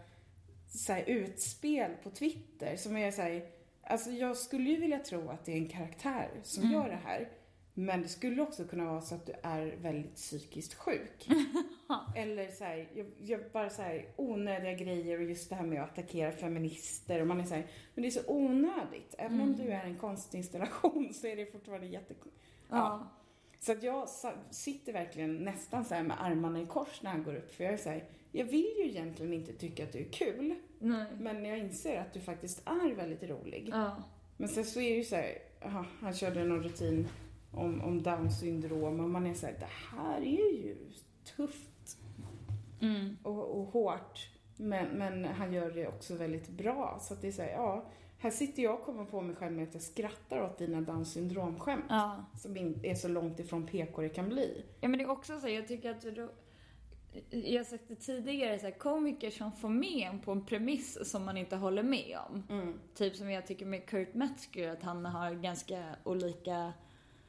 så 0.67 0.93
här, 0.93 1.03
utspel 1.03 1.91
på 2.03 2.09
Twitter 2.09 2.75
som 2.75 2.97
är 2.97 3.11
så 3.11 3.21
här, 3.21 3.49
alltså 3.83 4.11
jag 4.11 4.37
skulle 4.37 4.69
ju 4.69 4.79
vilja 4.79 4.99
tro 4.99 5.29
att 5.29 5.45
det 5.45 5.51
är 5.51 5.57
en 5.57 5.69
karaktär 5.69 6.29
som 6.43 6.63
Mm. 6.63 6.73
gör 6.75 6.89
det 6.89 6.99
här. 7.05 7.29
Men 7.77 8.01
det 8.01 8.07
skulle 8.07 8.41
också 8.41 8.65
kunna 8.65 8.85
vara 8.85 9.01
så 9.01 9.15
att 9.15 9.25
du 9.25 9.33
är 9.43 9.75
väldigt 9.81 10.15
psykiskt 10.15 10.73
sjuk. 10.73 11.27
Eller 12.15 12.51
så 12.51 12.63
här, 12.63 12.87
jag, 12.95 13.05
jag 13.19 13.39
bara 13.53 13.69
så 13.69 13.81
här 13.81 14.05
onödiga 14.15 14.73
grejer 14.73 15.17
och 15.17 15.23
just 15.23 15.49
det 15.49 15.55
här 15.55 15.65
med 15.65 15.83
att 15.83 15.91
attackera 15.91 16.31
feminister 16.31 17.21
och 17.21 17.27
man 17.27 17.39
är 17.39 17.43
så 17.45 17.55
här, 17.55 17.67
men 17.93 18.01
det 18.01 18.07
är 18.07 18.11
så 18.11 18.21
onödigt. 18.27 19.15
Även 19.17 19.41
om 19.41 19.55
du 19.55 19.63
är 19.63 19.83
en 19.83 19.97
konstinstallation 19.97 21.13
så 21.13 21.27
är 21.27 21.35
det 21.35 21.45
fortfarande 21.45 21.87
jätte... 21.87 22.13
Ja. 22.69 23.11
Så 23.59 23.71
att 23.71 23.83
jag 23.83 24.09
sitter 24.49 24.93
verkligen 24.93 25.35
nästan 25.35 25.85
så 25.85 25.93
med 25.93 26.23
armarna 26.23 26.61
i 26.61 26.65
kors 26.65 27.01
när 27.01 27.11
han 27.11 27.23
går 27.23 27.35
upp. 27.35 27.51
För 27.51 27.63
jag 27.63 27.73
är 27.73 27.77
så 27.77 27.89
här, 27.89 28.03
jag 28.31 28.45
vill 28.45 28.73
ju 28.77 28.89
egentligen 28.89 29.33
inte 29.33 29.53
tycka 29.53 29.83
att 29.83 29.91
du 29.91 29.99
är 29.99 30.11
kul. 30.11 30.55
Nej. 30.79 31.05
Men 31.19 31.45
jag 31.45 31.57
inser 31.57 32.01
att 32.01 32.13
du 32.13 32.19
faktiskt 32.19 32.61
är 32.65 32.95
väldigt 32.95 33.23
rolig. 33.23 33.69
Ja. 33.71 34.03
Men 34.37 34.49
sen 34.49 34.65
så 34.65 34.79
är 34.79 34.89
det 34.89 34.97
ju 34.97 35.03
så 35.03 35.15
här, 35.15 35.37
aha, 35.65 35.85
han 35.99 36.13
körde 36.13 36.43
någon 36.43 36.63
rutin 36.63 37.07
om, 37.57 37.81
om 37.81 38.03
down 38.03 38.31
syndrom 38.31 38.99
och 38.99 39.09
man 39.09 39.27
är 39.27 39.33
så 39.33 39.45
här, 39.45 39.55
det 39.59 39.97
här 39.97 40.21
är 40.21 40.65
ju 40.65 40.75
tufft 41.35 41.97
Mm. 42.81 43.17
och, 43.23 43.59
och 43.59 43.65
hårt. 43.65 44.29
Men, 44.57 44.87
men 44.87 45.25
han 45.25 45.53
gör 45.53 45.71
det 45.71 45.87
också 45.87 46.15
väldigt 46.15 46.49
bra. 46.49 46.97
Så 47.01 47.13
att 47.13 47.21
det 47.21 47.27
är 47.27 47.31
så 47.31 47.41
här, 47.41 47.49
ja, 47.49 47.85
här 48.17 48.29
sitter 48.29 48.63
jag 48.63 48.73
och 48.73 48.85
kommer 48.85 49.05
på 49.05 49.21
mig 49.21 49.35
själv 49.35 49.51
med 49.51 49.67
att 49.67 49.73
jag 49.73 49.83
skrattar 49.83 50.41
åt 50.41 50.57
dina 50.57 50.81
down 50.81 51.05
syndrom-skämt. 51.05 51.85
Ja. 51.89 52.25
Som 52.37 52.57
är 52.83 52.95
så 52.95 53.07
långt 53.07 53.39
ifrån 53.39 53.67
PK 53.67 54.01
det 54.01 54.09
kan 54.09 54.29
bli. 54.29 54.65
Ja 54.81 54.87
men 54.87 54.97
det 54.97 55.03
är 55.03 55.09
också 55.09 55.39
så, 55.39 55.49
jag 55.49 55.67
tycker 55.67 55.91
att 55.91 56.01
då, 56.01 56.29
jag 57.29 57.59
har 57.59 57.63
sagt 57.63 57.87
det 57.87 57.95
tidigare, 57.95 58.59
så 58.59 58.65
här, 58.65 58.77
komiker 58.77 59.29
som 59.29 59.51
får 59.51 59.69
med 59.69 60.09
en 60.11 60.19
på 60.19 60.31
en 60.31 60.45
premiss 60.45 61.11
som 61.11 61.25
man 61.25 61.37
inte 61.37 61.55
håller 61.55 61.83
med 61.83 62.17
om. 62.29 62.43
Mm. 62.49 62.79
Typ 62.95 63.15
som 63.15 63.31
jag 63.31 63.47
tycker 63.47 63.65
med 63.65 63.85
Kurt 63.85 64.13
Metzger, 64.13 64.69
att 64.69 64.83
han 64.83 65.05
har 65.05 65.33
ganska 65.33 65.95
olika 66.03 66.73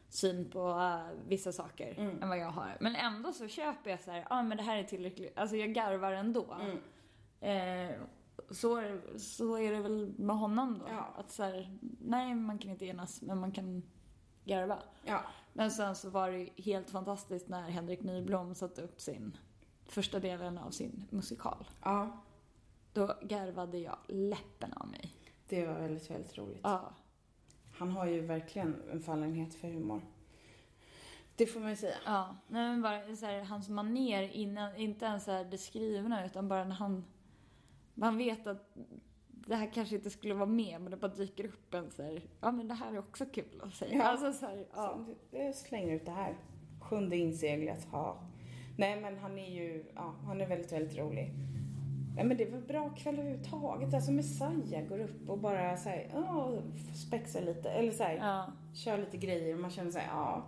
syn 0.09 0.51
på 0.51 0.69
uh, 0.69 1.01
vissa 1.29 1.53
saker 1.53 1.95
Mm. 1.99 2.23
än 2.23 2.29
vad 2.29 2.39
jag 2.39 2.51
har. 2.51 2.77
Men 2.81 2.97
ändå 2.97 3.33
så 3.33 3.49
köper 3.49 3.91
jag 3.91 4.01
så 4.01 4.11
här, 4.11 4.19
ja 4.19 4.27
ah, 4.31 4.43
men 4.43 4.57
det 4.57 4.63
här 4.63 4.77
är 4.77 4.85
tillräckligt, 4.85 5.39
alltså 5.39 5.57
jag 5.57 5.73
garvar 5.75 6.13
ändå. 6.13 6.57
Mm. 6.61 6.79
Eh, 7.41 7.97
så, 8.51 8.99
så 9.19 9.57
är 9.59 9.73
det 9.73 9.81
väl 9.81 10.15
med 10.19 10.37
honom 10.37 10.79
då. 10.79 10.85
Ja. 10.89 11.15
Att 11.17 11.31
så 11.31 11.43
här, 11.43 11.79
nej 12.01 12.35
man 12.35 12.59
kan 12.59 12.71
inte 12.71 12.87
enas, 12.87 13.23
men 13.23 13.39
man 13.41 13.53
kan 13.53 13.83
garva. 14.45 14.79
Ja. 15.05 15.21
Men 15.53 15.71
sen 15.71 15.95
så 15.97 16.11
var 16.11 16.31
det 16.31 16.39
ju 16.39 16.49
helt 16.63 16.91
fantastiskt 16.91 17.49
när 17.49 17.63
Henrik 17.71 18.03
Nyblom 18.03 18.55
satte 18.55 18.83
upp 18.83 19.01
sin 19.01 19.37
första 19.87 20.21
delen 20.21 20.59
av 20.59 20.71
sin 20.71 21.07
musikal. 21.11 21.67
ja, 21.85 22.21
Då 22.93 23.15
garvade 23.23 23.79
jag 23.79 23.97
läppen 24.09 24.73
av 24.73 24.89
mig. 24.89 25.15
det 25.49 25.67
var 25.67 25.75
väldigt, 25.75 26.11
väldigt 26.11 26.39
roligt. 26.39 26.61
Ja. 26.63 26.91
Han 27.77 27.91
har 27.91 28.07
ju 28.07 28.21
verkligen 28.21 28.83
en 28.93 29.01
fallenhet 29.01 29.55
för 29.55 29.69
humor. 29.69 30.01
Det 31.37 31.47
får 31.47 31.61
man 31.61 31.71
ju 31.71 31.77
säga. 31.77 31.97
Ja, 32.05 32.37
nej 32.49 32.71
men 32.71 32.83
bara 32.83 33.17
så 33.17 33.27
här, 33.27 33.43
hans 33.43 33.69
maner 33.69 34.23
innan, 34.23 34.77
inte 34.77 35.05
ens 35.05 35.25
så 35.25 35.31
här 35.31 35.45
det 35.45 35.59
skrivna 35.59 36.27
utan 36.27 36.49
bara 36.49 36.65
när 36.65 36.75
han, 36.75 37.05
man 37.95 38.19
vet 38.19 38.47
att 38.47 38.77
det 39.29 39.57
här 39.57 39.71
kanske 39.75 39.95
inte 39.95 40.11
skulle 40.11 40.35
vara 40.35 40.47
med 40.47 40.81
men 40.81 40.91
det 40.91 40.97
bara 40.97 41.15
dyker 41.15 41.45
upp 41.45 41.75
en 41.75 41.91
så 41.91 42.03
här, 42.03 42.23
ja 42.41 42.53
men 42.53 42.69
det 42.69 42.75
här 42.75 42.93
är 42.93 42.99
också 42.99 43.27
kul 43.27 43.61
att 43.63 43.75
säga. 43.75 43.95
Ja. 43.95 44.05
Alltså 44.05 44.33
så 44.33 44.47
här, 44.47 44.67
ja. 44.75 45.05
Så 45.31 45.37
jag 45.37 45.55
slänger 45.55 45.95
ut 45.95 46.05
det 46.05 46.11
här. 46.11 46.37
Sjunde 46.81 47.17
inseglet, 47.17 47.85
ha. 47.85 48.23
Nej 48.79 49.01
men 49.01 49.19
han 49.19 49.39
är 49.39 49.51
ju, 49.51 49.85
ja, 49.95 50.15
han 50.27 50.41
är 50.41 50.47
väldigt, 50.47 50.73
väldigt 50.73 50.99
rolig. 50.99 51.33
Ja, 52.17 52.25
men 52.25 52.37
det 52.37 52.51
var 52.51 52.61
bra 52.61 52.91
kväll 52.91 53.19
överhuvudtaget. 53.19 53.95
Alltså 53.95 54.13
Messiah 54.13 54.89
går 54.89 54.99
upp 54.99 55.29
och 55.29 55.39
bara 55.39 55.79
ja, 56.13 56.53
spexar 57.07 57.43
lite. 57.43 57.71
Eller 57.71 57.93
så 57.93 58.03
här, 58.03 58.17
ja. 58.17 58.53
kör 58.75 58.99
lite 58.99 59.17
grejer 59.17 59.55
och 59.55 59.61
man 59.61 59.71
känner 59.71 59.91
sig 59.91 60.05
ja. 60.11 60.47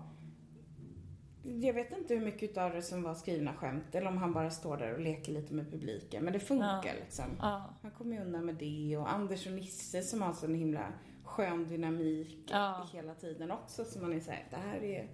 Jag 1.42 1.74
vet 1.74 1.98
inte 1.98 2.14
hur 2.14 2.24
mycket 2.24 2.56
av 2.56 2.72
det 2.72 2.82
som 2.82 3.02
var 3.02 3.14
skrivna 3.14 3.54
skämt 3.54 3.94
eller 3.94 4.08
om 4.08 4.16
han 4.16 4.32
bara 4.32 4.50
står 4.50 4.76
där 4.76 4.94
och 4.94 5.00
leker 5.00 5.32
lite 5.32 5.54
med 5.54 5.70
publiken. 5.70 6.24
Men 6.24 6.32
det 6.32 6.40
funkar 6.40 6.80
Ja. 6.84 6.92
liksom. 7.04 7.24
Ja. 7.40 7.64
Han 7.82 7.90
kommer 7.90 8.16
ju 8.16 8.22
undan 8.22 8.46
med 8.46 8.54
det 8.54 8.96
och 8.96 9.12
Anders 9.12 9.46
och 9.46 9.52
Nisse 9.52 10.02
som 10.02 10.22
har 10.22 10.32
sån 10.32 10.54
himla 10.54 10.92
skön 11.24 11.68
dynamik 11.68 12.50
Ja. 12.50 12.88
hela 12.92 13.14
tiden 13.14 13.50
också. 13.50 13.84
Så 13.84 14.00
man 14.00 14.12
är 14.12 14.20
såhär, 14.20 14.46
det 14.50 14.56
här 14.56 14.82
är, 14.84 15.08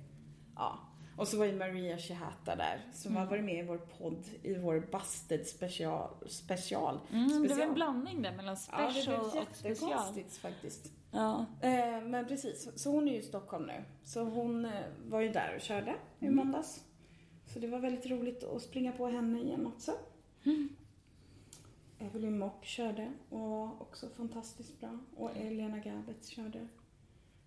ja. 0.57 0.79
Och 1.17 1.29
så 1.29 1.39
var 1.39 1.45
ju 1.47 1.57
Maria 1.57 1.99
Shehata 1.99 2.57
där 2.57 2.81
som 2.93 3.17
har 3.17 3.27
varit 3.27 3.45
med 3.45 3.59
i 3.59 3.63
vår 3.63 3.79
podd 3.79 4.25
i 4.43 4.55
vår 4.55 4.81
Busted 4.93 5.47
special. 5.47 6.09
special. 6.27 7.01
Mm, 7.13 7.29
det 7.29 7.39
var 7.39 7.45
Special. 7.47 7.69
en 7.69 7.75
blandning 7.75 8.23
där 8.23 8.37
mellan 8.37 8.57
Ja, 8.73 8.87
det 8.87 8.93
special 8.93 9.17
blev 9.31 9.43
och 9.43 9.57
special. 9.57 9.91
jättekonstigt 9.91 10.37
faktiskt. 10.37 10.93
Ja. 11.11 11.47
Eh, 11.61 12.01
men 12.03 12.27
precis, 12.29 12.69
så 12.83 12.91
hon 12.91 13.09
är 13.09 13.13
ju 13.13 13.19
i 13.19 13.23
Stockholm 13.23 13.67
nu. 13.67 13.85
Så 14.05 14.23
hon 14.23 14.65
eh, 14.65 14.73
var 15.09 15.21
ju 15.21 15.29
där 15.29 15.55
och 15.55 15.61
körde 15.61 15.95
i 16.19 16.25
Mm. 16.27 16.37
måndags. 16.37 16.85
Så 17.47 17.59
det 17.59 17.67
var 17.67 17.79
väldigt 17.79 18.07
roligt 18.07 18.45
att 18.45 18.63
springa 18.63 18.93
på 18.93 19.07
henne 19.07 19.41
igen 19.41 19.67
också. 19.67 19.93
Mm. 20.45 20.69
Evelyn 21.99 22.39
Mock 22.39 22.65
körde 22.65 23.13
och 23.31 23.41
var 23.41 23.71
också 23.81 24.09
fantastiskt 24.09 24.81
bra. 24.81 24.99
Och 25.17 25.37
Elena 25.37 25.79
Gabet 25.79 26.27
körde. 26.27 26.69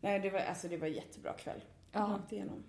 Nej, 0.02 0.20
det 0.20 0.30
var, 0.30 0.40
alltså 0.40 0.68
det 0.68 0.78
var 0.78 0.88
en 0.88 0.94
jättebra 0.94 1.34
kväll. 1.34 1.62
Ja. 1.92 2.00
Rakt 2.00 2.32
igenom. 2.32 2.64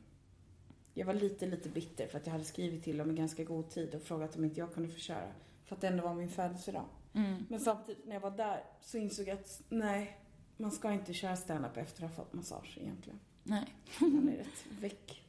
Jag 0.99 1.07
var 1.07 1.15
lite, 1.15 1.47
lite 1.47 1.69
bitter 1.69 2.07
för 2.07 2.19
att 2.19 2.27
jag 2.27 2.33
hade 2.33 2.45
skrivit 2.45 2.85
till 2.85 2.97
dem 2.97 3.11
i 3.11 3.15
ganska 3.15 3.45
god 3.45 3.71
tid 3.71 3.95
och 3.95 4.03
frågat 4.03 4.37
om 4.37 4.45
inte 4.45 4.61
jag 4.61 4.75
kunde 4.75 4.89
få 4.89 4.99
köra. 4.99 5.33
För 5.65 5.75
att 5.75 5.81
det 5.81 5.89
ändå 5.89 6.03
var 6.03 6.15
min 6.15 6.29
födelsedag. 6.29 6.85
Mm. 7.13 7.47
Men 7.49 7.61
samtidigt 7.61 8.07
när 8.07 8.15
jag 8.15 8.21
var 8.21 8.31
där 8.31 8.65
så 8.81 8.99
insåg 8.99 9.29
jag 9.29 9.39
att 9.39 9.63
nej, 9.69 10.21
man 10.57 10.71
ska 10.73 10.93
inte 10.93 11.15
köra 11.15 11.37
stand-up 11.37 11.77
efter 11.77 12.05
att 12.05 12.11
ha 12.11 12.25
fått 12.25 12.33
massage 12.33 12.79
egentligen. 12.81 13.21
Nej. 13.43 13.75
Man 14.01 14.29
är 14.29 14.37
rätt 14.37 14.67
väck. 14.81 15.23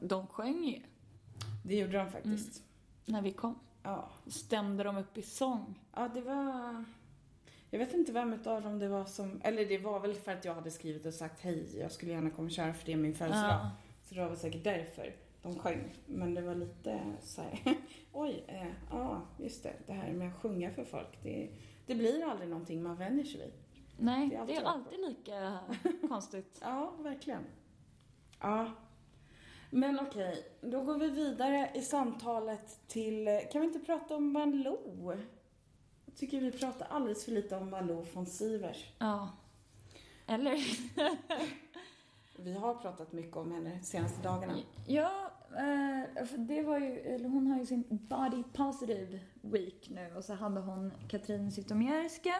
De 0.00 0.26
sjöng 0.26 0.64
ju 0.64 0.82
Det 1.64 1.76
gjorde 1.76 1.98
de 1.98 2.10
faktiskt. 2.10 2.62
när 3.06 3.22
vi 3.22 3.32
kom. 3.32 3.58
Ja. 3.82 4.10
Stämde 4.26 4.84
de 4.84 4.96
upp 4.96 5.18
i 5.18 5.22
sång. 5.22 5.80
ja, 5.94 6.08
det 6.14 6.20
var... 6.20 6.84
Jag 7.70 7.78
vet 7.78 7.94
inte 7.94 8.12
vem 8.12 8.32
utav 8.32 8.62
dem 8.62 8.78
det 8.78 8.88
var 8.88 9.04
som... 9.04 9.40
Eller 9.44 9.66
det 9.66 9.78
var 9.78 10.00
väl 10.00 10.14
för 10.14 10.32
att 10.32 10.44
jag 10.44 10.54
hade 10.54 10.70
skrivit 10.70 11.06
och 11.06 11.14
sagt 11.14 11.40
hej, 11.40 11.78
jag 11.78 11.92
skulle 11.92 12.12
gärna 12.12 12.30
komma 12.30 12.46
och 12.46 12.52
köra 12.52 12.74
för 12.74 12.86
det 12.86 12.92
är 12.92 12.96
min 12.96 13.14
födelsedag. 13.14 13.50
Ja. 13.50 13.70
Så 14.10 14.16
det 14.16 14.20
var 14.20 14.28
väl 14.28 14.38
säkert 14.38 14.64
därför 14.64 15.16
de 15.42 15.58
sjöng. 15.58 15.94
Men 16.06 16.34
det 16.34 16.42
var 16.42 16.54
lite 16.54 17.00
så 17.22 17.42
här, 17.42 17.60
oj, 18.12 18.44
eh, 18.46 18.66
ja, 18.90 19.22
just 19.38 19.62
det, 19.62 19.72
det 19.86 19.92
här 19.92 20.12
med 20.12 20.28
att 20.28 20.42
sjunga 20.42 20.70
för 20.70 20.84
folk, 20.84 21.22
det, 21.22 21.50
det 21.86 21.94
blir 21.94 22.24
aldrig 22.24 22.48
någonting 22.50 22.82
man 22.82 22.96
vänjer 22.96 23.24
sig 23.24 23.40
vid. 23.40 23.52
Nej, 23.98 24.28
Det 24.28 24.34
är 24.36 24.46
det 24.46 24.56
alltid 24.56 24.58
är 24.58 24.64
alltid 24.64 25.00
lika 25.00 25.58
konstigt. 26.08 26.58
Ja, 26.62 26.94
verkligen. 26.98 27.44
Ja. 28.40 28.70
Men 29.70 30.00
okej, 30.00 30.46
då 30.60 30.82
går 30.84 30.98
vi 30.98 31.10
vidare 31.10 31.70
i 31.74 31.82
samtalet 31.82 32.88
till, 32.88 33.40
kan 33.52 33.60
vi 33.60 33.66
inte 33.66 33.78
prata 33.80 34.16
om 34.16 34.32
Malou? 34.32 35.14
Jag 36.04 36.16
tycker 36.16 36.40
vi 36.40 36.52
pratar 36.52 36.86
alldeles 36.86 37.24
för 37.24 37.32
lite 37.32 37.56
om 37.56 37.70
Malou 37.70 38.06
von 38.14 38.26
Sivers. 38.26 38.92
Ja. 38.98 39.28
Eller? 40.26 40.56
Vi 42.42 42.52
har 42.52 42.74
pratat 42.74 43.12
mycket 43.12 43.36
om 43.36 43.52
henne 43.52 43.78
de 43.80 43.86
senaste 43.86 44.22
dagarna. 44.22 44.54
Ja, 44.86 45.30
eh, 45.50 46.24
för 46.26 46.38
det 46.38 46.62
var 46.62 46.78
ju, 46.78 47.18
hon 47.28 47.46
har 47.46 47.58
ju 47.58 47.66
sin 47.66 47.84
body 47.88 48.42
positive 48.52 49.20
week 49.40 49.90
nu 49.90 50.14
och 50.16 50.24
så 50.24 50.34
hade 50.34 50.60
hon 50.60 50.92
Katrin 51.08 51.52
Zytomierska 51.52 52.34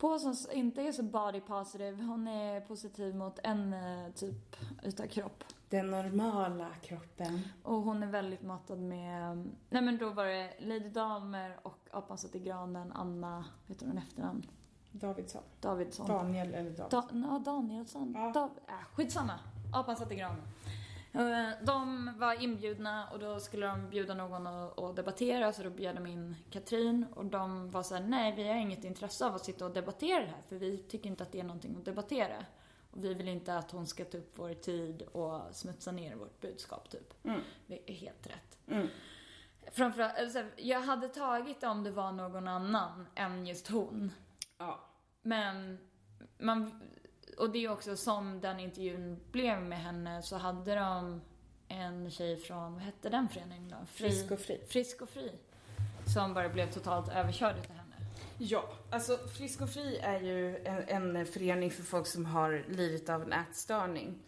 på 0.00 0.18
som 0.18 0.34
inte 0.52 0.82
är 0.82 0.92
så 0.92 1.02
body 1.02 1.40
positive. 1.40 2.02
Hon 2.02 2.28
är 2.28 2.60
positiv 2.60 3.14
mot 3.14 3.38
en 3.42 3.72
eh, 3.72 4.12
typ 4.14 4.56
utav 4.82 5.06
kropp. 5.06 5.44
Den 5.68 5.90
normala 5.90 6.68
kroppen. 6.82 7.40
Och 7.62 7.82
hon 7.82 8.02
är 8.02 8.06
väldigt 8.06 8.42
matad 8.42 8.78
med, 8.78 9.48
nej 9.70 9.82
men 9.82 9.98
då 9.98 10.10
var 10.10 10.24
det 10.24 10.52
Lady 10.58 10.88
Damer 10.88 11.58
och 11.62 11.88
Apan 11.90 12.18
satt 12.18 12.34
i 12.34 12.38
granen, 12.38 12.92
Anna, 12.92 13.44
vet 13.66 13.78
du 13.78 13.86
hon 13.86 13.98
efternamn? 13.98 14.46
Davidsson. 14.92 15.42
Davidsson. 15.60 16.06
Daniel 16.08 16.54
eller 16.54 16.70
David. 16.70 16.90
Da, 16.90 17.08
ja, 17.12 17.38
Danielsson. 17.44 18.12
Ja. 18.16 18.30
Da, 18.34 18.50
äh, 18.68 18.74
skitsamma. 18.94 19.38
Apan 19.72 19.96
satt 19.96 20.12
i 20.12 20.16
granen. 20.16 20.42
Eh, 21.12 21.48
De 21.64 22.10
var 22.18 22.42
inbjudna 22.42 23.08
och 23.08 23.18
då 23.18 23.40
skulle 23.40 23.66
de 23.66 23.90
bjuda 23.90 24.14
någon 24.14 24.46
att 24.46 24.78
att 24.78 24.96
debattera 24.96 25.52
så 25.52 25.62
då 25.62 25.70
bjöd 25.70 25.94
de 25.94 26.06
in 26.06 26.36
Katrin 26.50 27.06
och 27.14 27.24
de 27.24 27.70
var 27.70 27.82
såhär, 27.82 28.02
nej 28.02 28.34
vi 28.36 28.48
har 28.48 28.54
inget 28.54 28.84
intresse 28.84 29.26
av 29.26 29.34
att 29.34 29.44
sitta 29.44 29.64
och 29.64 29.70
debattera 29.70 30.20
det 30.20 30.26
här 30.30 30.42
för 30.48 30.56
vi 30.56 30.78
tycker 30.78 31.10
inte 31.10 31.22
att 31.22 31.32
det 31.32 31.40
är 31.40 31.44
någonting 31.44 31.76
att 31.78 31.84
debattera. 31.84 32.44
Och 32.90 33.04
vi 33.04 33.14
vill 33.14 33.28
inte 33.28 33.58
att 33.58 33.70
hon 33.70 33.86
ska 33.86 34.04
ta 34.04 34.18
upp 34.18 34.32
vår 34.38 34.54
tid 34.54 35.02
och 35.02 35.40
smutsa 35.52 35.92
ner 35.92 36.14
vårt 36.16 36.40
budskap 36.40 36.90
typ. 36.90 37.24
Mm. 37.24 37.40
Det 37.66 37.90
är 37.90 37.94
helt 37.94 38.26
rätt. 38.26 38.58
Mm. 38.68 38.88
Framförallt, 39.72 40.36
jag 40.56 40.80
hade 40.80 41.08
tagit 41.08 41.60
det 41.60 41.68
om 41.68 41.84
det 41.84 41.90
var 41.90 42.12
någon 42.12 42.48
annan 42.48 43.06
än 43.14 43.46
just 43.46 43.68
hon. 43.68 44.12
Ja. 44.60 44.80
Men 45.22 45.78
man, 46.38 46.82
och 47.38 47.50
det 47.50 47.64
är 47.64 47.70
också 47.70 47.96
som 47.96 48.40
den 48.40 48.60
intervjun 48.60 49.20
blev 49.32 49.62
med 49.62 49.78
henne 49.78 50.22
så 50.22 50.36
hade 50.36 50.74
de 50.74 51.20
en 51.68 52.10
tjej 52.10 52.36
från, 52.36 52.74
vad 52.74 52.82
hette 52.82 53.08
den 53.08 53.28
föreningen 53.28 53.68
då? 53.68 53.86
Frisk 53.86 54.30
och 54.30 54.40
fri. 54.40 54.60
Frisk 54.68 55.02
och 55.02 55.08
fri. 55.08 55.32
Som 56.14 56.34
bara 56.34 56.48
blev 56.48 56.72
totalt 56.72 57.08
överkörd 57.08 57.56
utav 57.56 57.76
henne. 57.76 57.96
Ja, 58.38 58.64
alltså 58.90 59.16
Frisk 59.16 59.60
och 59.60 59.70
Fri 59.70 59.98
är 59.98 60.20
ju 60.20 60.56
en, 60.64 61.16
en 61.16 61.26
förening 61.26 61.70
för 61.70 61.82
folk 61.82 62.06
som 62.06 62.26
har 62.26 62.64
lidit 62.68 63.08
av 63.08 63.22
en 63.22 63.32
ätstörning. 63.32 64.18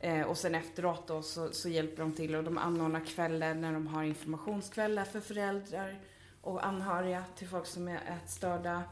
Eh, 0.00 0.22
och 0.22 0.38
sen 0.38 0.54
efteråt 0.54 1.08
då 1.08 1.22
så, 1.22 1.52
så 1.52 1.68
hjälper 1.68 1.96
de 1.96 2.12
till 2.12 2.34
och 2.34 2.44
de 2.44 2.58
anordnar 2.58 3.04
kvällar 3.04 3.54
när 3.54 3.72
de 3.72 3.86
har 3.86 4.02
informationskvällar 4.02 5.04
för 5.04 5.20
föräldrar 5.20 6.00
och 6.40 6.66
anhöriga 6.66 7.24
till 7.36 7.48
folk 7.48 7.66
som 7.66 7.88
är 7.88 8.00
ätstörda. 8.06 8.82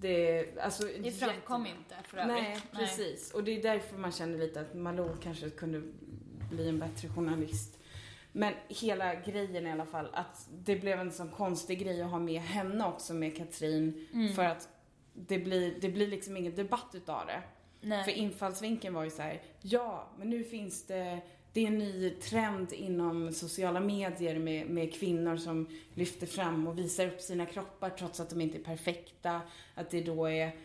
Det, 0.00 0.46
alltså, 0.60 0.84
Det 1.02 1.10
framkom 1.10 1.66
jätte- 1.66 1.78
inte 1.78 2.08
för 2.08 2.18
övrigt. 2.18 2.36
Nej, 2.42 2.58
precis. 2.72 3.32
Och 3.34 3.44
det 3.44 3.50
är 3.58 3.62
därför 3.62 3.96
man 3.98 4.12
känner 4.12 4.38
lite 4.38 4.60
att 4.60 4.74
Malou 4.74 5.16
kanske 5.22 5.50
kunde 5.50 5.82
bli 6.50 6.68
en 6.68 6.78
bättre 6.78 7.08
journalist. 7.08 7.78
Men 8.32 8.54
hela 8.68 9.14
grejen 9.14 9.66
i 9.66 9.72
alla 9.72 9.86
fall, 9.86 10.08
att 10.12 10.48
det 10.50 10.76
blev 10.76 11.00
en 11.00 11.12
sån 11.12 11.28
konstig 11.28 11.78
grej 11.78 12.02
att 12.02 12.10
ha 12.10 12.18
med 12.18 12.40
henne 12.40 12.86
också 12.86 13.14
med 13.14 13.36
Katrin. 13.36 14.08
Mm. 14.12 14.34
För 14.34 14.44
att 14.44 14.68
det 15.14 15.38
blir, 15.38 15.74
det 15.80 15.88
blir 15.88 16.06
liksom 16.06 16.36
ingen 16.36 16.54
debatt 16.54 16.90
utav 16.94 17.26
det. 17.26 17.42
Nej. 17.80 18.04
För 18.04 18.10
infallsvinkeln 18.12 18.94
var 18.94 19.04
ju 19.04 19.10
så 19.10 19.22
här: 19.22 19.42
ja, 19.60 20.08
men 20.18 20.30
nu 20.30 20.44
finns 20.44 20.86
det, 20.86 21.20
det 21.52 21.60
är 21.60 21.66
en 21.66 21.78
ny 21.78 22.10
trend 22.10 22.72
inom 22.72 23.32
sociala 23.32 23.80
medier 23.80 24.38
med, 24.38 24.66
med 24.66 24.94
kvinnor 24.94 25.36
som 25.36 25.66
lyfter 25.94 26.26
fram 26.26 26.66
och 26.66 26.78
visar 26.78 27.06
upp 27.06 27.20
sina 27.20 27.46
kroppar 27.46 27.90
trots 27.90 28.20
att 28.20 28.30
de 28.30 28.40
inte 28.40 28.58
är 28.58 28.62
perfekta. 28.62 29.40
Att 29.74 29.90
det 29.90 30.00
då 30.02 30.26
är, 30.26 30.56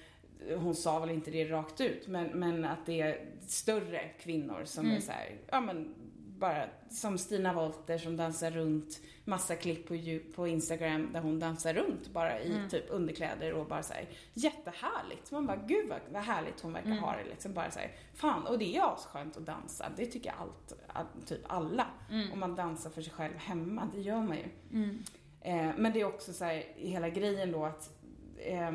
hon 0.57 0.75
sa 0.75 0.99
väl 0.99 1.09
inte 1.09 1.31
det 1.31 1.45
rakt 1.45 1.81
ut, 1.81 2.07
men, 2.07 2.27
men 2.27 2.65
att 2.65 2.86
det 2.86 3.01
är 3.01 3.25
större 3.47 4.09
kvinnor 4.19 4.61
som 4.65 4.86
Mm. 4.86 4.97
är 4.97 5.01
så 5.01 5.11
här, 5.11 5.31
ja 5.51 5.61
men 5.61 5.95
bara 6.39 6.65
som 6.89 7.17
Stina 7.17 7.53
Wolter 7.53 7.97
som 7.97 8.17
dansar 8.17 8.51
runt, 8.51 8.99
massa 9.28 9.55
klipp 9.55 9.88
på, 9.88 10.19
på 10.36 10.47
Instagram 10.47 11.09
där 11.13 11.21
hon 11.21 11.39
dansar 11.39 11.73
runt 11.73 12.07
bara 12.13 12.39
i 12.39 12.55
Mm. 12.55 12.69
typ 12.69 12.86
underkläder 12.89 13.53
och 13.53 13.65
bara 13.67 13.84
så 13.84 13.93
här 13.93 14.09
jättehärligt. 14.34 15.32
Man 15.32 15.45
bara, 15.47 15.57
gud 15.67 15.89
vad, 15.89 15.99
vad 16.11 16.21
härligt 16.23 16.61
hon 16.61 16.73
verkar 16.73 16.88
Mm. 16.89 17.03
ha 17.03 17.15
det 17.15 17.23
liksom. 17.30 17.53
Bara 17.53 17.71
så 17.71 17.80
här, 17.80 17.91
fan, 18.13 18.45
och 18.47 18.59
det 18.59 18.78
är 18.78 18.93
asskönt 18.93 19.38
att 19.38 19.45
dansa. 19.45 19.91
Det 19.97 20.05
tycker 20.05 20.30
jag 20.30 20.36
allt, 20.39 20.73
all, 20.88 21.05
typ 21.26 21.41
alla. 21.47 21.88
Mm. 22.11 22.32
Om 22.32 22.39
man 22.39 22.55
dansar 22.55 22.89
för 22.89 23.01
sig 23.01 23.13
själv 23.13 23.36
hemma, 23.38 23.89
det 23.95 24.01
gör 24.01 24.21
man 24.21 24.38
ju. 24.38 24.45
Mm. 24.73 25.03
Eh, 25.41 25.71
men 25.78 25.93
det 25.93 26.01
är 26.01 26.05
också 26.05 26.34
så 26.34 26.45
här, 26.45 26.63
hela 26.76 27.09
grejen 27.09 27.51
då 27.51 27.65
att 27.65 27.91
eh, 28.38 28.71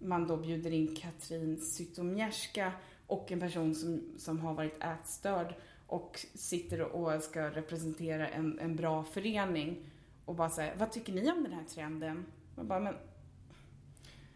man 0.00 0.26
då 0.26 0.36
bjuder 0.36 0.70
in 0.70 0.96
Katrin 0.96 1.60
Zytomierska 1.60 2.72
och 3.06 3.32
en 3.32 3.40
person 3.40 3.74
som, 3.74 4.14
som 4.18 4.40
har 4.40 4.54
varit 4.54 4.82
ätstörd 4.84 5.54
och 5.92 6.26
sitter 6.34 6.80
och 6.82 7.22
ska 7.22 7.50
representera 7.50 8.28
en, 8.28 8.58
en 8.58 8.76
bra 8.76 9.04
förening 9.04 9.90
och 10.24 10.34
bara 10.34 10.50
säger 10.50 10.76
vad 10.76 10.92
tycker 10.92 11.12
ni 11.12 11.32
om 11.32 11.42
den 11.42 11.52
här 11.52 11.64
trenden? 11.64 12.26
Man 12.56 12.68
bara, 12.68 12.80
men 12.80 12.96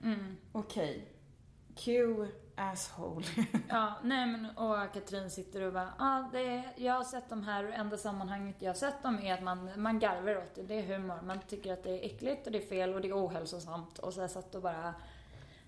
Mm. 0.02 0.36
okej. 0.52 1.04
Q 1.76 2.16
asshole. 2.54 3.26
Ja, 3.68 3.94
nej 4.02 4.26
men 4.26 4.46
och 4.56 4.92
Katrin 4.94 5.30
sitter 5.30 5.62
och 5.62 5.72
bara, 5.72 5.92
ja 5.98 6.18
ah, 6.18 6.28
det 6.32 6.40
är, 6.46 6.72
jag 6.76 6.94
har 6.94 7.04
sett 7.04 7.28
de 7.28 7.42
här 7.42 7.64
och 7.64 7.74
enda 7.74 7.96
sammanhanget 7.96 8.56
jag 8.58 8.68
har 8.68 8.74
sett 8.74 9.02
dem 9.02 9.18
är 9.18 9.34
att 9.34 9.42
man, 9.42 9.70
man 9.76 9.98
garvar 9.98 10.36
åt 10.36 10.54
det, 10.54 10.62
det 10.62 10.74
är 10.74 10.82
humor. 10.82 11.18
Man 11.26 11.40
tycker 11.48 11.72
att 11.72 11.82
det 11.82 11.90
är 11.90 12.06
äckligt 12.06 12.46
och 12.46 12.52
det 12.52 12.62
är 12.62 12.66
fel 12.66 12.94
och 12.94 13.00
det 13.00 13.08
är 13.08 13.26
ohälsosamt. 13.26 13.98
Och 13.98 14.14
så 14.14 14.20
jag 14.20 14.30
satt 14.30 14.54
och 14.54 14.62
bara 14.62 14.94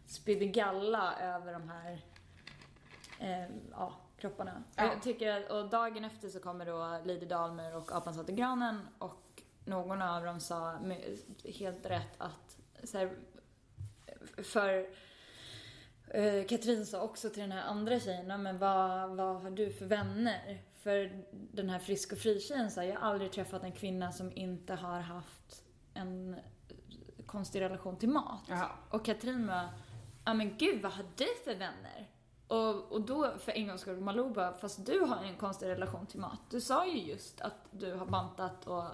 spydde 0.07 0.47
galla 0.47 1.15
över 1.21 1.53
de 1.53 1.69
här, 1.69 2.01
eh, 3.21 3.51
ja, 3.71 3.93
kropparna. 4.19 4.63
Ja. 4.77 4.85
Jag 4.85 5.03
tycker 5.03 5.37
att, 5.37 5.51
och 5.51 5.71
dagen 5.71 6.05
efter 6.05 6.29
så 6.29 6.41
kommer 6.41 6.67
då 6.67 6.79
Lady 6.79 7.27
Dalmer 7.27 7.77
och 7.77 7.93
Apan 7.93 8.15
satt 8.15 8.29
i 8.29 8.33
granen 8.33 8.89
och 8.99 9.43
någon 9.65 10.03
av 10.03 10.25
dem 10.25 10.41
sa 10.41 10.79
helt 11.45 11.87
rätt 11.87 12.15
att 12.19 12.59
så 12.85 12.99
här, 12.99 13.17
för 14.43 14.87
eh, 16.09 16.47
Katrin 16.47 16.87
sa 16.87 17.03
också 17.03 17.31
till 17.31 17.41
den 17.43 17.53
här 17.53 17.63
andra 17.63 18.01
tjejen, 18.01 18.29
"Ja, 18.29 18.37
men 18.37 18.59
vad, 18.59 19.11
vad 19.17 19.43
har 19.43 19.51
du 19.51 19.73
för 19.73 19.87
vänner? 19.87 20.63
För 20.75 21.25
den 21.31 21.71
här 21.71 21.79
Frisk 21.79 22.13
och 22.13 22.19
fri-tjejen 22.19 22.71
sa, 22.71 22.85
jag 22.85 23.01
har 23.01 23.11
aldrig 23.11 23.33
träffat 23.33 23.63
en 23.63 23.73
kvinna 23.73 24.13
som 24.13 24.33
inte 24.37 24.75
har 24.75 25.01
haft 25.01 25.65
en 25.95 26.37
konstig 27.27 27.61
relation 27.61 27.97
till 27.97 28.09
mat. 28.09 28.43
Ja. 28.49 28.71
Och 28.91 29.05
Katrin 29.05 29.47
bara, 29.47 29.69
ja 30.25 30.35
men 30.35 30.57
gud 30.57 30.83
vad 30.83 30.93
har 30.93 31.05
du 31.17 31.27
för 31.45 31.55
vänner? 31.55 32.09
Och, 32.49 32.93
och 32.93 33.01
då 33.01 33.33
för 33.39 33.53
en 33.53 33.67
gångs 33.67 33.81
skull, 33.81 34.01
Malou 34.01 34.31
bara, 34.31 34.53
fast 34.53 34.87
du 34.87 35.01
har 35.01 35.25
en 35.25 35.37
konstig 35.37 35.67
relation 35.67 36.07
till 36.07 36.21
mat. 36.21 36.41
Du 36.51 36.61
sa 36.61 36.87
ju 36.87 36.99
just 36.99 37.41
att 37.41 37.69
du 37.71 37.95
har 37.95 38.07
bantat 38.07 38.67
och 38.67 38.85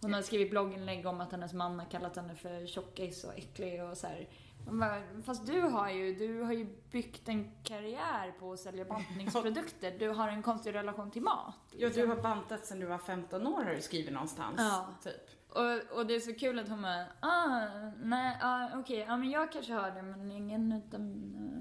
hon 0.00 0.14
har 0.14 0.22
skrivit 0.22 0.50
blogginlägg 0.50 1.06
om 1.06 1.20
att 1.20 1.32
hennes 1.32 1.52
man 1.52 1.78
har 1.78 1.86
kallat 1.86 2.16
henne 2.16 2.34
för 2.34 2.66
tjockis 2.66 3.24
och 3.24 3.38
äcklig 3.38 3.84
och 3.84 3.96
så 3.96 4.06
här. 4.06 4.28
Bara, 4.70 5.02
Fast 5.24 5.46
du 5.46 5.60
har 5.60 5.90
ju, 5.90 6.14
du 6.14 6.42
har 6.42 6.52
ju 6.52 6.66
byggt 6.90 7.28
en 7.28 7.52
karriär 7.62 8.34
på 8.38 8.52
att 8.52 8.60
sälja 8.60 8.84
bantningsprodukter. 8.84 9.98
Du 9.98 10.08
har 10.08 10.28
en 10.28 10.42
konstig 10.42 10.74
relation 10.74 11.10
till 11.10 11.22
mat. 11.22 11.54
Ja, 11.76 11.88
du 11.88 12.06
har 12.06 12.16
bantat 12.16 12.66
sedan 12.66 12.80
du 12.80 12.86
var 12.86 12.98
15 12.98 13.46
år 13.46 13.62
har 13.64 13.74
du 13.74 13.82
skrivit 13.82 14.12
någonstans. 14.12 14.54
Ja. 14.58 14.88
Typ. 15.02 15.39
Och, 15.50 15.98
och 15.98 16.06
det 16.06 16.14
är 16.14 16.20
så 16.20 16.34
kul 16.34 16.58
att 16.58 16.68
hon 16.68 16.82
bara, 16.82 17.04
ah, 17.20 17.66
nej, 18.02 18.36
ah, 18.42 18.68
okej, 18.78 18.98
ja 19.08 19.16
men 19.16 19.30
jag 19.30 19.52
kanske 19.52 19.72
har 19.72 19.90
det 19.90 20.02
men 20.02 20.30
ingen 20.30 20.72
utan... 20.72 21.00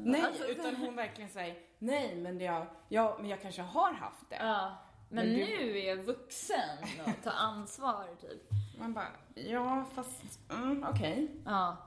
eh, 0.05 0.11
Nej, 0.11 0.21
alltså, 0.21 0.45
utan 0.47 0.75
hon 0.75 0.95
verkligen 0.95 1.29
säger 1.29 1.55
nej, 1.79 2.15
men, 2.15 2.39
jag, 2.39 2.67
ja, 2.89 3.17
men 3.19 3.29
jag 3.29 3.41
kanske 3.41 3.61
har 3.61 3.93
haft 3.93 4.29
det. 4.29 4.35
Ja, 4.35 4.77
men, 5.09 5.25
Men 5.25 5.35
du- 5.35 5.45
nu 5.45 5.77
är 5.79 5.87
jag 5.95 6.03
vuxen 6.03 6.77
och 7.07 7.23
tar 7.23 7.31
ansvar 7.31 8.05
typ. 8.21 8.49
Man 8.79 8.93
bara, 8.93 9.07
ja, 9.35 9.85
fast, 9.95 10.21
mm, 10.49 10.85
okej. 10.89 11.31
Ja. 11.45 11.77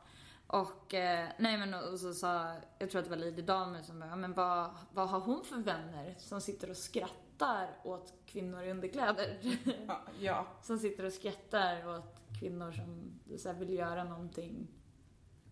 Och, 0.46 0.94
eh, 0.94 1.28
nej 1.38 1.58
men 1.58 1.74
och 1.74 1.98
så 2.00 2.14
sa, 2.14 2.54
jag 2.78 2.90
tror 2.90 2.98
att 2.98 3.04
det 3.04 3.16
var 3.16 3.24
Lady 3.24 3.42
Damer 3.42 3.82
som 3.82 4.00
bara, 4.00 4.10
"Ja, 4.10 4.16
men 4.16 4.32
vad, 4.32 4.70
vad 4.92 5.08
har 5.08 5.20
hon 5.20 5.44
för 5.44 5.56
vänner 5.56 6.14
som 6.18 6.40
sitter 6.40 6.70
och 6.70 6.76
skrattar 6.76 7.16
åt 7.84 8.14
kvinnor 8.26 8.62
i 8.62 8.70
underkläder? 8.70 9.38
Ja, 9.86 10.00
ja. 10.20 10.46
som 10.62 10.78
sitter 10.78 11.04
och 11.04 11.12
skrattar 11.12 11.88
åt 11.98 12.20
kvinnor 12.40 12.72
som 12.72 13.20
så 13.38 13.48
här, 13.48 13.56
vill 13.58 13.70
göra 13.74 14.04
någonting 14.04 14.68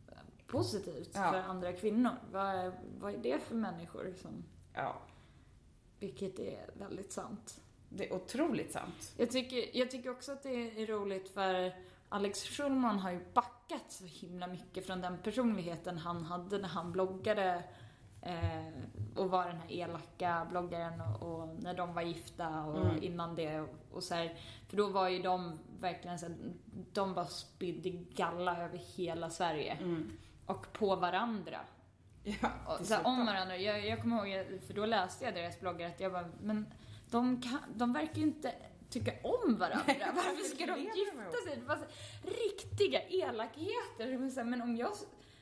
eh, 0.09 0.14
positivt 0.47 1.11
Ja. 1.14 1.30
för 1.32 1.38
andra 1.38 1.72
kvinnor. 1.72 2.12
Vad, 2.32 2.72
vad 2.99 3.14
är 3.14 3.18
det 3.18 3.38
för 3.38 3.55
människor 3.55 4.14
som, 4.16 4.45
ja. 4.74 4.97
vilket 5.99 6.38
är 6.38 6.70
väldigt 6.74 7.12
sant. 7.12 7.61
Det 7.88 8.09
är 8.09 8.14
otroligt 8.14 8.72
sant. 8.72 9.14
Jag 9.16 9.30
tycker, 9.30 9.76
jag 9.78 9.91
tycker 9.91 10.11
också 10.11 10.32
att 10.32 10.43
det 10.43 10.82
är 10.82 10.86
roligt 10.86 11.28
för 11.28 11.74
Alex 12.09 12.43
Schulman 12.45 12.99
har 12.99 13.11
ju 13.11 13.20
backat 13.34 13.84
så 13.93 14.05
himla 14.05 14.47
mycket 14.47 14.86
från 14.86 15.01
den 15.01 15.18
personligheten 15.18 15.99
han 15.99 16.24
hade 16.24 16.59
när 16.59 16.68
han 16.68 16.93
bloggade 16.93 17.64
och 19.16 19.31
var 19.31 19.47
den 19.47 19.57
här 19.57 19.73
elaka 19.73 20.47
bloggaren 20.51 21.01
och, 21.01 21.23
och 21.23 21.49
när 21.62 21.75
de 21.75 21.95
var 21.95 22.03
gifta 22.03 22.64
och 22.64 22.81
Mm. 22.81 23.03
innan 23.03 23.35
det 23.37 23.61
och, 23.61 23.68
och 23.93 24.03
så 24.03 24.14
här, 24.14 24.39
För 24.68 24.77
då 24.77 24.89
var 24.89 25.09
ju 25.09 25.23
de 25.23 25.59
verkligen 25.81 26.18
så 26.18 26.27
här, 26.27 26.37
de 26.93 27.14
bara 27.14 27.27
spydde 27.27 27.91
galla 27.91 28.64
över 28.64 28.79
hela 28.97 29.31
Sverige. 29.31 29.73
Mm. 29.73 30.11
Och 30.47 30.73
på 30.73 30.97
varandra. 30.97 31.61
Ja, 32.23 32.51
Och, 32.66 32.87
så 32.87 32.95
här, 32.95 33.07
om 33.07 33.27
varandra. 33.27 33.57
Jag, 33.57 33.87
jag 33.87 34.01
kommer 34.03 34.27
ihåg, 34.27 34.61
för 34.66 34.75
då 34.75 34.87
läste 34.87 35.25
jag 35.25 35.35
deras 35.35 35.61
bloggar 35.61 35.87
att 35.89 36.01
jag 36.01 36.12
bara, 36.12 36.29
men 36.41 36.66
de, 37.11 37.43
kan, 37.43 37.59
de 37.75 37.93
verkar 37.93 38.14
ju 38.14 38.23
inte 38.23 38.53
tycka 38.91 39.12
om 39.23 39.57
varandra. 39.57 39.85
Varför 40.14 40.55
ska 40.57 40.66
de 40.66 40.81
gifta 40.81 41.33
sig? 41.47 41.57
Det 41.61 41.66
var 41.68 41.77
så, 41.77 41.85
riktiga 42.49 43.01
elakheter. 43.03 44.45
Men, 44.45 44.62
om 44.62 44.77
jag 44.77 44.91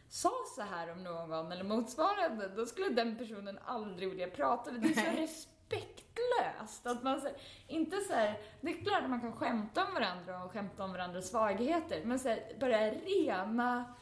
sa 0.09 0.33
så 0.57 0.63
här 0.63 0.93
om 0.93 1.03
någon 1.03 1.53
eller 1.53 1.65
motsvarande, 1.65 2.49
då 2.49 2.67
skulle 2.67 2.89
den 2.89 3.17
personen 3.17 3.59
aldrig 3.65 4.09
vilja 4.09 4.31
prata 4.31 4.73
med. 4.73 4.81
Det 4.81 4.89
är 4.89 4.95
så 4.95 5.01
Nej. 5.01 5.23
respektlöst. 5.23 6.87
Att 6.87 7.03
man, 7.03 7.21
så 7.21 7.27
här, 7.27 7.37
inte 7.67 7.97
så 7.97 8.13
här, 8.13 8.41
det 8.61 8.71
är 8.71 8.85
klart 8.85 9.03
att 9.03 9.11
man 9.11 9.21
kan 9.21 9.33
skämta 9.33 9.87
om 9.87 9.95
varandra 9.95 10.45
och 10.45 10.53
skämta 10.53 10.85
om 10.85 10.93
varandras 10.93 11.29
svagheter, 11.29 12.03
men 12.05 12.19
så 12.19 12.29
här, 12.29 12.57
bara 12.61 12.91
rena 12.91 13.95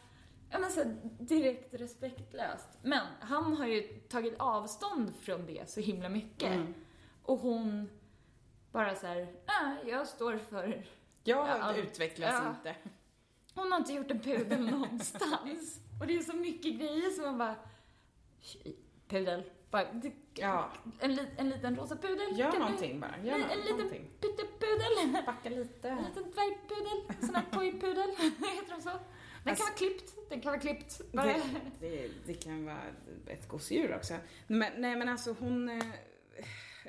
Ja 0.51 0.59
men 0.59 0.71
så 0.71 0.81
här, 0.83 0.97
direkt 1.19 1.75
respektlöst. 1.75 2.69
Men 2.83 3.07
han 3.21 3.57
har 3.57 3.67
ju 3.67 3.83
tagit 3.83 4.35
avstånd 4.39 5.13
från 5.21 5.47
det 5.47 5.71
så 5.71 5.81
himla 5.81 6.09
mycket. 6.09 6.53
Mm. 6.53 6.75
Och 7.23 7.39
hon 7.39 7.91
bara 8.73 8.95
så 8.95 9.07
här, 9.07 9.21
äh, 9.47 9.89
jag 9.89 10.07
står 10.07 10.39
för... 10.39 10.87
Jag 11.25 11.49
Ja, 11.49 11.77
utvecklas 11.77 12.35
ja. 12.45 12.51
inte. 12.51 12.77
Hon 13.55 13.73
har 13.73 13.79
inte 13.79 13.93
gjort 13.93 14.11
en 14.11 14.21
pudel 14.21 14.71
någonstans. 14.71 15.81
Och 16.01 16.07
det 16.07 16.17
är 16.17 16.23
så 16.23 16.37
mycket 16.37 16.79
grejer 16.79 17.11
som 17.11 17.25
man 17.25 17.39
bara, 17.39 17.57
"Tjej, 18.41 18.77
pudel. 19.09 19.43
Bara, 19.71 19.87
Ja, 20.35 20.73
en, 21.01 21.15
li, 21.15 21.27
en 21.37 21.49
liten 21.49 21.77
rosa 21.77 21.97
pudel. 21.97 22.39
gör 22.39 22.45
Kan 22.51 22.53
du- 22.53 22.59
någonting 22.59 23.01
bara. 23.01 23.15
Gör 23.25 23.35
En, 23.35 23.41
liten 23.61 23.89
pyttepudel. 24.21 25.23
Backa 25.27 25.49
lite. 25.49 25.89
En 25.89 26.05
liten 26.05 26.31
dvärgpudel. 26.31 27.21
Sån 27.27 27.35
här 27.35 27.45
toypudel. 27.53 28.11
Heter 28.19 28.75
de 28.77 28.83
så? 28.83 28.89
Den 28.91 28.99
Alltså- 29.51 29.65
kan 29.65 29.67
vara 29.67 29.77
klippt. 29.77 30.15
Den 30.31 30.41
kan 30.41 30.53
vara 30.53 30.61
klippt. 30.61 31.01
Det, 31.13 31.43
det, 31.81 32.09
det 32.27 32.35
kan 32.35 32.65
vara 32.65 32.81
ett 33.27 33.49
gosedjur 33.49 33.95
också. 33.97 34.15
Men, 34.47 34.73
nej 34.81 34.97
men 34.97 35.09
alltså 35.09 35.37
hon, 35.39 35.69
eh, 35.69 35.85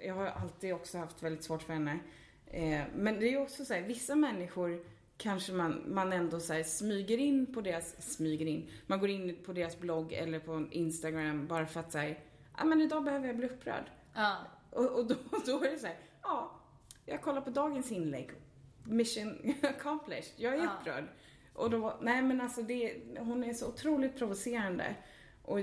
jag 0.03 0.13
har 0.15 0.25
alltid 0.25 0.73
också 0.73 0.97
haft 0.97 1.23
väldigt 1.23 1.43
svårt 1.43 1.63
för 1.63 1.73
henne. 1.73 1.99
Eh, 2.47 2.81
men 2.95 3.19
det 3.19 3.27
är 3.27 3.31
ju 3.31 3.37
också 3.37 3.65
så 3.65 3.73
här, 3.73 3.81
vissa 3.81 4.15
människor 4.15 4.85
kanske 5.17 5.53
man, 5.53 5.83
man 5.87 6.13
ändå 6.13 6.39
så 6.39 6.63
smyger 6.65 7.17
in 7.17 7.53
på 7.53 7.61
deras, 7.61 8.13
smyger 8.15 8.45
in, 8.45 8.69
man 8.87 8.99
går 8.99 9.09
in 9.09 9.37
på 9.45 9.53
deras 9.53 9.79
blogg 9.79 10.13
eller 10.13 10.39
på 10.39 10.67
Instagram 10.71 11.47
bara 11.47 11.65
för 11.65 11.79
att 11.79 11.91
säga, 11.91 12.15
ja 12.57 12.63
men 12.65 12.81
idag 12.81 13.03
behöver 13.03 13.27
jag 13.27 13.37
bli 13.37 13.47
upprörd. 13.47 13.91
ja. 14.13 14.37
Och, 14.71 14.99
och 14.99 15.05
då, 15.07 15.15
då 15.45 15.63
är 15.63 15.71
det 15.71 15.79
så 15.79 15.87
här, 15.87 15.97
ja, 16.21 16.59
jag 17.05 17.21
kollar 17.21 17.41
på 17.41 17.49
dagens 17.49 17.91
inlägg. 17.91 18.31
Mission 18.83 19.53
accomplished. 19.61 20.33
Jag 20.37 20.53
är 20.53 20.57
Ja. 20.57 20.77
upprörd. 20.79 21.03
Och 21.53 21.69
då, 21.69 21.97
nej 22.01 22.21
men 22.21 22.41
alltså 22.41 22.61
det, 22.61 22.93
hon 23.19 23.43
är 23.43 23.53
så 23.53 23.67
otroligt 23.67 24.17
provocerande. 24.17 24.95
Och 25.41 25.59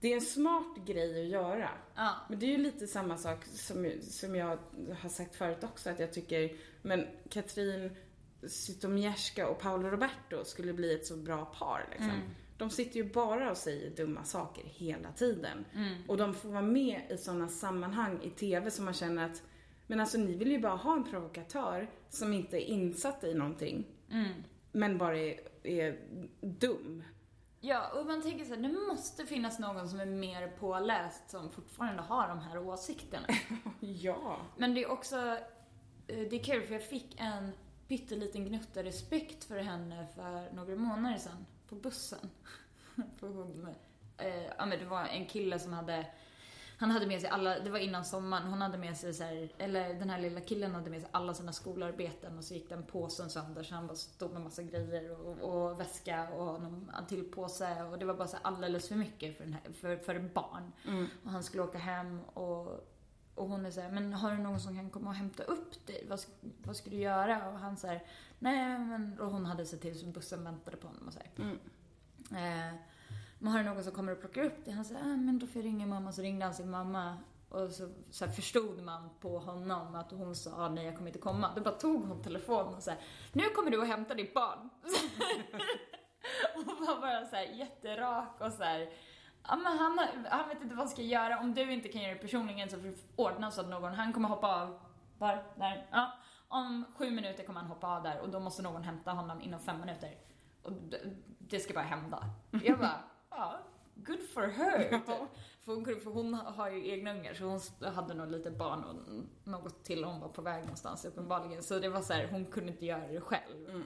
det 0.00 0.08
är 0.08 0.14
en 0.14 0.20
smart 0.20 0.76
grej 0.86 1.20
att 1.22 1.28
göra. 1.28 1.68
ja. 1.94 2.14
Men 2.30 2.38
det 2.38 2.46
är 2.46 2.50
ju 2.50 2.58
lite 2.58 2.86
samma 2.86 3.16
sak 3.16 3.44
som, 3.44 3.92
som 4.02 4.34
jag 4.34 4.58
har 5.00 5.08
sagt 5.08 5.36
förut 5.36 5.64
också, 5.64 5.90
att 5.90 5.98
jag 5.98 6.12
tycker, 6.12 6.52
men 6.82 7.06
Katrin 7.30 7.90
Zytomierska 8.48 9.48
och 9.48 9.58
Paolo 9.58 9.88
Roberto 9.88 10.44
skulle 10.44 10.72
bli 10.72 10.94
ett 10.94 11.06
så 11.06 11.16
bra 11.16 11.44
par 11.44 11.86
liksom. 11.90 12.10
Mm. 12.10 12.28
De 12.56 12.70
sitter 12.70 12.96
ju 12.96 13.12
bara 13.12 13.50
och 13.50 13.56
säger 13.56 13.90
dumma 13.90 14.24
saker 14.24 14.62
hela 14.66 15.12
tiden. 15.12 15.64
Mm. 15.74 15.94
Och 16.08 16.16
de 16.16 16.34
får 16.34 16.48
vara 16.48 16.62
med 16.62 17.00
i 17.10 17.16
sådana 17.16 17.48
sammanhang 17.48 18.20
i 18.22 18.30
TV 18.30 18.70
som 18.70 18.84
man 18.84 18.94
känner 18.94 19.24
att, 19.26 19.42
men 19.86 20.00
alltså 20.00 20.18
ni 20.18 20.34
vill 20.34 20.50
ju 20.52 20.58
bara 20.60 20.76
ha 20.76 20.92
en 20.96 21.04
provokatör 21.04 21.90
som 22.08 22.32
inte 22.32 22.56
är 22.56 22.64
insatt 22.66 23.24
i 23.24 23.34
någonting, 23.34 23.86
Mm. 24.10 24.28
men 24.72 24.98
bara 24.98 25.18
är, 25.18 25.40
är 25.62 25.98
dum. 26.40 27.04
Ja, 27.60 27.90
och 28.00 28.06
man 28.06 28.22
tänker 28.22 28.44
så 28.44 28.54
här, 28.54 28.62
det 28.62 28.68
måste 28.88 29.26
finnas 29.26 29.58
någon 29.58 29.88
som 29.88 30.00
är 30.00 30.06
mer 30.06 30.48
påläst 30.48 31.30
som 31.30 31.50
fortfarande 31.50 32.02
har 32.02 32.28
de 32.28 32.38
här 32.38 32.58
åsikterna. 32.58 33.26
Ja. 33.80 34.36
Men 34.56 34.74
det 34.74 34.82
är 34.82 34.90
också, 34.90 35.16
eh, 36.06 36.18
det 36.30 36.36
är 36.40 36.44
kul 36.44 36.62
för 36.62 36.72
jag 36.74 36.88
fick 36.88 37.20
en 37.20 37.52
pytteliten 37.88 38.44
gnutta 38.44 38.82
respekt 38.82 39.44
för 39.44 39.58
henne 39.58 40.06
för 40.14 40.52
några 40.52 40.76
månader 40.76 41.18
sedan 41.18 41.46
på 41.68 41.74
bussen. 41.74 42.30
på 43.20 43.26
hon, 43.26 43.68
eh, 44.16 44.44
ja 44.58 44.66
men 44.66 44.78
det 44.78 44.84
var 44.84 45.04
en 45.04 45.26
kille 45.26 45.58
som 45.58 45.72
hade 45.72 46.06
han 46.82 46.90
hade 46.90 47.06
med 47.06 47.20
sig 47.20 47.30
alla, 47.30 47.58
det 47.58 47.70
var 47.70 47.78
innan 47.78 48.04
sommaren, 48.04 48.46
hon 48.46 48.62
hade 48.62 48.78
med 48.78 48.96
sig 48.96 49.14
så 49.14 49.24
här, 49.24 49.52
eller 49.58 49.94
den 49.94 50.10
här 50.10 50.20
lilla 50.20 50.40
killen 50.40 50.74
hade 50.74 50.90
med 50.90 51.00
sig 51.00 51.10
alla 51.12 51.34
sina 51.34 51.52
skolarbeten 51.52 52.38
och 52.38 52.44
så 52.44 52.54
gick 52.54 52.68
den 52.68 52.82
påsen 52.82 53.30
sönder 53.30 53.62
så 53.62 53.74
han 53.74 53.86
bara 53.86 53.94
stod 53.94 54.32
med 54.32 54.42
massa 54.42 54.62
grejer 54.62 55.20
och, 55.20 55.38
och 55.38 55.80
väska 55.80 56.30
och 56.30 56.62
någon 56.62 56.90
till 57.08 57.24
påse 57.24 57.82
och 57.82 57.98
det 57.98 58.04
var 58.04 58.14
bara 58.14 58.28
så 58.28 58.36
alldeles 58.42 58.88
för 58.88 58.94
mycket 58.94 59.36
för, 59.36 59.44
här, 59.44 59.72
för, 59.72 59.96
för 59.96 60.18
barn. 60.18 60.72
Mm. 60.88 61.06
Och 61.24 61.30
han 61.30 61.42
skulle 61.42 61.62
åka 61.62 61.78
hem 61.78 62.20
och, 62.20 62.91
och 63.34 63.48
hon 63.48 63.66
är 63.66 63.70
så 63.70 63.80
här, 63.80 63.90
men 63.90 64.12
har 64.12 64.30
du 64.30 64.38
någon 64.38 64.60
som 64.60 64.76
kan 64.76 64.90
komma 64.90 65.10
och 65.10 65.16
hämta 65.16 65.42
upp 65.42 65.86
dig? 65.86 66.06
Vad, 66.08 66.20
vad 66.64 66.76
ska 66.76 66.90
du 66.90 66.96
göra? 66.96 67.48
Och 67.48 67.58
han 67.58 67.76
säger, 67.76 68.02
nej 68.38 68.78
men, 68.78 69.20
och 69.20 69.30
hon 69.30 69.46
hade 69.46 69.66
sett 69.66 69.80
till 69.80 69.98
så 69.98 70.06
bussen 70.06 70.44
väntade 70.44 70.76
på 70.76 70.86
honom 70.86 71.06
och 71.06 71.12
så 71.12 71.18
här. 71.18 71.30
Mm. 71.44 71.58
Eh, 72.30 72.74
men 73.38 73.52
har 73.52 73.58
du 73.58 73.64
någon 73.64 73.84
som 73.84 73.92
kommer 73.92 74.12
och 74.12 74.20
plockar 74.20 74.42
upp 74.42 74.64
det? 74.64 74.70
Han 74.70 74.84
sa, 74.84 74.94
ah, 74.94 75.16
men 75.16 75.38
då 75.38 75.46
får 75.46 75.62
jag 75.62 75.66
ringa 75.66 75.86
mamma. 75.86 76.12
Så 76.12 76.22
ringde 76.22 76.44
han 76.44 76.54
sin 76.54 76.70
mamma. 76.70 77.16
Och 77.48 77.70
så, 77.70 77.88
så 78.10 78.28
förstod 78.28 78.82
man 78.82 79.10
på 79.20 79.38
honom 79.38 79.94
att 79.94 80.10
hon 80.10 80.36
sa, 80.36 80.50
ah, 80.56 80.68
nej 80.68 80.84
jag 80.84 80.96
kommer 80.96 81.08
inte 81.08 81.18
komma. 81.18 81.50
Då 81.56 81.62
bara 81.62 81.74
tog 81.74 82.06
hon 82.06 82.22
telefonen 82.22 82.74
och 82.74 82.82
sa, 82.82 82.92
nu 83.32 83.42
kommer 83.48 83.70
du 83.70 83.78
och 83.78 83.86
hämta 83.86 84.14
ditt 84.14 84.34
barn. 84.34 84.70
och 86.56 86.86
var 86.86 87.00
bara 87.00 87.26
så 87.26 87.36
här 87.36 87.44
jätterak 87.44 88.40
och 88.40 88.52
så 88.52 88.62
här, 88.62 88.90
Ja, 89.48 89.56
men 89.56 89.78
han, 89.78 89.98
han 90.30 90.48
vet 90.48 90.62
inte 90.62 90.74
vad 90.74 90.78
han 90.78 90.88
ska 90.88 91.02
göra. 91.02 91.38
Om 91.38 91.54
du 91.54 91.72
inte 91.72 91.88
kan 91.88 92.02
göra 92.02 92.14
det 92.14 92.20
personligen 92.20 92.70
så 92.70 92.76
får 92.76 92.82
du 92.82 92.96
ordna 93.16 93.50
så 93.50 93.60
att 93.60 93.68
någon, 93.68 93.94
han 93.94 94.12
kommer 94.12 94.28
hoppa 94.28 94.62
av, 94.62 94.78
var, 95.18 95.44
där, 95.56 95.86
ja. 95.90 96.12
Om 96.48 96.84
sju 96.98 97.10
minuter 97.10 97.44
kommer 97.44 97.60
han 97.60 97.68
hoppa 97.68 97.86
av 97.86 98.02
där 98.02 98.20
och 98.20 98.28
då 98.28 98.40
måste 98.40 98.62
någon 98.62 98.82
hämta 98.82 99.10
honom 99.10 99.40
inom 99.40 99.60
fem 99.60 99.80
minuter. 99.80 100.16
Och 100.62 100.72
det, 101.38 101.60
ska 101.60 101.74
bara 101.74 101.84
hända. 101.84 102.24
Jag 102.50 102.78
bara, 102.78 103.00
ja, 103.30 103.58
good 103.94 104.28
for 104.34 104.46
her. 104.46 104.90
Typ. 104.90 105.06
För, 105.64 105.74
hon, 105.74 105.84
för 105.84 106.10
hon 106.10 106.34
har 106.34 106.70
ju 106.70 106.90
egna 106.90 107.14
ungar 107.14 107.34
så 107.34 107.44
hon 107.44 107.60
hade 107.94 108.14
nog 108.14 108.30
lite 108.30 108.50
barn 108.50 108.84
och 108.84 108.96
något 109.44 109.84
till 109.84 110.04
hon 110.04 110.20
var 110.20 110.28
på 110.28 110.42
väg 110.42 110.60
någonstans 110.60 111.04
uppenbarligen. 111.04 111.62
Så 111.62 111.78
det 111.78 111.88
var 111.88 112.02
så 112.02 112.12
här, 112.12 112.28
hon 112.30 112.46
kunde 112.46 112.72
inte 112.72 112.86
göra 112.86 113.08
det 113.08 113.20
själv. 113.20 113.68
Mm. 113.68 113.84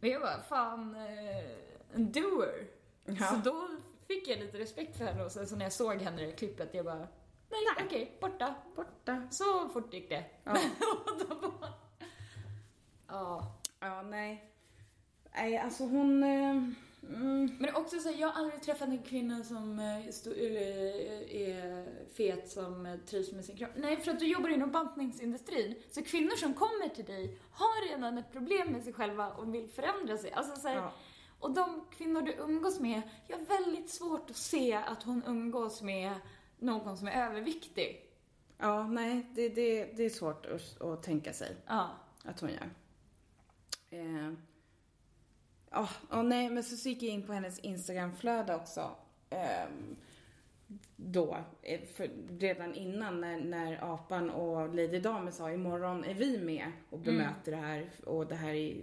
Men 0.00 0.10
jag 0.10 0.20
bara, 0.20 0.40
fan, 0.40 0.94
eh, 0.94 1.94
en 1.94 2.12
doer. 2.12 2.68
Ja. 3.04 3.26
Så 3.26 3.36
då 3.36 3.68
fick 4.06 4.28
jag 4.28 4.38
lite 4.38 4.58
respekt 4.58 4.98
för 4.98 5.04
henne 5.04 5.24
och 5.24 5.32
sen 5.32 5.46
så 5.46 5.56
när 5.56 5.64
jag 5.64 5.72
såg 5.72 5.94
henne 5.94 6.28
i 6.28 6.32
klippet, 6.32 6.74
jag 6.74 6.84
bara, 6.84 7.08
nej, 7.50 7.84
okej, 7.86 8.16
borta. 8.20 8.54
Borta. 8.76 9.28
Så 9.30 9.68
fort 9.68 9.94
gick 9.94 10.08
det. 10.08 10.24
Ja. 10.44 10.52
bara, 11.60 11.72
ja. 13.08 13.58
Ja, 13.80 14.02
nej. 14.02 14.52
Nej, 15.34 15.56
alltså 15.58 15.84
hon... 15.84 16.22
Eh, 16.22 16.50
mm, 17.08 17.56
Men 17.60 17.74
också 17.74 17.98
så 17.98 18.10
jag 18.18 18.28
har 18.28 18.42
aldrig 18.42 18.62
träffat 18.62 18.88
en 18.88 19.02
kvinna 19.02 19.44
som 19.44 19.78
eh, 19.78 19.96
eh, 19.96 20.06
är 21.48 21.86
fet 22.16 22.50
som 22.50 22.98
trivs 23.06 23.32
med 23.32 23.44
sin 23.44 23.56
kropp. 23.56 23.70
Nej, 23.76 23.96
för 23.96 24.10
att 24.10 24.18
du 24.18 24.26
jobbar 24.26 24.48
inom 24.48 24.70
bantningsindustrin. 24.70 25.74
Så 25.90 26.02
kvinnor 26.02 26.36
som 26.36 26.54
kommer 26.54 26.88
till 26.88 27.04
dig 27.04 27.38
har 27.50 27.88
redan 27.88 28.18
ett 28.18 28.32
problem 28.32 28.68
med 28.68 28.84
sig 28.84 28.92
själva 28.92 29.30
och 29.30 29.54
vill 29.54 29.68
förändra 29.68 30.18
sig. 30.18 30.32
Alltså 30.32 30.60
så 30.60 30.68
här, 30.68 30.76
ja. 30.76 30.92
Och 31.42 31.50
de 31.54 31.84
kvinnor 31.90 32.22
du 32.22 32.32
umgås 32.32 32.80
med, 32.80 33.02
jag 33.26 33.38
har 33.38 33.44
väldigt 33.44 33.90
svårt 33.90 34.30
att 34.30 34.36
se 34.36 34.72
att 34.74 35.02
hon 35.02 35.22
umgås 35.26 35.82
med 35.82 36.14
någon 36.58 36.96
som 36.96 37.08
är 37.08 37.26
överviktig. 37.26 38.10
ja, 38.58 38.86
nej, 38.86 39.26
det, 39.34 39.48
det, 39.48 39.84
det 39.84 40.02
är 40.04 40.10
svårt 40.10 40.46
att, 40.46 40.80
att 40.82 41.02
tänka 41.02 41.32
sig 41.32 41.56
Ja. 41.66 41.90
att 42.24 42.40
hon 42.40 42.50
gör. 42.50 42.70
Eh, 43.90 44.32
Ja, 45.70 45.88
och 46.08 46.24
nej, 46.24 46.50
men 46.50 46.64
så, 46.64 46.88
gick 46.88 47.02
jag 47.02 47.10
in 47.14 47.26
på 47.26 47.32
hennes 47.32 47.58
Instagramflöde 47.58 48.54
också. 48.54 48.90
ehm, 49.30 49.96
då, 50.96 51.36
eh, 51.62 51.80
för 51.80 52.10
redan 52.38 52.74
innan 52.74 53.20
när, 53.20 53.40
när 53.40 53.94
Apan 53.94 54.30
och 54.30 54.74
Lady 54.74 55.00
Damer 55.00 55.30
sa 55.30 55.50
imorgon 55.52 56.04
är 56.04 56.14
vi 56.14 56.38
med 56.38 56.72
och 56.90 56.98
bemöter 56.98 57.52
det 57.52 57.58
här 57.58 57.90
och 58.06 58.26
det 58.26 58.34
här 58.34 58.54
är 58.54 58.76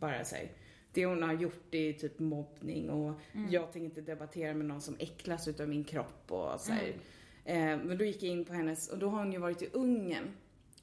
bara 0.00 0.24
så 0.24 0.36
här, 0.36 0.48
det 0.94 1.06
hon 1.06 1.22
har 1.22 1.32
gjort 1.32 1.74
är 1.74 1.92
typ 1.92 2.18
mobbning 2.18 2.90
och 2.90 3.20
jag 3.50 3.72
tänker 3.72 3.84
inte 3.84 4.00
debattera 4.00 4.54
med 4.54 4.66
någon 4.66 4.80
som 4.80 4.96
äcklas 4.98 5.48
utav 5.48 5.68
min 5.68 5.84
kropp 5.84 6.32
och 6.32 6.60
så 6.60 6.72
här. 6.72 6.94
Eh, 7.44 7.78
men 7.84 7.98
då 7.98 8.04
gick 8.04 8.22
jag 8.22 8.32
in 8.32 8.44
på 8.44 8.52
hennes, 8.52 8.88
och 8.88 8.98
då 8.98 9.08
har 9.08 9.18
hon 9.18 9.32
ju 9.32 9.38
varit 9.38 9.62
i 9.62 9.68
Ungern 9.72 10.30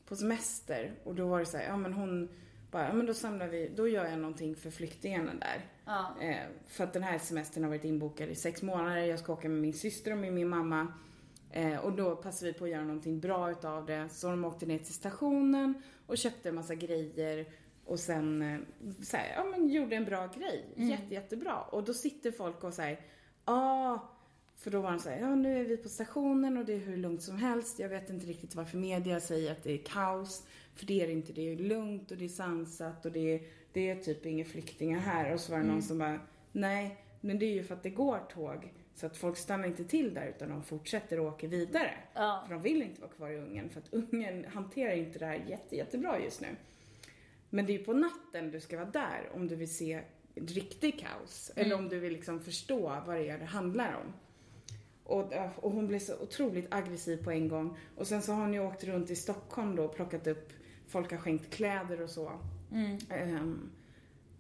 på 0.06 0.16
semester 0.16 0.92
och 1.04 1.16
då 1.16 1.28
var 1.28 1.40
det 1.40 1.46
så 1.46 1.58
här, 1.58 1.66
ja 1.66 1.78
men 1.78 1.94
hon 1.94 2.30
bara, 2.72 2.88
ja 2.88 2.94
men 2.94 3.06
då 3.06 3.14
samlar 3.14 3.48
vi, 3.48 3.72
då 3.76 3.88
gör 3.88 4.06
jag 4.06 4.20
någonting 4.20 4.56
för 4.56 4.72
flyktingarna 4.72 5.32
där. 5.34 5.66
Ja. 5.86 6.16
Eh, 6.22 6.48
för 6.68 6.84
att 6.84 6.94
den 6.94 7.04
här 7.04 7.20
semestern 7.20 7.64
har 7.64 7.70
varit 7.70 7.86
inbokad 7.86 8.30
i 8.30 8.36
sex 8.36 8.62
månader. 8.62 9.02
Jag 9.02 9.20
ska 9.20 9.34
åka 9.34 9.50
med 9.50 9.62
min 9.62 9.74
syster 9.74 10.12
och 10.12 10.18
med 10.18 10.34
min 10.34 10.48
mamma. 10.48 10.94
Eh, 11.52 11.78
och 11.78 11.92
då 11.92 12.16
passade 12.16 12.52
vi 12.52 12.58
på 12.58 12.64
att 12.64 12.70
göra 12.70 12.84
någonting 12.84 13.20
bra 13.20 13.52
utav 13.52 13.86
det. 13.86 14.10
Så 14.10 14.30
de 14.30 14.46
åkte 14.46 14.66
ner 14.66 14.78
till 14.78 14.94
stationen 14.94 15.82
och 16.08 16.18
köpte 16.18 16.50
en 16.50 16.56
massa 16.56 16.76
grejer. 16.76 17.46
Och 17.92 18.00
sen 18.00 18.42
eh, 18.42 18.60
så 19.04 19.18
här, 19.18 19.34
ja, 19.36 19.44
men 19.44 19.70
gjorde 19.70 19.96
en 19.96 20.06
bra 20.06 20.28
grej. 20.28 20.66
Jätte, 20.76 21.14
jättebra. 21.14 21.62
Och 21.62 21.84
då 21.84 21.94
sitter 21.94 22.32
folk 22.32 22.64
och 22.64 22.74
säger, 22.74 23.00
ah, 23.46 24.00
för 24.58 24.72
då 24.72 24.82
var 24.82 24.92
de 24.92 25.00
så 25.00 25.10
här, 25.10 25.20
ja 25.20 25.36
nu 25.36 25.60
är 25.60 25.64
vi 25.64 25.78
på 25.78 25.90
stationen 25.90 26.58
och 26.58 26.66
det 26.66 26.74
är 26.74 26.80
hur 26.80 26.98
lugnt 26.98 27.24
som 27.24 27.38
helst. 27.38 27.80
Jag 27.80 27.90
vet 27.90 28.10
inte 28.10 28.26
riktigt 28.26 28.56
varför 28.56 28.78
media 28.78 29.20
säger 29.20 29.52
att 29.52 29.64
det 29.64 29.72
är 29.72 29.78
kaos. 29.78 30.44
För 30.76 30.86
det 30.86 31.02
är 31.02 31.08
det 31.08 31.14
inte, 31.14 31.34
det 31.34 31.52
är 31.54 31.58
lugnt 31.58 32.12
och 32.12 32.18
det 32.18 32.26
är 32.26 32.30
sansat 32.30 33.06
och 33.06 33.12
det 33.12 33.34
är, 33.34 33.42
det 33.74 33.90
är 33.90 33.96
typ 33.96 34.26
inga 34.26 34.46
flyktingar 34.46 35.00
här. 35.00 35.34
Och 35.34 35.40
så 35.40 35.52
var 35.52 35.60
det 35.60 35.66
någon 35.66 35.82
som 35.82 35.98
bara, 35.98 36.20
nej, 36.52 37.06
men 37.22 37.40
det 37.40 37.46
är 37.46 37.54
ju 37.54 37.64
för 37.64 37.76
att 37.76 37.84
det 37.84 37.90
går 37.90 38.20
tåg. 38.20 38.74
Så 38.96 39.06
att 39.06 39.18
folk 39.18 39.38
stannar 39.38 39.68
inte 39.68 39.84
till 39.84 40.14
där 40.14 40.28
utan 40.28 40.50
de 40.50 40.64
fortsätter 40.64 41.20
och 41.20 41.26
åker 41.26 41.48
vidare. 41.48 41.94
Ja. 42.14 42.44
För 42.48 42.54
de 42.54 42.64
vill 42.64 42.82
inte 42.82 43.02
vara 43.02 43.12
kvar 43.12 43.30
i 43.30 43.38
Ungern 43.38 43.70
för 43.70 43.80
att 43.80 43.94
Ungern 43.94 44.46
hanterar 44.46 44.94
inte 44.94 45.20
det 45.20 45.26
här 45.26 45.46
jätte, 45.48 45.76
jättebra 45.76 46.20
just 46.20 46.42
nu. 46.42 46.48
Men 47.54 47.66
det 47.66 47.74
är 47.74 47.78
ju 47.78 47.84
på 47.84 47.94
natten 47.94 48.52
du 48.52 48.60
ska 48.60 48.78
vara 48.78 48.90
där 48.90 49.30
om 49.34 49.48
du 49.48 49.56
vill 49.56 49.76
se 49.76 50.02
riktig 50.36 51.00
kaos. 51.00 51.52
Eller 51.56 51.76
om 51.76 51.90
du 51.90 52.00
vill 52.00 52.14
liksom 52.14 52.40
förstå 52.40 53.02
vad 53.08 53.16
det 53.16 53.30
är 53.30 53.40
det 53.40 53.46
handlar 53.46 53.94
om. 53.94 54.14
Och, 55.04 55.34
och 55.56 55.72
hon 55.72 55.88
blev 55.88 56.00
så 56.00 56.20
otroligt 56.20 56.68
aggressiv 56.74 57.24
på 57.24 57.32
en 57.32 57.48
gång. 57.48 57.78
Och 57.96 58.08
sen 58.08 58.22
så 58.22 58.34
har 58.34 58.42
hon 58.42 58.54
ju 58.54 58.60
åkt 58.60 58.84
runt 58.84 59.10
i 59.10 59.16
Stockholm 59.16 59.76
då 59.76 59.84
och 59.84 59.96
plockat 59.96 60.28
upp, 60.28 60.54
folk 60.88 61.12
har 61.12 61.18
skänkt 61.18 61.54
kläder 61.54 62.02
och 62.02 62.10
så. 62.10 62.32
Ehm, 63.10 63.70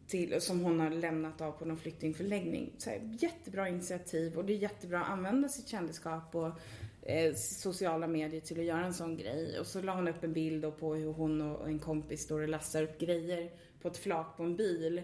till, 0.07 0.41
som 0.41 0.59
hon 0.59 0.79
har 0.79 0.89
lämnat 0.89 1.41
av 1.41 1.51
på 1.51 1.65
någon 1.65 1.77
flyktingförläggning. 1.77 2.73
Så 2.77 2.89
här, 2.89 3.17
jättebra 3.19 3.69
initiativ 3.69 4.37
och 4.37 4.45
det 4.45 4.53
är 4.53 4.57
jättebra 4.57 5.03
att 5.03 5.09
använda 5.09 5.49
sitt 5.49 5.67
kändisskap 5.67 6.35
och 6.35 6.51
eh, 7.01 7.33
sociala 7.35 8.07
medier 8.07 8.41
till 8.41 8.59
att 8.59 8.65
göra 8.65 8.85
en 8.85 8.93
sån 8.93 9.17
grej. 9.17 9.59
Och 9.59 9.67
så 9.67 9.81
la 9.81 9.95
hon 9.95 10.07
upp 10.07 10.23
en 10.23 10.33
bild 10.33 10.61
då 10.61 10.71
på 10.71 10.95
hur 10.95 11.13
hon 11.13 11.41
och 11.41 11.67
en 11.67 11.79
kompis 11.79 12.23
står 12.23 12.41
och 12.41 12.49
lastar 12.49 12.83
upp 12.83 12.99
grejer 12.99 13.51
på 13.81 13.87
ett 13.87 13.97
flak 13.97 14.37
på 14.37 14.43
en 14.43 14.55
bil. 14.55 15.01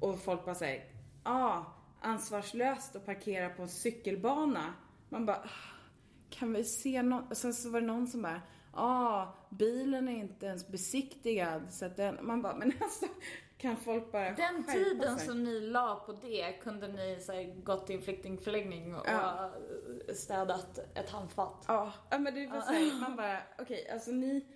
Och 0.00 0.18
folk 0.18 0.44
bara 0.44 0.54
säger, 0.54 0.84
ah, 1.22 1.62
ansvarslöst 2.00 2.96
att 2.96 3.06
parkera 3.06 3.48
på 3.48 3.62
en 3.62 3.68
cykelbana. 3.68 4.74
Man 5.08 5.26
bara, 5.26 5.36
ah, 5.36 5.78
kan 6.30 6.52
vi 6.52 6.64
se 6.64 7.02
någon? 7.02 7.34
Sen 7.34 7.54
så 7.54 7.70
var 7.70 7.80
det 7.80 7.86
någon 7.86 8.06
som 8.06 8.22
bara, 8.22 8.42
ah, 8.72 9.26
bilen 9.50 10.08
är 10.08 10.16
inte 10.16 10.46
ens 10.46 10.68
besiktigad. 10.68 11.62
Så 11.70 11.84
att 11.84 11.96
den, 11.96 12.18
man 12.22 12.42
bara, 12.42 12.56
men 12.56 12.72
alltså, 12.80 13.06
kan 13.62 13.76
folk 13.76 14.12
bara 14.12 14.30
Den 14.32 14.64
tiden 14.64 15.18
sig? 15.18 15.28
som 15.28 15.44
ni 15.44 15.60
la 15.60 16.02
på 16.06 16.12
det 16.12 16.52
kunde 16.62 16.88
ni 16.88 17.18
så 17.20 17.32
här, 17.32 17.44
gått 17.62 17.86
till 17.86 17.96
en 17.96 18.02
flyktingförläggning 18.02 18.94
och 18.94 19.06
Ja. 19.06 19.52
städat 20.14 20.78
ett 20.94 21.10
handfat. 21.10 21.64
Ja, 21.68 21.92
ja 22.10 22.18
men 22.18 22.34
det 22.34 22.46
var 22.46 22.60
såhär, 22.60 23.00
man 23.00 23.16
bara, 23.16 23.38
okej, 23.58 23.88
alltså 23.92 24.10
ni, 24.10 24.46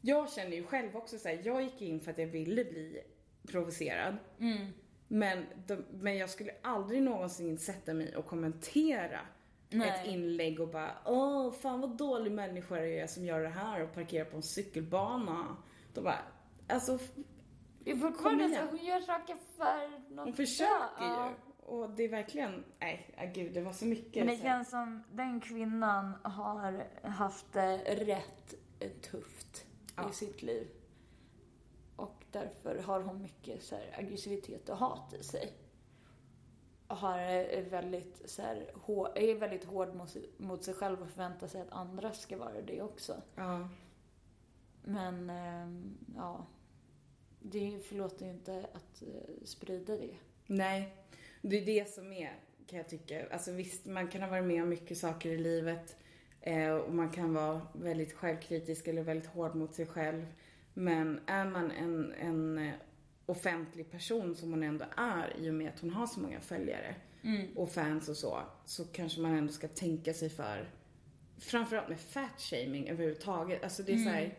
jag 0.00 0.30
känner 0.32 0.56
ju 0.56 0.64
själv 0.66 0.96
också 0.96 1.18
såhär, 1.18 1.40
jag 1.44 1.62
gick 1.62 1.82
in 1.82 2.00
för 2.00 2.10
att 2.10 2.18
jag 2.18 2.26
ville 2.26 2.64
bli 2.64 3.02
provocerad. 3.50 4.16
Mm. 4.40 4.66
Men, 5.08 5.46
de, 5.66 5.76
men 5.90 6.16
jag 6.16 6.30
skulle 6.30 6.52
aldrig 6.62 7.02
någonsin 7.02 7.58
sätta 7.58 7.94
mig 7.94 8.16
och 8.16 8.26
kommentera 8.26 9.20
Nej. 9.70 9.88
ett 9.88 10.06
inlägg 10.06 10.60
och 10.60 10.68
bara, 10.68 10.90
åh, 11.04 11.52
fan 11.52 11.80
vad 11.80 11.96
dålig 11.96 12.32
människa 12.32 12.76
jag 12.76 12.88
är 12.88 13.06
som 13.06 13.24
gör 13.24 13.40
det 13.40 13.48
här 13.48 13.82
och 13.82 13.94
parkerar 13.94 14.24
på 14.24 14.36
en 14.36 14.42
cykelbana. 14.42 15.56
Då 15.94 16.02
bara, 16.02 16.18
alltså, 16.68 16.98
Det 17.86 17.92
är 17.92 18.00
Kom 18.00 18.12
fortfarande 18.12 18.44
så, 18.44 18.50
igen. 18.50 18.66
hon 18.70 18.84
gör 18.84 19.00
saker 19.00 19.36
för 19.56 19.88
något 20.14 20.24
hon 20.24 20.32
försöker 20.34 21.04
ju. 21.04 21.34
Och 21.66 21.90
det 21.90 22.02
är 22.04 22.08
verkligen, 22.08 22.64
nej, 22.78 23.14
äh, 23.18 23.32
gud, 23.32 23.54
det 23.54 23.60
var 23.60 23.72
så 23.72 23.86
mycket. 23.86 24.26
Men 24.26 24.34
det 24.34 24.40
så 24.40 24.46
här. 24.48 24.56
känns 24.56 24.70
som 24.70 25.02
den 25.12 25.40
kvinnan 25.40 26.12
har 26.22 26.86
haft 27.08 27.52
det 27.52 27.76
rätt 27.76 28.54
tufft 29.02 29.66
Ja. 29.96 30.10
i 30.10 30.12
sitt 30.12 30.42
liv. 30.42 30.68
Och 31.96 32.24
därför 32.30 32.78
har 32.82 33.00
hon 33.00 33.22
mycket 33.22 33.62
så 33.62 33.74
här, 33.76 33.94
aggressivitet 33.98 34.68
och 34.68 34.76
hat 34.76 35.14
i 35.14 35.22
sig. 35.22 35.52
Och 36.86 36.96
har 36.96 37.18
eh, 37.18 37.62
väldigt, 37.64 38.30
så 38.30 38.42
här, 38.42 38.70
hår, 38.74 39.18
är 39.18 39.34
väldigt 39.34 39.64
hård 39.64 39.94
mot, 39.94 40.10
sig- 40.10 40.30
mot 40.38 40.64
sig 40.64 40.74
själv 40.74 41.02
och 41.02 41.08
förväntar 41.08 41.46
sig 41.46 41.60
att 41.60 41.72
andra 41.72 42.12
ska 42.12 42.38
vara 42.38 42.62
det 42.62 42.82
också. 42.82 43.22
Ja. 43.34 43.68
Men, 44.84 45.30
ehm, 45.30 45.98
ja. 46.16 46.46
Det 47.40 47.78
förlåter 47.88 48.24
ju 48.24 48.30
inte 48.30 48.66
att 48.72 49.02
eh, 49.02 49.44
sprida 49.44 49.96
det. 49.96 50.16
Nej, 50.46 50.94
det 51.42 51.56
är 51.56 51.66
det 51.66 51.90
som 51.90 52.12
är, 52.12 52.32
kan 52.66 52.78
jag 52.78 52.88
tycka. 52.88 53.26
Alltså 53.30 53.52
visst, 53.52 53.86
man 53.86 54.08
kan 54.08 54.22
ha 54.22 54.28
varit 54.28 54.44
med 54.44 54.62
om 54.62 54.68
mycket 54.68 54.98
saker 54.98 55.30
i 55.30 55.38
livet 55.38 55.96
eh, 56.40 56.70
och 56.70 56.94
man 56.94 57.10
kan 57.10 57.34
vara 57.34 57.60
väldigt 57.72 58.12
självkritisk 58.12 58.88
eller 58.88 59.02
väldigt 59.02 59.28
hård 59.30 59.54
mot 59.54 59.74
sig 59.74 59.86
själv. 59.86 60.26
Men 60.74 61.20
är 61.26 61.44
man 61.44 61.70
en, 61.70 62.12
en 62.12 62.58
eh, 62.58 62.74
offentlig 63.26 63.90
person 63.90 64.36
som 64.36 64.50
hon 64.50 64.62
ändå 64.62 64.84
är 64.96 65.36
i 65.38 65.50
och 65.50 65.54
med 65.54 65.68
att 65.68 65.80
hon 65.80 65.90
har 65.90 66.06
så 66.06 66.20
många 66.20 66.40
följare 66.40 66.94
och 67.56 67.70
fans 67.70 68.08
och 68.08 68.16
så, 68.16 68.42
så 68.64 68.84
kanske 68.84 69.20
man 69.20 69.34
ändå 69.34 69.52
ska 69.52 69.68
tänka 69.68 70.14
sig 70.14 70.30
för. 70.30 70.70
Framförallt 71.38 71.88
med 71.88 72.00
fat-shaming 72.00 72.88
överhuvudtaget. 72.88 73.64
Alltså 73.64 73.82
det 73.82 73.92
är 73.92 73.98
så 73.98 74.10
här, 74.10 74.38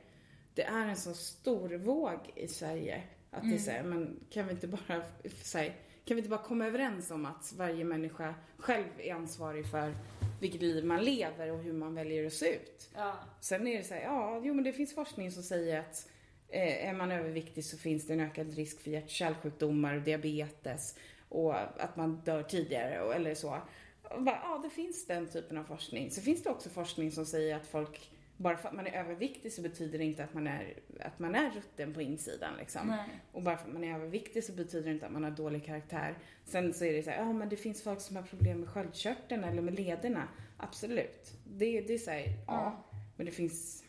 det 0.57 0.63
är 0.63 0.87
en 0.87 0.97
så 0.97 1.13
stor 1.13 1.69
våg 1.69 2.19
i 2.35 2.47
Sverige 2.47 3.03
att 3.31 3.43
det 3.43 3.55
är 3.55 3.59
så 3.59 3.71
här, 3.71 3.83
men 3.83 4.19
kan 4.29 4.47
vi 4.47 4.53
inte 4.53 4.67
bara 4.67 5.01
så 5.43 5.57
här, 5.57 5.67
kan 6.05 6.15
vi 6.15 6.17
inte 6.17 6.29
bara 6.29 6.43
komma 6.43 6.67
överens 6.67 7.11
om 7.11 7.25
att 7.25 7.53
varje 7.57 7.83
människa 7.83 8.35
själv 8.57 8.87
är 8.97 9.13
ansvarig 9.13 9.71
för 9.71 9.93
vilket 10.41 10.61
liv 10.61 10.85
man 10.85 11.03
lever 11.03 11.51
och 11.51 11.59
hur 11.59 11.73
man 11.73 11.95
väljer 11.95 12.25
att 12.25 12.33
se 12.33 12.55
ut. 12.55 12.89
Ja. 12.95 13.15
Sen 13.39 13.67
är 13.67 13.77
det 13.77 13.83
så 13.83 13.93
här, 13.93 14.01
ja, 14.01 14.41
jo 14.43 14.53
men 14.53 14.63
det 14.63 14.73
finns 14.73 14.95
forskning 14.95 15.31
som 15.31 15.43
säger 15.43 15.79
att 15.79 16.09
eh, 16.49 16.89
är 16.89 16.93
man 16.93 17.11
överviktig 17.11 17.65
så 17.65 17.77
finns 17.77 18.07
det 18.07 18.13
en 18.13 18.19
ökad 18.19 18.53
risk 18.53 18.81
för 18.81 18.91
hjärt 18.91 19.09
kärlsjukdomar 19.09 19.95
och 19.95 20.01
diabetes 20.01 20.95
och 21.29 21.81
att 21.83 21.95
man 21.95 22.21
dör 22.25 22.43
tidigare 22.43 23.01
och, 23.01 23.15
eller 23.15 23.35
så. 23.35 23.61
Och 24.03 24.23
bara, 24.23 24.39
ja, 24.43 24.59
det 24.63 24.69
finns 24.69 25.07
den 25.07 25.27
typen 25.27 25.57
av 25.57 25.63
forskning. 25.63 26.11
Så 26.11 26.21
finns 26.21 26.43
det 26.43 26.49
också 26.49 26.69
forskning 26.69 27.11
som 27.11 27.25
säger 27.25 27.55
att 27.55 27.67
folk, 27.67 28.11
bara 28.37 28.57
för 28.57 28.69
att 28.69 28.75
man 28.75 28.87
är 28.87 28.91
överviktig 28.91 29.53
så 29.53 29.61
betyder 29.61 29.97
det 29.97 30.05
inte 30.05 30.23
att 30.23 30.33
man 30.33 30.47
är, 30.47 30.73
att 30.99 31.19
man 31.19 31.35
är 31.35 31.51
rutten 31.51 31.93
på 31.93 32.01
insidan 32.01 32.57
liksom. 32.57 32.87
Nej. 32.87 33.21
Och 33.31 33.41
bara 33.41 33.57
för 33.57 33.67
att 33.67 33.73
man 33.73 33.83
är 33.83 33.95
överviktig 33.95 34.43
så 34.43 34.51
betyder 34.51 34.85
det 34.85 34.93
inte 34.93 35.05
att 35.05 35.11
man 35.11 35.23
har 35.23 35.31
dålig 35.31 35.65
karaktär. 35.65 36.17
Sen 36.45 36.73
så 36.73 36.85
är 36.85 36.93
det 36.93 37.03
så 37.03 37.09
här, 37.09 37.17
ja 37.17 37.33
men 37.33 37.49
det 37.49 37.57
finns 37.57 37.83
folk 37.83 38.01
som 38.01 38.15
har 38.15 38.23
problem 38.23 38.59
med 38.59 38.69
sköldkörteln 38.69 39.43
eller 39.43 39.61
med 39.61 39.75
lederna. 39.75 40.27
Absolut. 40.57 41.33
Det, 41.43 41.81
det 41.81 41.93
är 41.93 41.97
så 41.97 42.11
här, 42.11 42.25
ja. 42.47 42.85
Men 43.15 43.25
det 43.25 43.31
finns, 43.31 43.83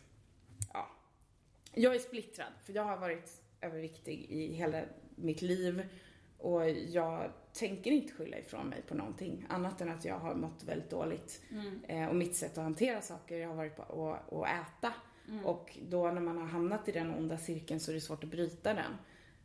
ja. 0.73 0.89
Jag 1.73 1.95
är 1.95 1.99
splittrad 1.99 2.53
för 2.65 2.73
jag 2.73 2.83
har 2.83 2.97
varit 2.97 3.41
överviktig 3.61 4.25
i 4.29 4.53
hela 4.53 4.81
mitt 5.15 5.41
liv. 5.41 5.83
Och 6.37 6.69
jag 6.69 7.31
tänker 7.53 7.91
inte 7.91 8.13
skylla 8.13 8.37
ifrån 8.37 8.67
mig 8.67 8.81
på 8.87 8.95
någonting 8.95 9.45
annat 9.49 9.81
än 9.81 9.89
att 9.89 10.05
jag 10.05 10.19
har 10.19 10.35
mått 10.35 10.63
väldigt 10.63 10.89
dåligt. 10.89 11.41
Eh, 11.87 12.07
och 12.09 12.15
mitt 12.15 12.35
sätt 12.35 12.57
att 12.57 12.63
hantera 12.63 13.01
saker 13.01 13.47
har 13.47 13.55
varit 13.55 13.75
på 13.75 13.81
att 13.83 14.33
att 14.33 14.47
äta. 14.67 14.93
Och 15.45 15.77
då 15.89 16.11
när 16.11 16.21
man 16.21 16.37
har 16.37 16.45
hamnat 16.45 16.89
i 16.89 16.91
den 16.91 17.13
onda 17.15 17.37
cirkeln 17.37 17.79
så 17.79 17.91
är 17.91 17.95
det 17.95 18.01
svårt 18.01 18.23
att 18.23 18.29
bryta 18.29 18.73
den. 18.73 18.91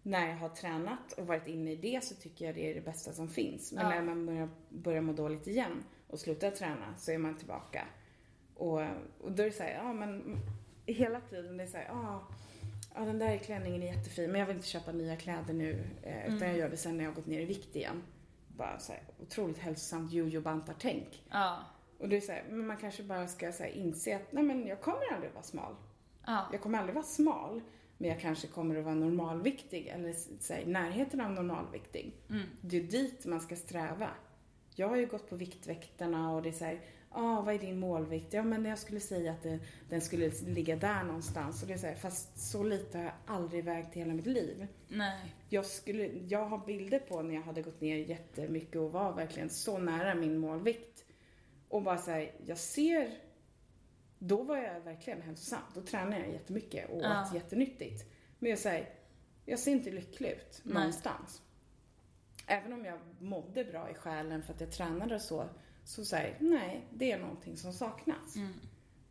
När 0.02 0.28
jag 0.28 0.36
har 0.36 0.48
tränat 0.48 1.12
och 1.12 1.26
varit 1.26 1.46
inne 1.46 1.72
i 1.72 1.76
det 1.76 2.04
så 2.04 2.14
tycker 2.14 2.44
jag 2.46 2.54
det 2.54 2.70
är 2.70 2.74
det 2.74 2.80
bästa 2.80 3.12
som 3.12 3.28
finns. 3.28 3.72
Men 3.72 3.84
Ja. 3.84 3.90
när 3.90 4.02
man 4.02 4.26
börjar, 4.26 4.48
börjar 4.68 5.00
må 5.02 5.12
dåligt 5.12 5.46
igen 5.46 5.84
och 6.08 6.20
slutar 6.20 6.50
träna 6.50 6.94
så 6.98 7.12
är 7.12 7.18
man 7.18 7.36
tillbaka. 7.38 7.86
Och, 8.54 8.80
och 9.20 9.32
då 9.32 9.42
är 9.42 9.46
det 9.46 9.52
så 9.52 9.62
här, 9.62 9.74
ja 9.74 9.92
men 9.92 10.36
hela 10.86 11.20
tiden 11.20 11.56
det 11.56 11.62
är 11.62 11.66
så 11.68 11.76
här, 11.76 11.86
ja, 11.88 12.26
ja 12.94 13.00
den 13.00 13.18
där 13.18 13.38
klänningen 13.38 13.82
är 13.82 13.86
jättefin 13.86 14.30
men 14.30 14.40
jag 14.40 14.46
vill 14.46 14.56
inte 14.56 14.68
köpa 14.68 14.92
nya 14.92 15.16
kläder 15.16 15.54
nu 15.54 15.84
eh, 16.02 16.34
utan 16.34 16.48
jag 16.48 16.58
gör 16.58 16.68
det 16.68 16.76
sen 16.76 16.96
när 16.96 17.04
jag 17.04 17.10
har 17.10 17.16
gått 17.16 17.26
ner 17.26 17.40
i 17.40 17.44
vikt 17.44 17.76
igen. 17.76 18.02
Bara 18.48 18.78
så 18.78 18.92
här, 18.92 19.02
otroligt 19.20 19.58
hälsosamt 19.58 20.12
jojo-bantar-tänk. 20.12 21.22
Ja. 21.30 21.58
Och 21.98 22.08
det 22.08 22.16
är 22.16 22.20
så 22.20 22.32
här, 22.32 22.44
men 22.48 22.66
man 22.66 22.76
kanske 22.76 23.02
bara 23.02 23.28
ska 23.28 23.52
så 23.52 23.62
här, 23.62 23.70
inse 23.70 24.16
att 24.16 24.32
nej 24.32 24.44
men 24.44 24.66
jag 24.66 24.80
kommer 24.80 25.14
aldrig 25.14 25.32
vara 25.32 25.42
smal. 25.42 25.74
Ja. 26.26 26.48
Jag 26.52 26.60
kommer 26.60 26.78
aldrig 26.78 26.94
vara 26.94 27.04
smal 27.04 27.60
men 27.98 28.10
jag 28.10 28.20
kanske 28.20 28.46
kommer 28.46 28.76
att 28.76 28.84
vara 28.84 28.94
normalviktig 28.94 29.86
eller 29.86 30.12
så 30.40 30.54
i 30.54 30.66
närheten 30.66 31.20
av 31.20 31.32
normalviktig. 31.32 32.12
Det 32.60 32.76
är 32.76 32.82
dit 32.82 33.26
man 33.26 33.40
ska 33.40 33.56
sträva. 33.56 34.10
Jag 34.74 34.88
har 34.88 34.96
ju 34.96 35.06
gått 35.06 35.30
på 35.30 35.36
Viktväktarna 35.36 36.34
och 36.34 36.42
det 36.42 36.48
är 36.48 36.52
så 36.52 36.64
här, 36.64 36.80
ah, 37.14 37.40
vad 37.42 37.54
är 37.54 37.58
din 37.58 37.78
målvikt? 37.78 38.32
Ja, 38.32 38.42
men 38.42 38.64
jag 38.64 38.78
skulle 38.78 39.00
säga 39.00 39.32
att 39.32 39.42
det, 39.42 39.58
den 39.88 40.00
skulle 40.00 40.30
ligga 40.46 40.76
där 40.76 41.02
någonstans. 41.04 41.62
Och 41.62 41.68
det 41.68 41.74
är 41.74 41.78
så 41.78 41.86
här, 41.86 41.94
fast 41.94 42.50
så 42.50 42.62
lite 42.62 42.98
har 42.98 43.04
jag 43.04 43.14
aldrig 43.26 43.64
vägt 43.64 43.96
i 43.96 43.98
hela 43.98 44.14
mitt 44.14 44.26
liv. 44.26 44.66
Nej. 44.88 45.34
Jag, 45.48 45.66
skulle, 45.66 46.06
jag 46.06 46.44
har 46.46 46.66
bilder 46.66 46.98
på 46.98 47.22
när 47.22 47.34
jag 47.34 47.42
hade 47.42 47.62
gått 47.62 47.80
ner 47.80 47.96
jättemycket 47.96 48.76
och 48.76 48.92
var 48.92 49.12
verkligen 49.12 49.50
så 49.50 49.78
nära 49.78 50.14
min 50.14 50.38
målvikt. 50.38 51.04
Och 51.68 51.82
bara 51.82 51.98
så 51.98 52.10
här, 52.10 52.32
jag 52.46 52.58
ser, 52.58 53.10
då 54.18 54.42
var 54.42 54.56
jag 54.56 54.80
verkligen 54.80 55.22
hälsosam. 55.22 55.62
Då 55.74 55.80
tränade 55.82 56.18
jag 56.18 56.32
jättemycket 56.32 56.90
och 56.90 57.02
Ja. 57.02 57.22
åt 57.22 57.34
jättenyttigt. 57.34 58.04
Men 58.38 58.50
jag 58.50 58.58
säger, 58.58 58.88
jag 59.44 59.58
ser 59.58 59.72
inte 59.72 59.90
lycklig 59.90 60.30
ut 60.30 60.60
Nej. 60.62 60.74
någonstans. 60.74 61.42
Även 62.46 62.72
om 62.72 62.84
jag 62.84 62.98
mådde 63.18 63.64
bra 63.64 63.90
i 63.90 63.94
själen 63.94 64.42
för 64.42 64.54
att 64.54 64.60
jag 64.60 64.72
tränade 64.72 65.14
och 65.14 65.20
så, 65.22 65.48
så 65.84 66.04
säger 66.04 66.36
nej, 66.40 66.86
det 66.92 67.12
är 67.12 67.18
någonting 67.18 67.56
som 67.56 67.72
saknas. 67.72 68.36
Mm. 68.36 68.52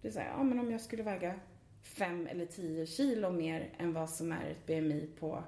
Det 0.01 0.07
är 0.07 0.11
så 0.11 0.19
här, 0.19 0.27
ja 0.27 0.43
men 0.43 0.59
om 0.59 0.71
jag 0.71 0.81
skulle 0.81 1.03
väga 1.03 1.39
fem 1.81 2.27
eller 2.27 2.45
tio 2.45 2.85
kilo 2.85 3.31
mer 3.31 3.73
än 3.77 3.93
vad 3.93 4.09
som 4.09 4.31
är 4.31 4.49
ett 4.49 4.65
BMI 4.65 5.09
på, 5.19 5.43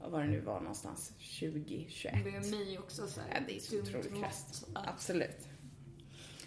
vad 0.00 0.22
det 0.22 0.26
nu 0.26 0.40
var 0.40 0.60
någonstans, 0.60 1.12
20, 1.18 1.86
21. 1.88 2.24
BMI 2.24 2.78
också 2.78 3.06
så 3.06 3.20
här. 3.20 3.28
Ja, 3.34 3.40
det 3.46 3.56
är 3.56 3.60
så 3.60 3.80
otroligt 3.80 4.20
krasst. 4.20 4.66
Absolut. 4.74 5.48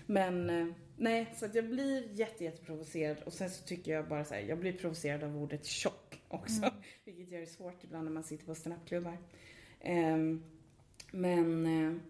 Men 0.05 0.49
eh, 0.49 0.67
nej, 0.97 1.33
så 1.35 1.45
att 1.45 1.55
jag 1.55 1.69
blir 1.69 2.09
jätte, 2.11 2.43
jätteprovocerad 2.43 3.17
och 3.25 3.33
sen 3.33 3.49
så 3.49 3.63
tycker 3.63 3.91
jag 3.91 4.07
bara 4.07 4.25
så 4.25 4.33
här, 4.33 4.41
jag 4.41 4.59
blir 4.59 4.73
provocerad 4.73 5.23
av 5.23 5.37
ordet 5.37 5.65
tjock 5.65 6.21
också. 6.27 6.73
Vilket 7.05 7.31
gör 7.31 7.39
det 7.39 7.45
svårt 7.45 7.83
ibland 7.83 8.05
när 8.05 8.11
man 8.11 8.23
sitter 8.23 8.45
på 8.45 8.55
standupklubbar. 8.55 9.17
Ehm, 9.79 10.43
men, 11.11 11.65
eh, 11.65 12.01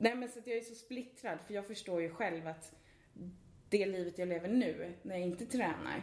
nej 0.00 0.14
men 0.14 0.28
så 0.28 0.38
att 0.38 0.46
jag 0.46 0.56
är 0.56 0.60
så 0.62 0.74
splittrad 0.74 1.38
för 1.46 1.54
jag 1.54 1.66
förstår 1.66 2.00
ju 2.02 2.10
själv 2.10 2.46
att 2.46 2.74
det 3.68 3.86
livet 3.86 4.18
jag 4.18 4.28
lever 4.28 4.48
nu, 4.48 4.94
när 5.02 5.14
jag 5.18 5.24
inte 5.24 5.46
tränar 5.46 6.02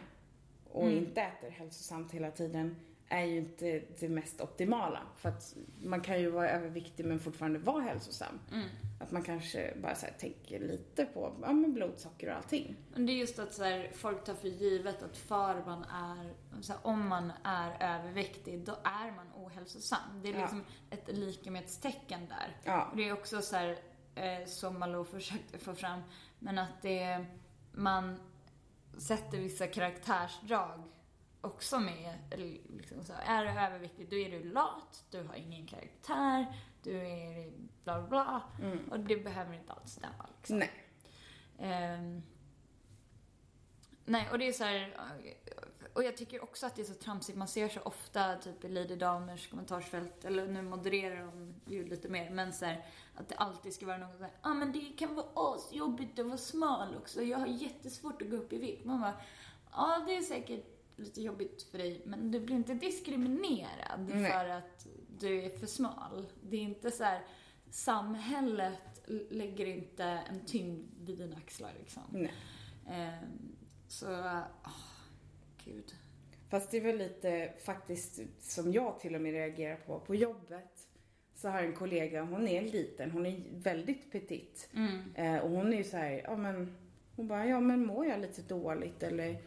och 0.64 0.82
Mm. 0.86 0.98
inte 0.98 1.20
äter 1.20 1.50
hälsosamt 1.50 2.12
hela 2.12 2.30
tiden, 2.30 2.76
är 3.08 3.24
ju 3.24 3.36
inte 3.36 3.82
det 4.00 4.08
mest 4.08 4.40
optimala. 4.40 5.00
För 5.16 5.28
att 5.28 5.56
man 5.82 6.00
kan 6.00 6.20
ju 6.20 6.30
vara 6.30 6.50
överviktig 6.50 7.06
men 7.06 7.20
fortfarande 7.20 7.58
vara 7.58 7.82
hälsosam. 7.82 8.38
Mm. 8.52 8.68
Att 9.00 9.10
man 9.10 9.22
kanske 9.22 9.74
bara 9.82 9.94
så 9.94 10.06
här 10.06 10.12
tänker 10.12 10.60
lite 10.60 11.04
på 11.04 11.34
ja, 11.42 11.52
men 11.52 11.74
blodsocker 11.74 12.30
och 12.30 12.36
allting. 12.36 12.76
Men 12.92 13.06
det 13.06 13.12
är 13.12 13.14
just 13.14 13.38
att 13.38 13.54
så 13.54 13.64
här, 13.64 13.90
folk 13.94 14.24
tar 14.24 14.34
för 14.34 14.48
givet 14.48 15.02
att 15.02 15.16
för 15.16 15.62
man 15.66 15.84
är, 15.84 16.16
här, 16.68 16.76
om 16.82 17.08
man 17.08 17.32
är 17.44 17.98
överviktig, 17.98 18.60
då 18.64 18.72
är 18.84 19.10
man 19.16 19.26
ohälsosam. 19.34 20.22
Det 20.22 20.28
är 20.28 20.34
Ja. 20.34 20.40
liksom 20.40 20.64
ett 20.90 21.08
likhetstecken 21.16 22.20
där. 22.28 22.56
Ja, 22.64 22.88
Och 22.90 22.96
det 22.96 23.08
är 23.08 23.12
också 23.12 23.42
så 23.42 23.56
här, 23.56 23.78
eh, 24.14 24.46
som 24.46 24.78
Malou 24.78 25.04
försökte 25.04 25.58
få 25.58 25.74
fram, 25.74 26.00
men 26.38 26.58
att 26.58 26.82
det, 26.82 27.26
man 27.72 28.16
sätter 28.98 29.38
vissa 29.38 29.66
karaktärsdrag 29.66 30.82
också 31.40 31.80
med, 31.80 32.18
liksom 32.76 33.04
så 33.04 33.12
här, 33.12 33.40
är 33.40 33.54
du 33.54 33.60
överviktig, 33.60 34.10
då 34.10 34.16
är 34.16 34.30
du 34.30 34.44
lat, 34.44 35.04
du 35.10 35.22
har 35.22 35.34
ingen 35.34 35.66
karaktär, 35.66 36.46
du 36.82 36.96
är 36.96 37.50
bla 37.84 38.00
bla 38.00 38.08
bla. 38.08 38.42
mm. 38.62 38.88
Och 38.90 39.00
det 39.00 39.16
behöver 39.16 39.54
inte 39.54 39.72
alls 39.72 39.92
stämma 39.92 40.26
liksom. 40.38 40.58
nej. 40.58 40.70
Ehm, 41.58 42.22
nej, 44.04 44.28
och 44.32 44.38
det 44.38 44.48
är 44.48 44.52
så 44.52 44.64
här, 44.64 44.96
och 45.96 46.04
jag 46.04 46.16
tycker 46.16 46.42
också 46.42 46.66
att 46.66 46.76
det 46.76 46.82
är 46.82 46.86
så 46.86 46.94
tramsigt. 46.94 47.38
Man 47.38 47.48
ser 47.48 47.68
så 47.68 47.80
ofta 47.80 48.36
typ 48.36 48.64
i 48.64 48.68
Lady 48.68 48.96
Damers 48.96 49.46
kommentarsfält, 49.46 50.24
eller 50.24 50.46
nu 50.46 50.62
modererar 50.62 51.26
de 51.26 51.54
ju 51.66 51.88
lite 51.88 52.08
mer, 52.08 52.30
men 52.30 52.52
så 52.52 52.64
här, 52.64 52.86
att 53.14 53.28
det 53.28 53.34
alltid 53.34 53.74
ska 53.74 53.86
vara 53.86 53.98
något 53.98 54.16
såhär, 54.16 54.32
ja 54.42 54.50
ah, 54.50 54.54
men 54.54 54.72
det 54.72 54.80
kan 54.80 55.14
vara 55.14 55.26
asjobbigt 55.34 56.18
att 56.18 56.26
vara 56.26 56.38
smal 56.38 56.96
också. 56.96 57.22
Jag 57.22 57.38
har 57.38 57.46
jättesvårt 57.46 58.22
att 58.22 58.30
gå 58.30 58.36
upp 58.36 58.52
i 58.52 58.58
vikt. 58.58 58.84
Man 58.84 59.00
bara, 59.00 59.14
ja 59.72 60.02
det 60.06 60.16
är 60.16 60.22
säkert 60.22 60.75
lite 60.96 61.22
jobbigt 61.22 61.62
för 61.62 61.78
dig, 61.78 62.02
men 62.04 62.30
du 62.30 62.40
blir 62.40 62.56
inte 62.56 62.74
diskriminerad 62.74 64.08
Nej. 64.08 64.32
för 64.32 64.48
att 64.48 64.86
du 65.18 65.42
är 65.42 65.50
för 65.50 65.66
smal. 65.66 66.26
Det 66.42 66.56
är 66.56 66.60
inte 66.60 66.90
så 66.90 67.04
här, 67.04 67.22
samhället 67.70 69.02
lägger 69.30 69.66
inte 69.66 70.04
en 70.04 70.46
tyngd 70.46 70.88
vid 71.00 71.18
dina 71.18 71.36
axlar 71.36 71.72
liksom. 71.78 72.02
nej. 72.10 72.32
Ehm, 72.88 73.56
så, 73.88 74.06
åh, 74.64 74.72
gud. 75.64 75.94
Fast 76.50 76.70
det 76.70 76.76
är 76.76 76.80
väl 76.80 76.98
lite 76.98 77.52
faktiskt 77.64 78.20
som 78.40 78.72
jag 78.72 79.00
till 79.00 79.14
och 79.14 79.20
med 79.20 79.32
reagerar 79.32 79.76
på. 79.76 80.00
På 80.00 80.14
jobbet 80.14 80.88
så 81.34 81.48
har 81.48 81.62
en 81.62 81.74
kollega, 81.74 82.22
hon 82.22 82.48
är 82.48 82.62
liten, 82.62 83.10
hon 83.10 83.26
är 83.26 83.42
väldigt 83.52 84.12
petit. 84.12 84.68
Mm. 84.74 85.14
Eh, 85.14 85.42
och 85.42 85.50
hon 85.50 85.72
är 85.72 85.76
ju 85.76 85.84
så 85.84 85.96
här, 85.96 86.22
ja 86.24 86.36
men, 86.36 86.76
hon 87.16 87.28
bara, 87.28 87.46
ja 87.46 87.60
men 87.60 87.86
mår 87.86 88.06
jag 88.06 88.20
lite 88.20 88.42
dåligt 88.42 89.02
eller 89.02 89.38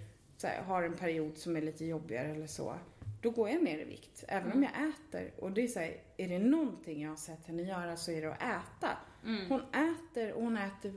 här, 0.48 0.62
har 0.62 0.84
en 0.84 0.94
period 0.96 1.38
som 1.38 1.56
är 1.56 1.62
lite 1.62 1.86
jobbigare 1.86 2.28
eller 2.28 2.48
så. 2.48 2.76
Då 3.22 3.30
går 3.30 3.50
jag 3.50 3.64
ner 3.64 3.80
i 3.80 3.84
vikt, 3.84 4.24
även 4.28 4.52
om 4.52 4.64
jag 4.64 4.72
äter. 4.90 5.32
Och 5.38 5.52
det 5.52 5.62
är 5.62 5.68
så 5.68 5.80
här, 5.80 5.96
är 6.18 6.30
det 6.30 6.40
någonting 6.40 7.02
jag 7.02 7.10
har 7.10 7.16
sett 7.18 7.46
henne 7.46 7.62
göra 7.64 7.98
så 7.98 8.12
är 8.12 8.22
det 8.22 8.32
att 8.34 8.42
äta. 8.42 8.98
Mm. 9.26 9.50
Hon 9.50 9.62
äter 9.62 10.34
och 10.34 10.44
hon 10.44 10.58
äter 10.58 10.94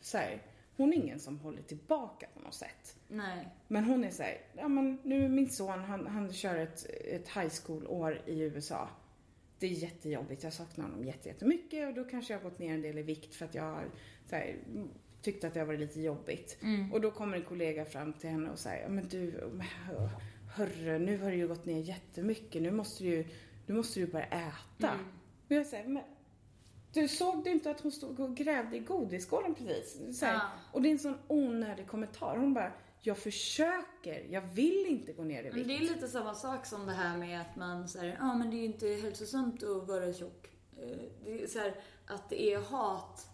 så 0.00 0.18
här, 0.18 0.42
hon 0.76 0.92
är 0.92 0.96
ingen 0.96 1.20
som 1.20 1.38
håller 1.38 1.62
tillbaka 1.62 2.26
på 2.34 2.40
något 2.40 2.54
sätt. 2.54 2.96
Nej. 3.08 3.48
Men 3.68 3.84
hon 3.84 4.04
är 4.04 4.10
så 4.10 4.22
här, 4.22 4.38
ja 4.56 4.68
men 4.68 4.98
nu 5.02 5.28
min 5.28 5.50
son 5.50 5.80
han, 5.80 6.06
han 6.06 6.32
kör 6.32 6.56
ett, 6.56 6.86
ett 7.04 7.28
high 7.28 7.52
school-år 7.64 8.22
i 8.26 8.40
USA. 8.40 8.88
Det 9.58 9.66
är 9.66 9.70
jättejobbigt, 9.70 10.42
jag 10.42 10.52
saknar 10.52 10.84
honom 10.84 11.04
jätte- 11.04 11.28
jättemycket 11.28 11.88
och 11.88 11.94
då 11.94 12.04
kanske 12.04 12.32
jag 12.32 12.40
har 12.40 12.50
gått 12.50 12.58
ner 12.58 12.74
en 12.74 12.82
del 12.82 12.98
i 12.98 13.02
vikt 13.02 13.34
för 13.34 13.44
att 13.44 13.54
jag 13.54 13.62
har 13.62 13.84
så 14.26 14.36
här, 14.36 14.56
tyckt 15.26 15.44
att 15.44 15.54
det 15.54 15.64
varit 15.64 15.80
lite 15.80 16.00
jobbigt. 16.00 16.58
Mm. 16.62 16.92
Och 16.92 17.00
då 17.00 17.10
kommer 17.10 17.36
en 17.36 17.44
kollega 17.44 17.84
fram 17.84 18.12
till 18.12 18.30
henne 18.30 18.50
och 18.50 18.58
säger, 18.58 18.88
men 18.88 19.08
du, 19.08 19.50
hörru, 20.54 20.98
nu 20.98 21.18
har 21.18 21.30
du 21.30 21.36
ju 21.36 21.48
gått 21.48 21.64
ner 21.64 21.80
jättemycket, 21.80 22.62
nu 22.62 22.70
måste 22.70 23.04
du 23.04 23.10
ju, 23.10 23.26
nu 23.66 23.74
måste 23.74 24.00
du 24.00 24.06
börja 24.06 24.26
äta. 24.26 24.88
Mm. 24.88 25.06
Och 25.46 25.52
jag 25.52 25.66
säger, 25.66 25.88
men 25.88 26.02
du 26.92 27.08
såg 27.08 27.44
du 27.44 27.50
inte 27.50 27.70
att 27.70 27.80
hon 27.80 27.92
stod 27.92 28.20
och 28.20 28.36
grävde 28.36 28.76
i 28.76 28.80
godisskålen 28.80 29.54
precis? 29.54 30.22
Här, 30.22 30.32
Ja. 30.34 30.40
Och 30.72 30.82
det 30.82 30.88
är 30.88 30.92
en 30.92 30.98
sån 30.98 31.18
onödig 31.28 31.86
kommentar. 31.86 32.36
Hon 32.36 32.54
bara, 32.54 32.72
jag 33.00 33.18
försöker, 33.18 34.26
jag 34.30 34.40
vill 34.40 34.86
inte 34.86 35.12
gå 35.12 35.24
ner 35.24 35.42
i 35.44 35.46
Men 35.46 35.54
vikt. 35.54 35.68
det 35.68 35.74
är 35.74 35.94
lite 35.94 36.08
samma 36.08 36.34
sak 36.34 36.66
som 36.66 36.86
det 36.86 36.92
här 36.92 37.18
med 37.18 37.40
att 37.40 37.56
man 37.56 37.88
säger, 37.88 38.16
ja 38.20 38.30
ah, 38.30 38.34
men 38.34 38.50
det 38.50 38.56
är 38.56 38.58
ju 38.58 38.64
inte 38.64 38.86
hälsosamt 38.88 39.62
att 39.62 39.88
vara 39.88 40.12
tjock. 40.12 40.48
eh, 40.82 40.88
det 41.24 41.42
är 41.42 41.46
så 41.46 41.58
här, 41.58 41.74
att 42.06 42.30
det 42.30 42.52
är 42.52 42.58
hat 42.60 43.28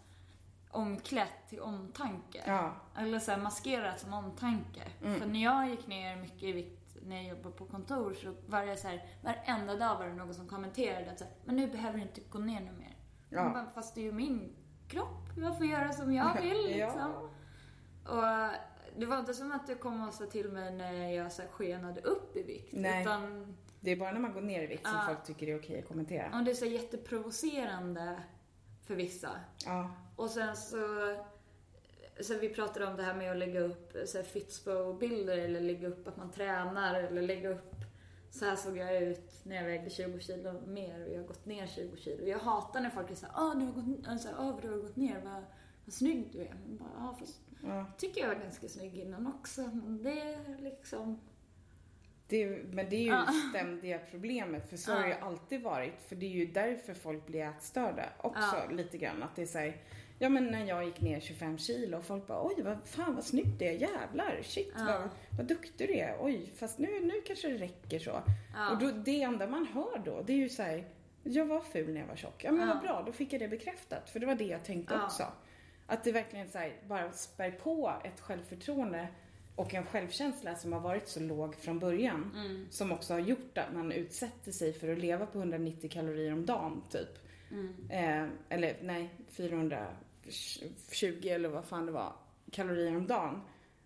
omklätt 0.73 1.47
till 1.49 1.59
omtanke. 1.59 2.43
Ja. 2.45 2.73
Eller 2.97 3.19
så 3.19 3.31
här, 3.31 3.37
maskerat 3.37 3.99
som 3.99 4.13
omtanke. 4.13 4.81
För 4.99 5.25
när 5.25 5.43
jag 5.43 5.69
gick 5.69 5.87
ner 5.87 6.15
mycket 6.15 6.43
i 6.43 6.51
vikt 6.51 6.97
när 7.05 7.15
jag 7.15 7.25
jobbade 7.25 7.55
på 7.55 7.65
kontor 7.65 8.13
så 8.13 8.33
var 8.47 8.65
det 8.65 8.77
så 8.77 8.87
här, 8.87 9.05
varenda 9.21 9.75
dag 9.75 9.97
var 9.97 10.05
det 10.07 10.13
någon 10.13 10.33
som 10.33 10.47
kommenterade 10.47 11.11
att 11.11 11.19
så 11.19 11.25
här, 11.25 11.33
men 11.45 11.55
nu 11.55 11.67
behöver 11.67 11.97
du 11.97 12.03
inte 12.03 12.21
gå 12.29 12.39
ner 12.39 12.59
nu 12.59 12.71
mer. 12.71 12.95
Ja. 13.29 13.49
Bara, 13.49 13.65
Fast 13.65 13.95
det 13.95 14.01
är 14.01 14.03
ju 14.03 14.11
min 14.11 14.55
kropp, 14.87 15.29
jag 15.37 15.57
får 15.57 15.65
göra 15.65 15.91
som 15.93 16.13
jag 16.13 16.41
vill 16.41 16.63
liksom. 16.67 17.29
Ja. 18.05 18.11
Och 18.11 18.53
det 18.99 19.05
var 19.05 19.19
inte 19.19 19.33
som 19.33 19.51
att 19.51 19.67
du 19.67 19.75
kom 19.75 20.07
och 20.07 20.13
sa 20.13 20.25
till 20.25 20.49
mig 20.51 20.71
när 20.73 21.09
jag 21.11 21.31
så 21.31 21.41
här, 21.41 21.49
skenade 21.49 22.01
upp 22.01 22.35
i 22.35 22.43
vikt. 22.43 22.69
Nej. 22.73 23.01
Utan 23.01 23.55
Det 23.79 23.91
är 23.91 23.95
bara 23.95 24.11
när 24.11 24.19
man 24.19 24.33
går 24.33 24.41
ner 24.41 24.63
i 24.63 24.67
vikt 24.67 24.87
som 24.87 24.95
Ja. 24.95 25.03
folk 25.07 25.23
tycker 25.23 25.45
det 25.45 25.51
är 25.51 25.59
okej 25.59 25.79
att 25.79 25.87
kommentera. 25.87 26.29
ja, 26.31 26.37
det 26.37 26.51
är 26.51 26.55
så 26.55 26.65
jätteprovocerande 26.65 28.21
för 28.83 28.95
vissa. 28.95 29.29
Ja. 29.65 29.91
Och 30.15 30.29
sen 30.29 30.55
så, 30.55 31.15
så 32.21 32.37
vi 32.37 32.49
pratade 32.49 32.85
om 32.85 32.97
det 32.97 33.03
här 33.03 33.15
med 33.15 33.31
att 33.31 33.37
lägga 33.37 33.59
upp 33.59 33.93
här 33.93 34.23
Fitspo-bilder 34.23 35.37
eller 35.37 35.61
lägga 35.61 35.87
upp 35.87 36.07
att 36.07 36.17
man 36.17 36.31
tränar 36.31 36.95
eller 36.95 37.21
lägga 37.21 37.49
upp 37.49 37.73
så 38.33 38.45
här 38.45 38.55
såg 38.55 38.77
jag 38.77 39.03
ut 39.03 39.31
när 39.43 39.55
jag 39.55 39.63
vägde 39.63 39.89
20 39.89 40.19
kilo 40.19 40.61
mer 40.67 41.05
och 41.05 41.13
jag 41.13 41.19
har 41.19 41.27
gått 41.27 41.45
ner 41.45 41.67
20 41.67 41.97
kilo. 41.97 42.23
Jag 42.23 42.39
hatar 42.39 42.81
när 42.81 42.89
folk 42.89 43.11
är 43.11 43.15
såhär, 43.15 43.33
ah 43.35 43.53
du 43.55 43.65
har 43.65 43.73
gått, 43.73 44.07
alltså, 44.07 44.29
ah, 44.37 44.59
du 44.61 44.69
har 44.69 44.77
gått 44.77 44.95
ner, 44.95 45.21
vad, 45.23 45.43
vad 45.85 45.93
snygg 45.93 46.29
du 46.31 46.39
är. 46.39 46.55
Men 46.65 46.77
bara, 46.77 47.09
ah, 47.09 47.15
fast 47.19 47.41
ja. 47.63 47.85
tycker 47.97 48.21
jag 48.21 48.27
var 48.27 48.35
ganska 48.35 48.69
snygg 48.69 48.97
innan 48.97 49.27
också. 49.27 49.61
Men 49.61 50.03
det 50.03 50.21
är 50.21 50.57
liksom, 50.61 51.19
Det 52.33 52.47
men 52.71 52.89
det 52.89 52.95
är 52.95 52.99
ju 53.03 53.07
Ja. 53.07 53.27
ständiga 53.49 53.99
problemet, 54.11 54.69
för 54.69 54.77
så 54.77 54.91
har 54.93 55.01
det 55.01 55.07
ju 55.07 55.13
alltid 55.13 55.61
varit. 55.61 55.93
För 56.07 56.15
det 56.15 56.25
är 56.25 56.29
ju 56.29 56.45
därför 56.45 56.93
folk 56.93 57.25
blir 57.27 57.41
ätstörda 57.41 58.09
också 58.17 58.55
Ja. 58.69 58.75
lite 58.75 58.97
grann. 58.97 59.23
Att 59.23 59.35
det 59.35 59.41
är 59.41 59.45
såhär, 59.45 59.77
ja 60.19 60.29
men 60.29 60.47
när 60.47 60.65
jag 60.65 60.85
gick 60.85 61.01
ner 61.01 61.19
25 61.19 61.57
kilo 61.57 61.97
och 61.97 62.03
folk 62.05 62.27
bara 62.27 62.47
oj 62.47 62.61
vad 62.63 62.77
fan 62.85 63.15
vad 63.15 63.23
snyggt 63.23 63.59
det 63.59 63.67
är, 63.67 63.71
jävlar, 63.71 64.39
shit 64.43 64.73
vad, 64.75 65.09
vad 65.37 65.45
duktig 65.47 65.87
du 65.87 65.93
är, 65.93 66.17
oj 66.21 66.51
fast 66.55 66.79
nu, 66.79 66.99
nu 66.99 67.21
kanske 67.25 67.47
det 67.49 67.57
räcker 67.57 67.99
så. 67.99 68.21
Och 68.71 68.77
då, 68.79 68.91
det 68.91 69.21
enda 69.21 69.47
man 69.47 69.67
hör 69.73 70.01
då, 70.05 70.21
det 70.21 70.33
är 70.33 70.37
ju 70.37 70.49
såhär, 70.49 70.83
jag 71.23 71.45
var 71.45 71.61
ful 71.61 71.93
när 71.93 72.01
jag 72.01 72.07
var 72.07 72.15
tjock. 72.15 72.43
Ja 72.43 72.51
men 72.51 72.67
vad 72.67 72.79
bra, 72.79 73.03
då 73.05 73.11
fick 73.11 73.33
jag 73.33 73.41
det 73.41 73.47
bekräftat. 73.47 74.09
För 74.09 74.19
det 74.19 74.25
var 74.25 74.35
det 74.35 74.43
jag 74.47 74.63
tänkte 74.63 74.95
också. 75.05 75.23
Att 75.87 76.03
det 76.03 76.11
verkligen 76.11 76.49
så 76.49 76.57
här, 76.57 76.73
bara 76.87 77.11
spär 77.11 77.51
på 77.51 77.93
ett 78.03 78.19
självförtroende 78.19 79.07
och 79.55 79.73
en 79.73 79.85
självkänsla 79.85 80.55
som 80.55 80.73
har 80.73 80.79
varit 80.79 81.07
så 81.07 81.19
låg 81.19 81.55
från 81.55 81.79
början. 81.79 82.31
Mm. 82.35 82.67
Som 82.69 82.91
också 82.91 83.13
har 83.13 83.19
gjort 83.19 83.57
att 83.57 83.73
man 83.73 83.91
utsätter 83.91 84.51
sig 84.51 84.73
för 84.73 84.91
att 84.91 84.99
leva 84.99 85.25
på 85.25 85.37
190 85.37 85.89
kalorier 85.89 86.33
om 86.33 86.45
dagen 86.45 86.83
typ. 86.89 87.09
Mm. 87.51 87.89
Eh, 87.89 88.29
eller 88.49 88.77
nej, 88.81 89.09
420 89.29 91.27
eller 91.27 91.49
vad 91.49 91.65
fan 91.65 91.85
det 91.85 91.91
var, 91.91 92.13
kalorier 92.51 92.95
om 92.95 93.07
dagen. 93.07 93.41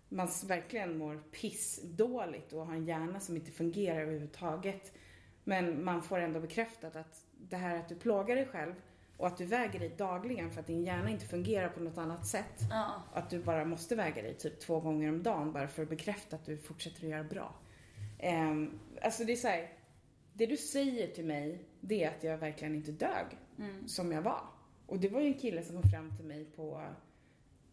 Man 0.08 0.28
verkligen 0.46 0.98
mår 0.98 1.22
pissdåligt 1.32 2.52
och 2.52 2.66
har 2.66 2.74
en 2.74 2.84
hjärna 2.84 3.20
som 3.20 3.36
inte 3.36 3.50
fungerar 3.50 4.00
överhuvudtaget. 4.00 4.92
Men 5.44 5.84
man 5.84 6.02
får 6.02 6.18
ändå 6.18 6.40
bekräftat 6.40 6.96
att 6.96 7.24
det 7.32 7.56
här 7.56 7.76
att 7.76 7.88
du 7.88 7.94
plågar 7.94 8.36
dig 8.36 8.46
själv 8.46 8.74
och 9.18 9.26
att 9.26 9.36
du 9.36 9.44
väger 9.44 9.80
dig 9.80 9.94
dagligen 9.98 10.50
för 10.50 10.60
att 10.60 10.66
din 10.66 10.84
hjärna 10.84 11.10
inte 11.10 11.26
fungerar 11.26 11.68
på 11.68 11.80
något 11.80 11.98
annat 11.98 12.26
sätt. 12.26 12.60
ja. 12.70 13.02
Att 13.12 13.30
du 13.30 13.38
bara 13.42 13.64
måste 13.64 13.96
väga 13.96 14.22
dig 14.22 14.34
typ 14.34 14.60
två 14.60 14.80
gånger 14.80 15.08
om 15.08 15.22
dagen 15.22 15.52
bara 15.52 15.68
för 15.68 15.82
att 15.82 15.88
bekräfta 15.88 16.36
att 16.36 16.44
du 16.44 16.58
fortsätter 16.58 17.04
att 17.04 17.10
göra 17.10 17.24
bra. 17.24 17.54
Um, 18.22 18.78
alltså 19.02 19.24
det 19.24 19.32
är 19.32 19.36
så 19.36 19.48
här, 19.48 19.72
det 20.32 20.46
du 20.46 20.56
säger 20.56 21.08
till 21.08 21.24
mig, 21.24 21.64
det 21.80 22.04
är 22.04 22.08
att 22.08 22.24
jag 22.24 22.38
verkligen 22.38 22.74
inte 22.74 22.92
dög 22.92 23.26
Mm. 23.58 23.88
som 23.88 24.12
jag 24.12 24.22
var. 24.22 24.40
Och 24.86 24.98
det 24.98 25.08
var 25.08 25.20
ju 25.20 25.26
en 25.26 25.34
kille 25.38 25.62
som 25.62 25.82
kom 25.82 25.90
fram 25.90 26.16
till 26.16 26.24
mig 26.26 26.44
på, 26.44 26.82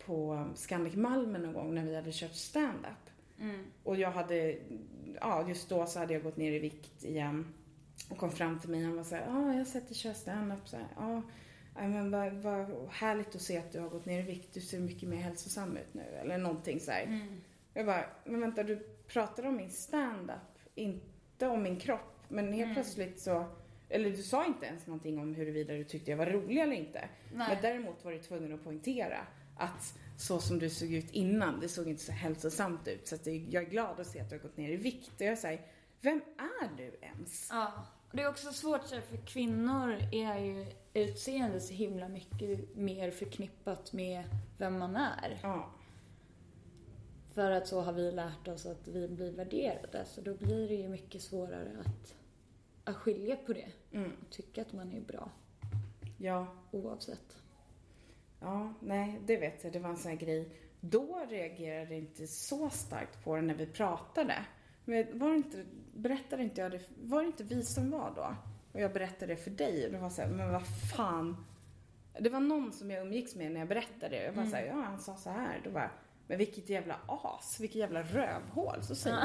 på 0.06 0.48
Scandic 0.56 0.96
Malmen 0.96 1.42
någon 1.42 1.54
gång 1.54 1.76
när 1.76 1.84
vi 1.86 1.96
hade 1.96 2.12
kört 2.12 2.34
stand-up. 2.34 3.10
Mm. 3.40 3.66
Och 3.84 3.96
jag 3.96 4.12
hade, 4.12 4.58
ja 5.22 5.48
just 5.48 5.70
då 5.70 5.86
så 5.86 6.00
hade 6.00 6.14
jag 6.14 6.24
gått 6.24 6.38
ner 6.38 6.52
i 6.52 6.60
vikt 6.60 7.04
igen. 7.04 7.54
Och 8.10 8.18
kom 8.18 8.32
fram 8.32 8.60
till 8.60 8.70
mig 8.70 8.84
han 8.84 8.96
var 8.96 9.04
såhär, 9.04 9.26
ja 9.28 9.38
ah, 9.38 9.52
jag 9.52 9.58
har 9.58 9.66
sett 9.66 9.88
dig 9.88 9.98
köra 9.98 10.14
stand-up. 10.14 10.68
Så 10.68 10.78
Ja, 10.98 11.22
ja, 11.76 11.88
men 11.88 12.12
vad, 12.12 12.34
vad 12.34 12.90
härligt 12.90 13.36
att 13.36 13.42
se 13.42 13.58
att 13.58 13.72
du 13.72 13.80
har 13.80 13.90
gått 13.90 14.06
ner 14.06 14.20
i 14.20 14.22
vikt. 14.22 14.54
Du 14.54 14.62
ser 14.62 14.80
mycket 14.80 15.10
mer 15.10 15.18
hälsosam 15.18 15.78
ut 15.78 15.94
nu. 15.94 16.02
Eller 16.22 16.38
någonting 16.38 16.80
så 16.80 16.92
här. 16.92 17.04
Mm. 17.04 17.42
Jag 17.74 17.86
bara, 17.86 18.06
men 18.26 18.42
vänta 18.42 18.64
du 18.64 18.88
pratar 19.08 19.46
om 19.46 19.56
min 19.56 19.72
stand-up, 19.72 20.60
inte 20.76 21.48
om 21.48 21.64
min 21.64 21.80
kropp. 21.80 22.20
Men 22.30 22.46
helt 22.54 22.64
Mm. 22.64 22.74
plötsligt 22.74 23.20
så, 23.20 23.46
eller 23.90 24.10
du 24.10 24.24
sa 24.24 24.46
inte 24.46 24.66
ens 24.66 24.88
någonting 24.88 25.20
om 25.20 25.36
huruvida 25.36 25.74
du 25.74 25.84
tyckte 25.84 26.12
jag 26.12 26.18
var 26.18 26.26
rolig 26.26 26.58
eller 26.62 26.74
inte. 26.76 27.10
Nej. 27.34 27.48
Men 27.54 27.62
däremot 27.62 28.06
var 28.06 28.12
du 28.12 28.20
tvungen 28.20 28.54
att 28.54 28.64
poängtera 28.64 29.18
att 29.58 29.94
så 30.18 30.40
som 30.40 30.60
du 30.60 30.70
såg 30.70 30.94
ut 30.94 31.12
innan, 31.12 31.60
det 31.60 31.70
såg 31.70 31.88
inte 31.88 32.04
så 32.04 32.12
hälsosamt 32.12 32.88
ut. 32.88 33.08
Så 33.08 33.16
att 33.16 33.28
jag 33.28 33.64
är 33.64 33.70
glad 33.70 34.00
att 34.00 34.08
se 34.08 34.20
att 34.20 34.30
du 34.30 34.36
har 34.36 34.42
gått 34.44 34.58
ner 34.58 34.70
i 34.70 34.76
vikt. 34.76 35.12
Och 35.16 35.22
jag 35.22 35.38
säger, 35.38 35.62
vem 36.02 36.22
är 36.38 36.78
du 36.78 36.98
ens? 37.02 37.48
Ja. 37.52 37.72
Det 38.12 38.22
är 38.22 38.30
också 38.30 38.52
svårt 38.52 38.84
för 38.88 39.26
kvinnor 39.26 39.98
är 40.12 40.40
ju 40.40 40.66
utseende 40.94 41.60
så 41.60 41.74
himla 41.74 42.08
mycket 42.08 42.76
mer 42.76 43.12
förknippat 43.12 43.94
med 43.94 44.24
vem 44.58 44.80
man 44.80 44.96
är. 44.96 45.40
Ja, 45.44 45.70
För 47.34 47.52
att 47.52 47.68
så 47.68 47.82
har 47.82 47.94
vi 47.94 48.12
lärt 48.12 48.48
oss 48.48 48.66
att 48.66 48.88
vi 48.88 49.08
blir 49.08 49.32
värderade. 49.32 50.06
Så 50.06 50.22
då 50.22 50.34
blir 50.34 50.68
det 50.68 50.76
ju 50.76 50.90
mycket 50.90 51.22
svårare 51.22 51.72
att, 51.86 52.16
att 52.84 52.96
skilja 52.96 53.36
på 53.36 53.54
det. 53.54 53.72
mm, 53.92 54.12
Och 54.22 54.30
tycka 54.32 54.62
att 54.62 54.74
man 54.74 54.92
är 54.94 55.02
bra 55.02 55.32
ja, 56.18 56.48
oavsett. 56.72 57.38
ja, 58.40 58.74
nej, 58.80 59.20
det 59.26 59.38
vet 59.38 59.64
jag. 59.64 59.74
Det 59.74 59.80
var 59.80 59.90
en 59.90 59.98
sån 59.98 60.12
här 60.12 60.18
grej. 60.18 60.50
Då 60.80 61.26
reagerade 61.30 61.90
jag 61.94 62.00
inte 62.00 62.28
så 62.28 62.70
starkt 62.70 63.24
på 63.24 63.36
det 63.36 63.42
när 63.42 63.54
vi 63.56 63.66
pratade. 63.66 64.46
Men 64.86 65.20
var 65.20 65.30
det 65.30 65.36
inte, 65.36 65.66
berättade 65.94 66.44
inte 66.44 66.62
jag 66.62 66.72
det, 66.72 66.82
var 66.98 67.22
det 67.22 67.28
inte 67.28 67.44
vi 67.44 67.64
som 67.64 67.92
var 67.92 68.14
då? 68.16 68.36
Och 68.72 68.80
jag 68.82 68.94
berättade 68.94 69.34
det 69.34 69.38
för 69.42 69.52
dig 69.52 69.86
och 69.86 69.92
det 69.92 69.98
var 69.98 70.10
så 70.10 70.22
här, 70.22 70.30
men 70.30 70.52
vad 70.52 70.64
fan. 70.98 71.46
Det 72.20 72.30
var 72.30 72.40
någon 72.40 72.74
som 72.74 72.92
jag 72.92 73.06
umgicks 73.06 73.36
med 73.36 73.52
när 73.52 73.60
jag 73.60 73.68
berättade 73.70 74.10
det. 74.10 74.24
Jag 74.24 74.36
bara 74.36 74.46
såhär, 74.46 74.66
ja 74.66 74.74
han 74.74 75.00
sa 75.00 75.16
så 75.18 75.30
här. 75.30 75.62
Då 75.64 75.70
bara, 75.72 75.92
men 76.28 76.38
vilket 76.38 76.70
jävla 76.70 77.00
as, 77.08 77.60
vilket 77.60 77.76
jävla 77.80 78.04
rövhål. 78.04 78.84
Så 78.84 78.96
säger 78.96 79.16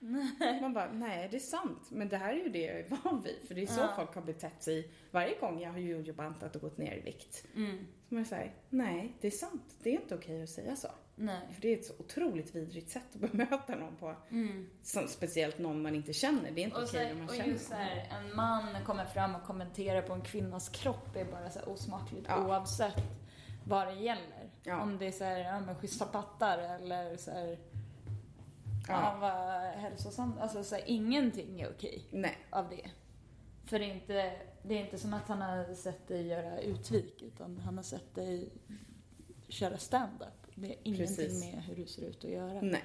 man 0.00 0.18
inte. 0.20 0.60
Man 0.60 0.74
bara, 0.74 0.92
nej 0.92 1.28
det 1.30 1.36
är 1.36 1.40
sant. 1.40 1.88
Men 1.90 2.08
det 2.08 2.16
här 2.16 2.32
är 2.32 2.36
ju 2.44 2.48
det 2.48 2.62
jag 2.62 2.80
är 2.80 2.88
van 2.88 3.22
vid. 3.22 3.48
För 3.48 3.54
det 3.54 3.62
är 3.62 3.66
så 3.66 3.80
Ja. 3.80 3.92
folk 3.96 4.14
har 4.14 4.22
betett 4.22 4.62
sig 4.62 4.90
varje 5.10 5.38
gång 5.40 5.60
jag 5.60 5.70
har 5.70 5.78
jojobantat 5.78 6.56
och 6.56 6.62
gått 6.62 6.78
ner 6.78 6.96
i 6.96 7.00
vikt. 7.00 7.44
Mm. 7.56 7.86
Så 8.08 8.14
man 8.14 8.24
säger, 8.24 8.54
nej 8.70 9.16
det 9.20 9.26
är 9.26 9.30
sant. 9.30 9.76
Det 9.82 9.90
är 9.90 10.00
inte 10.00 10.14
okej 10.14 10.42
att 10.42 10.48
säga 10.50 10.76
så. 10.76 10.88
Nej. 11.18 11.40
För 11.54 11.60
det 11.62 11.68
är 11.74 11.78
ett 11.78 11.84
så 11.84 11.92
otroligt 11.98 12.54
vidrigt 12.54 12.90
sätt 12.90 13.02
att 13.14 13.20
bemöta 13.32 13.76
någon 13.76 13.96
på. 13.96 14.16
Mm. 14.30 14.70
Som, 14.82 15.08
speciellt 15.08 15.58
någon 15.58 15.82
man 15.82 15.94
inte 15.94 16.12
känner. 16.12 16.50
Det 16.50 16.60
är 16.60 16.64
inte 16.64 16.76
Och, 16.76 16.84
okej 16.84 17.12
om 17.12 17.18
man 17.18 17.28
och 17.28 17.34
känner 17.34 17.48
just 17.52 17.64
så 17.66 17.70
någon. 17.74 17.82
här, 17.82 18.08
en 18.20 18.36
man 18.36 18.84
kommer 18.84 19.04
fram 19.04 19.34
och 19.34 19.42
kommenterar 19.42 20.02
på 20.02 20.12
en 20.12 20.20
kvinnas 20.22 20.68
kropp 20.68 21.16
är 21.16 21.24
bara 21.24 21.50
så 21.50 21.60
osmakligt 21.60 22.26
Ja. 22.28 22.46
oavsett 22.46 23.02
vad 23.64 23.86
det 23.86 23.94
gäller. 23.94 24.50
Ja. 24.62 24.82
Om 24.82 24.98
det 24.98 25.06
är 25.06 25.12
så 25.12 25.24
här, 25.24 25.38
ja 25.38 25.60
men 25.60 25.74
schyssta 25.74 26.04
pattar 26.06 26.58
eller 26.58 27.16
så 27.16 27.30
här, 27.30 27.48
ja, 27.48 27.56
Ja. 28.88 29.16
vad 29.20 29.62
hälsosamt. 29.82 30.38
Alltså 30.40 30.64
så 30.64 30.74
här, 30.74 30.84
ingenting 30.86 31.60
är 31.60 31.70
okej 31.70 32.04
Nej, 32.10 32.38
av 32.50 32.68
det. 32.68 32.90
För 33.64 33.78
det 33.78 33.84
är, 33.84 33.94
inte, 33.94 34.32
det 34.62 34.74
är 34.74 34.84
inte 34.84 34.98
som 34.98 35.14
att 35.14 35.28
han 35.28 35.42
har 35.42 35.74
sett 35.74 36.08
dig 36.08 36.26
göra 36.26 36.60
utvik 36.60 37.22
utan 37.22 37.58
han 37.58 37.76
har 37.76 37.84
sett 37.84 38.14
dig 38.14 38.48
köra 39.48 39.78
stand-up. 39.78 40.37
Det 40.60 40.66
är 40.66 40.76
ingenting 40.82 41.16
Precis. 41.16 41.44
med 41.44 41.62
hur 41.62 41.76
du 41.76 41.86
ser 41.86 42.02
ut 42.02 42.24
att 42.24 42.30
göra. 42.30 42.60
nej. 42.60 42.84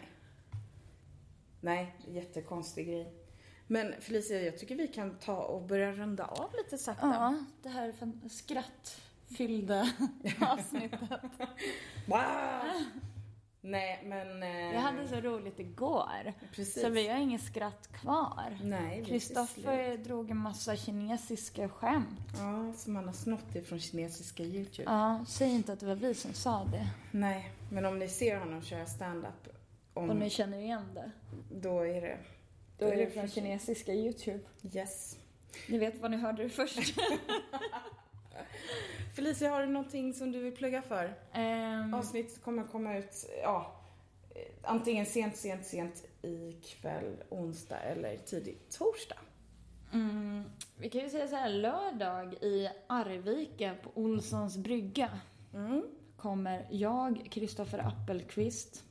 Nej, 1.61 1.95
jättekonstig 2.07 2.87
grej. 2.87 3.13
Men 3.67 3.93
Felicia, 4.01 4.41
jag 4.41 4.57
tycker 4.57 4.75
vi 4.75 4.87
kan 4.87 5.19
ta 5.19 5.41
och 5.41 5.61
börja 5.67 5.91
runda 5.91 6.25
av 6.25 6.51
lite 6.63 6.77
sakta. 6.77 7.07
Ja, 7.07 7.45
det 7.63 7.69
här 7.69 7.93
skrattfyllda 8.29 9.89
avsnittet. 10.41 10.99
Wow! 12.07 12.83
Nej, 13.65 14.03
men... 14.05 14.43
Eh, 14.43 14.73
Jag 14.73 14.81
hade 14.81 15.07
så 15.07 15.15
roligt 15.15 15.59
igår. 15.59 16.33
Precis. 16.51 16.81
Så 16.81 16.89
vi 16.89 17.07
har 17.07 17.17
inget 17.17 17.41
skratt 17.43 17.91
kvar. 17.91 18.57
Nej, 18.63 18.99
vi 18.99 19.05
Kristoffer 19.05 19.97
drog 19.97 20.31
en 20.31 20.37
massa 20.37 20.75
kinesiska 20.75 21.69
skämt. 21.69 22.19
Ja, 22.37 22.73
som 22.77 22.95
han 22.95 23.05
har 23.05 23.13
snott 23.13 23.55
ifrån 23.55 23.79
kinesiska 23.79 24.43
YouTube. 24.43 24.91
Ja, 24.91 25.25
säg 25.27 25.49
inte 25.51 25.73
att 25.73 25.79
det 25.79 25.85
var 25.85 25.95
vi 25.95 26.13
som 26.13 26.33
sa 26.33 26.63
det. 26.71 26.87
Nej, 27.11 27.51
men 27.71 27.85
om 27.85 27.99
ni 27.99 28.09
ser 28.09 28.37
honom 28.39 28.61
köra 28.61 28.85
stand-up, 28.85 29.47
om, 29.93 30.09
Och 30.09 30.15
ni 30.15 30.29
känner 30.29 30.57
igen 30.57 30.85
det. 30.93 31.11
då 31.51 31.79
är 31.79 32.01
det... 32.01 32.17
Då 32.77 32.85
är 32.85 32.95
det 32.97 33.05
för 33.05 33.13
från 33.19 33.29
kinesiska 33.29 33.93
YouTube. 33.93 34.39
Yes. 34.73 35.17
Ni 35.67 35.77
vet 35.77 36.01
vad 36.01 36.11
ni 36.11 36.17
hörde 36.17 36.43
det 36.43 36.49
först. 36.49 36.79
Felicia, 39.15 39.49
har 39.49 39.61
du 39.61 39.67
någonting 39.67 40.13
som 40.13 40.31
du 40.31 40.39
vill 40.39 40.55
plugga 40.55 40.81
för? 40.81 41.13
Ehm, 41.33 41.93
Avsnitt 41.93 42.41
kommer 42.43 42.63
komma 42.63 42.97
ut, 42.97 43.25
ja, 43.43 43.75
eh, 44.35 44.41
antingen 44.63 45.05
sent, 45.05 45.37
sent, 45.37 45.65
sent 45.65 46.03
ikväll, 46.21 47.23
onsdag 47.29 47.79
eller 47.79 48.17
tidigt 48.17 48.77
torsdag. 48.77 49.17
Mm, 49.93 50.43
vi 50.77 50.89
kan 50.89 51.01
ju 51.01 51.09
säga 51.09 51.27
så 51.27 51.35
här, 51.35 51.49
lördag 51.49 52.33
i 52.33 52.69
Arvika 52.87 53.75
på 53.83 53.91
Olssons 54.01 54.57
brygga 54.57 55.19
Mm. 55.53 55.83
kommer 56.17 56.67
jag, 56.71 57.27
Kristoffer 57.31 57.79
Appelqvist, 57.79 58.83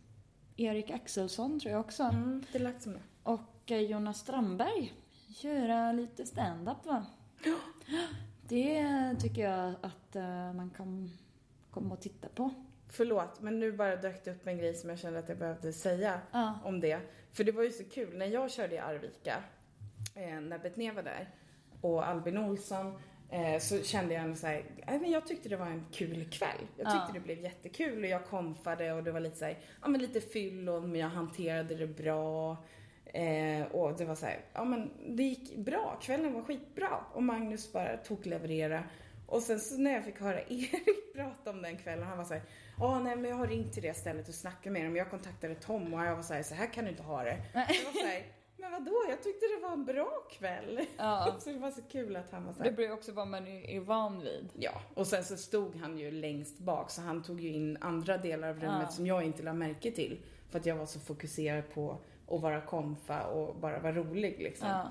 Erik 0.57 0.91
Axelsson 0.91 1.61
tror 1.61 1.73
jag 1.73 1.81
också, 1.81 2.03
Mm, 2.03 2.45
det 2.53 2.59
lät 2.59 2.83
som 2.83 2.93
det. 2.93 3.01
och 3.23 3.71
eh, 3.71 3.81
Jonas 3.81 4.19
Strandberg 4.21 4.93
göra 5.27 5.93
lite 5.93 6.27
stand-up 6.27 6.87
va? 6.87 7.07
Det 8.53 9.17
tycker 9.21 9.43
jag 9.43 9.75
att 9.81 10.17
eh, 10.17 10.53
man 10.53 10.71
kan 10.77 11.11
komma 11.71 11.95
och 11.95 12.01
titta 12.01 12.29
på. 12.29 12.51
Förlåt, 12.89 13.41
men 13.41 13.59
nu 13.61 13.73
bara 13.73 13.97
dök 13.97 14.25
det 14.25 14.31
upp 14.31 14.47
en 14.47 14.59
grej 14.59 14.75
som 14.75 14.91
jag 14.91 14.99
kände 14.99 15.19
att 15.19 15.29
jag 15.29 15.39
behövde 15.39 15.73
säga 15.73 16.21
Ja. 16.33 16.59
om 16.65 16.81
det. 16.81 17.01
För 17.33 17.45
det 17.45 17.53
var 17.53 17.63
ju 17.63 17.71
så 17.71 17.85
kul, 17.85 18.19
när 18.19 18.27
jag 18.27 18.51
körde 18.51 18.75
i 18.75 18.79
Arvika, 18.79 19.43
eh, 20.15 20.41
när 20.41 20.59
Betnér 20.59 20.93
var 20.93 21.03
där, 21.03 21.29
och 21.81 22.07
Albin 22.09 22.39
Olsson, 22.39 22.99
eh, 23.31 23.59
så 23.61 23.83
kände 23.83 24.15
jag 24.15 24.23
ändå 24.25 24.37
så 24.37 24.47
här, 24.47 24.65
men 24.87 25.11
jag 25.11 25.27
tyckte 25.27 25.49
det 25.49 25.57
var 25.57 25.67
en 25.67 25.87
kul 25.93 26.25
kväll. 26.31 26.59
Jag 26.77 26.87
tyckte 26.87 27.07
Ja. 27.09 27.11
det 27.15 27.21
blev 27.21 27.39
jättekul 27.41 28.03
och 28.05 28.09
jag 28.11 28.27
konfade 28.27 28.93
och 28.93 29.03
det 29.05 29.13
var 29.13 29.21
lite 29.21 29.37
så 29.37 29.45
här, 29.45 29.59
ja 29.83 29.89
men 29.89 30.01
lite 30.01 30.21
fyllon 30.21 30.91
men 30.93 31.01
jag 31.01 31.09
hanterade 31.09 31.75
det 31.75 31.87
bra. 31.87 32.57
Eh, 33.13 33.67
och 33.73 33.97
det 33.97 34.05
var 34.05 34.15
så 34.15 34.27
här, 34.27 34.41
ja 34.53 34.65
men 34.65 34.91
det 35.17 35.23
gick 35.23 35.57
bra, 35.57 35.99
kvällen 36.03 36.33
var 36.35 36.43
skitbra. 36.43 37.05
Och 37.15 37.23
Magnus 37.23 37.73
bara 37.73 37.97
tog 37.97 38.27
leverera. 38.27 38.85
Och 39.27 39.43
sen 39.43 39.61
så 39.61 39.77
när 39.79 39.93
jag 39.93 40.05
fick 40.05 40.21
höra 40.21 40.41
Erik 40.49 41.15
prata 41.15 41.51
om 41.51 41.63
den 41.63 41.77
kvällen, 41.77 42.07
han 42.07 42.19
var 42.19 42.25
så 42.25 42.35
här, 42.35 42.43
ja 42.79 43.01
nej 43.01 43.17
men 43.17 43.31
jag 43.31 43.37
har 43.37 43.47
ringt 43.47 43.73
till 43.73 43.83
det 43.83 43.95
stället 43.95 44.29
och 44.29 44.35
snackat 44.35 44.73
med 44.73 44.85
dem. 44.85 44.97
Jag 44.97 45.11
kontaktade 45.11 45.55
Tom 45.55 45.95
och 45.95 46.05
jag 46.05 46.17
var 46.17 46.23
så 46.23 46.35
här, 46.35 46.43
så 46.43 46.55
här 46.55 46.67
kan 46.67 46.85
du 46.85 46.91
inte 46.91 47.03
ha 47.03 47.25
det. 47.25 47.37
Jag 47.53 47.61
var 47.85 48.01
så 48.01 48.07
här, 48.07 48.23
men 48.57 48.73
vadå, 48.73 48.93
jag 49.09 49.23
tyckte 49.23 49.47
det 49.57 49.63
var 49.63 49.73
en 49.73 49.85
bra 49.85 50.11
kväll. 50.39 50.81
Ja. 50.99 51.37
Så 51.41 51.51
det 51.51 51.59
var 51.59 51.71
så 51.71 51.83
kul 51.83 52.17
att 52.17 52.31
han 52.31 52.45
var 52.47 52.53
så 52.53 52.63
Det 52.63 52.71
här. 52.71 52.81
ju 52.83 52.93
också 52.93 53.13
vad 53.13 53.29
man 53.29 53.47
är 53.47 53.81
van 53.81 54.21
vid. 54.21 54.49
Ja, 54.59 54.73
och 54.95 55.07
sen 55.07 55.25
så 55.25 55.37
stod 55.37 55.77
han 55.77 55.99
ju 55.99 56.11
längst 56.11 56.59
bak 56.59 56.91
så 56.91 57.01
han 57.03 57.23
tog 57.23 57.41
ju 57.41 57.49
in 57.49 57.79
andra 57.81 58.17
delar 58.19 58.49
av 58.49 58.55
rummet 58.61 58.79
Ja. 58.83 58.89
som 58.89 59.07
jag 59.07 59.23
inte 59.25 59.43
lade 59.43 59.59
märke 59.59 59.91
till. 59.91 60.21
För 60.51 60.59
att 60.59 60.67
jag 60.67 60.77
var 60.77 60.87
så 60.87 61.01
fokuserad 61.01 61.75
på 61.75 61.99
att 62.33 62.41
vara 62.43 62.61
konfa 62.61 63.27
och 63.27 63.57
bara 63.57 63.79
vara 63.79 63.93
rolig 63.93 64.37
liksom. 64.39 64.69
Ja. 64.69 64.89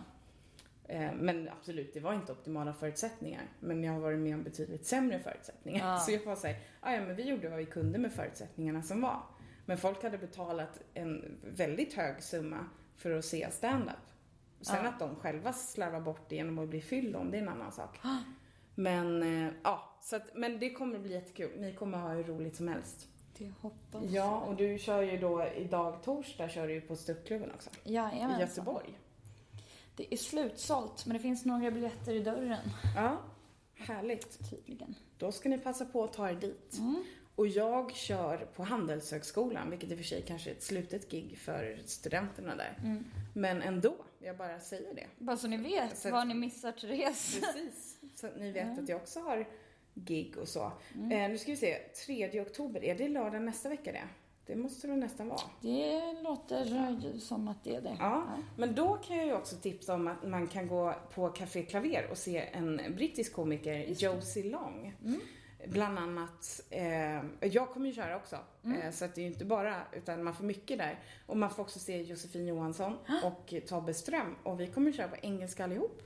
Eh, 0.87 1.13
Men 1.15 1.49
absolut, 1.49 1.93
det 1.93 1.99
var 1.99 2.13
inte 2.13 2.31
optimala 2.31 2.73
förutsättningar. 2.73 3.41
Men 3.59 3.83
jag 3.83 3.93
har 3.93 3.99
varit 3.99 4.19
med 4.19 4.35
om 4.35 4.43
betydligt 4.43 4.85
sämre 4.85 5.19
förutsättningar. 5.19 5.87
Ja. 5.91 5.97
Så 6.05 6.11
jag 6.11 6.25
var 6.25 6.35
såhär, 6.35 6.55
"Ah, 6.79 6.93
ja 6.93 7.01
men 7.01 7.15
vi 7.15 7.23
gjorde 7.29 7.49
vad 7.49 7.57
vi 7.59 7.65
kunde 7.65 7.99
med 7.99 8.13
förutsättningarna 8.13 8.81
som 8.83 9.01
var. 9.01 9.19
Men 9.65 9.77
folk 9.77 10.03
hade 10.03 10.17
betalat 10.17 10.79
en 10.93 11.37
väldigt 11.43 11.93
hög 11.93 12.23
summa 12.23 12.65
för 12.95 13.11
att 13.11 13.25
se 13.25 13.51
stand-up. 13.51 13.95
Sen 14.61 14.75
Ja. 14.83 14.89
att 14.89 14.99
de 14.99 15.15
själva 15.15 15.53
slarvar 15.53 15.99
bort 16.01 16.29
det 16.29 16.35
genom 16.35 16.59
att 16.59 16.69
bli 16.69 16.81
fyllon, 16.81 17.31
det 17.31 17.37
är 17.37 17.41
en 17.41 17.49
annan 17.49 17.71
sak. 17.71 17.99
Men 18.75 19.23
eh, 19.23 19.53
ja, 19.63 19.97
så 20.01 20.15
att, 20.15 20.35
men 20.35 20.59
det 20.59 20.69
kommer 20.73 20.99
bli 20.99 21.13
jättekul. 21.13 21.51
Ni 21.61 21.73
kommer 21.73 21.97
ha 21.97 22.09
hur 22.13 22.23
roligt 22.23 22.55
som 22.55 22.67
helst. 22.67 23.07
Det 23.45 23.51
hoppas 23.61 24.03
Ja, 24.11 24.39
och 24.39 24.55
du 24.55 24.77
kör 24.79 25.01
ju 25.01 25.17
då 25.17 25.45
idag 25.57 26.03
torsdag 26.03 26.49
kör 26.49 26.67
du 26.67 26.73
ju 26.73 26.81
på 26.81 26.95
ståuppklubben 26.95 27.51
också. 27.51 27.69
Jajamensan. 27.83 28.39
I 28.39 28.41
Göteborg. 28.41 28.97
Det 29.95 30.13
är 30.13 30.17
slutsålt, 30.17 31.05
men 31.05 31.13
det 31.17 31.19
finns 31.23 31.45
några 31.45 31.71
biljetter 31.71 32.13
i 32.13 32.19
dörren. 32.19 32.69
Ja, 32.95 33.17
härligt. 33.75 34.49
Tydligen. 34.49 34.95
Då 35.17 35.31
ska 35.31 35.49
ni 35.49 35.57
passa 35.57 35.85
på 35.85 36.03
att 36.03 36.13
ta 36.13 36.29
er 36.29 36.33
dit. 36.35 36.77
Mm. 36.79 37.03
Och 37.35 37.47
jag 37.47 37.95
kör 37.95 38.37
på 38.37 38.63
Handelshögskolan, 38.63 39.69
vilket 39.69 39.91
i 39.91 39.93
och 39.93 39.97
för 39.97 40.03
sig 40.05 40.21
kanske 40.21 40.49
är 40.49 40.53
ett 40.53 40.63
slutet 40.63 41.09
gig 41.11 41.37
för 41.37 41.79
studenterna 41.85 42.55
där. 42.55 42.77
Mm. 42.83 43.03
Men 43.33 43.61
ändå, 43.61 43.95
jag 44.19 44.37
bara 44.37 44.59
säger 44.59 44.93
det. 44.95 45.07
Bara 45.17 45.37
så 45.37 45.47
ni 45.47 45.57
vet 45.57 45.97
Så 45.97 46.07
att- 46.07 46.11
vad 46.11 46.27
ni 46.27 46.33
missar 46.33 46.71
Therese. 46.71 47.39
Precis. 47.41 47.97
Så 48.15 48.27
att 48.27 48.37
ni 48.39 48.51
vet 48.51 48.63
Mm. 48.63 48.83
att 48.83 48.89
jag 48.89 49.01
också 49.01 49.19
har 49.19 49.47
gig 49.93 50.37
och 50.37 50.47
så. 50.47 50.71
Eh, 51.11 51.29
nu 51.29 51.37
ska 51.37 51.51
vi 51.51 51.57
se, 51.57 51.77
3 52.05 52.41
oktober, 52.41 52.83
är 52.83 52.95
det 52.95 53.09
lördag 53.09 53.41
nästa 53.41 53.69
vecka 53.69 53.91
det? 53.91 54.07
Det 54.45 54.55
måste 54.55 54.87
det 54.87 54.95
nästan 54.95 55.27
vara. 55.27 55.41
Det 55.61 56.13
låter 56.23 57.19
som 57.19 57.47
att 57.47 57.63
det 57.63 57.75
är 57.75 57.81
det. 57.81 57.95
Ja, 57.99 58.23
men 58.57 58.75
då 58.75 58.93
kan 58.93 59.17
jag 59.17 59.25
ju 59.25 59.33
också 59.33 59.55
tipsa 59.55 59.93
om 59.93 60.07
att 60.07 60.27
man 60.27 60.47
kan 60.47 60.67
gå 60.67 60.95
på 61.13 61.29
Café 61.29 61.63
Klaver 61.63 62.07
och 62.11 62.17
se 62.17 62.37
en 62.53 62.81
brittisk 62.95 63.33
komiker, 63.33 63.85
Josie 63.87 64.49
Long. 64.51 64.93
Bland 65.67 65.99
annat, 65.99 66.61
eh, 66.69 67.21
jag 67.41 67.69
kommer 67.69 67.87
ju 67.87 67.93
köra 67.93 68.15
också, 68.15 68.35
eh, 68.85 68.91
så 68.91 69.05
att 69.05 69.15
det 69.15 69.21
är 69.21 69.23
ju 69.23 69.31
inte 69.31 69.45
bara, 69.45 69.75
utan 69.93 70.23
man 70.23 70.33
får 70.35 70.43
mycket 70.43 70.77
där. 70.77 70.99
Och 71.25 71.37
man 71.37 71.49
får 71.49 71.63
också 71.63 71.79
se 71.79 72.01
Josefin 72.01 72.47
Johansson 72.47 72.97
och 73.23 73.53
Tobbe 73.67 73.93
Ström 73.93 74.35
och 74.43 74.59
vi 74.59 74.67
kommer 74.67 74.91
köra 74.91 75.07
på 75.07 75.15
engelska 75.21 75.63
allihop. 75.63 76.01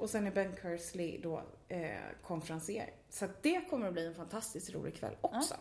Och 0.00 0.10
sen 0.10 0.26
är 0.26 0.30
Ben 0.30 0.52
Kersley 0.62 1.18
då 1.22 1.42
eh, 1.68 1.90
konferencier. 2.22 2.90
Så 3.08 3.26
det 3.42 3.60
kommer 3.70 3.86
att 3.86 3.92
bli 3.92 4.06
en 4.06 4.14
fantastiskt 4.14 4.74
rolig 4.74 4.94
kväll 4.94 5.14
också. 5.20 5.54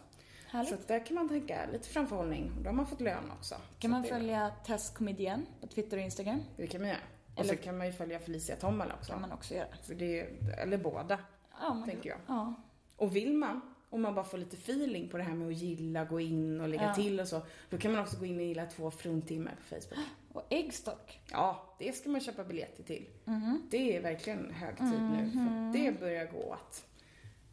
Härligt. 0.48 0.70
Så 0.70 0.76
där 0.88 1.06
kan 1.06 1.16
man 1.16 1.30
tänka 1.30 1.66
lite 1.72 1.90
framförhållning. 1.90 2.52
Då 2.62 2.70
har 2.70 2.74
man 2.74 2.88
fått 2.88 3.02
lön 3.02 3.32
också. 3.38 3.56
Kan 3.80 3.92
man 3.92 4.00
att 4.00 4.06
det- 4.08 4.14
följa 4.14 4.52
Tess 4.66 4.90
Comedian 4.90 5.46
på 5.62 5.68
Twitter 5.68 5.98
och 5.98 6.04
Instagram? 6.04 6.40
det 6.58 6.68
kan 6.68 6.82
man 6.82 6.90
göra. 6.90 7.00
Och 7.36 7.40
Eller- 7.42 7.56
så 7.58 7.62
kan 7.64 7.78
man 7.78 7.88
ju 7.88 7.94
följa 7.94 8.20
Felicia 8.20 8.56
Tomala 8.56 8.94
också. 8.94 9.12
kan 9.12 9.22
man 9.22 9.32
också 9.32 9.54
göra. 9.54 9.68
För 9.84 9.96
det, 9.96 10.20
eller 10.58 10.78
båda, 10.78 11.20
Ja, 11.62 11.84
tänker 11.86 12.10
jag. 12.10 12.20
Ja. 12.28 12.54
Och 12.98 13.16
vill 13.16 13.34
man, 13.34 13.62
om 13.90 14.02
man 14.02 14.16
bara 14.16 14.26
får 14.26 14.38
lite 14.38 14.56
feeling 14.56 15.10
på 15.10 15.18
det 15.18 15.24
här 15.24 15.34
med 15.36 15.48
att 15.48 15.54
gilla, 15.54 16.06
gå 16.06 16.20
in 16.20 16.62
och 16.62 16.70
lägga 16.70 16.84
Ja. 16.84 16.94
till 16.96 17.20
och 17.20 17.28
så. 17.28 17.42
Då 17.70 17.78
kan 17.78 17.92
man 17.92 18.02
också 18.02 18.20
gå 18.20 18.26
in 18.26 18.38
och 18.38 18.44
gilla 18.46 18.66
två 18.66 18.92
fruntimmer 18.92 19.52
på 19.56 19.62
Facebook. 19.76 20.00
Och 20.34 20.46
äggstock. 20.50 21.20
Ja, 21.32 21.76
det 21.80 21.94
ska 21.94 22.10
man 22.10 22.22
köpa 22.22 22.44
biljetter 22.44 22.84
till. 22.84 23.10
Mhm. 23.26 23.68
Det 23.72 23.96
är 23.96 24.02
verkligen 24.02 24.52
hög 24.54 24.78
tid 24.78 25.02
nu. 25.02 25.32
För 25.32 25.80
det 25.80 26.00
börjar 26.00 26.26
gå 26.26 26.38
åt 26.40 26.86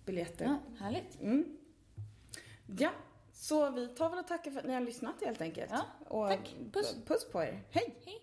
biljetter. 0.05 0.45
Ja, 0.45 0.59
härligt. 0.85 1.20
Mm. 1.20 1.57
Ja, 2.79 2.91
så 3.33 3.70
vi 3.70 3.89
tar 3.89 4.11
väl 4.11 4.18
och 4.18 4.27
tackar 4.27 4.51
för 4.51 4.59
att 4.61 4.66
ni 4.66 4.72
har 4.74 4.81
lyssnat 4.81 5.14
helt 5.24 5.41
enkelt. 5.41 5.70
Ja, 5.70 5.85
och 6.09 6.29
tack. 6.29 6.55
Puss. 6.72 6.97
Puss 7.07 7.31
på 7.31 7.43
er. 7.43 7.62
Hej! 7.70 7.95
Hej. 8.05 8.22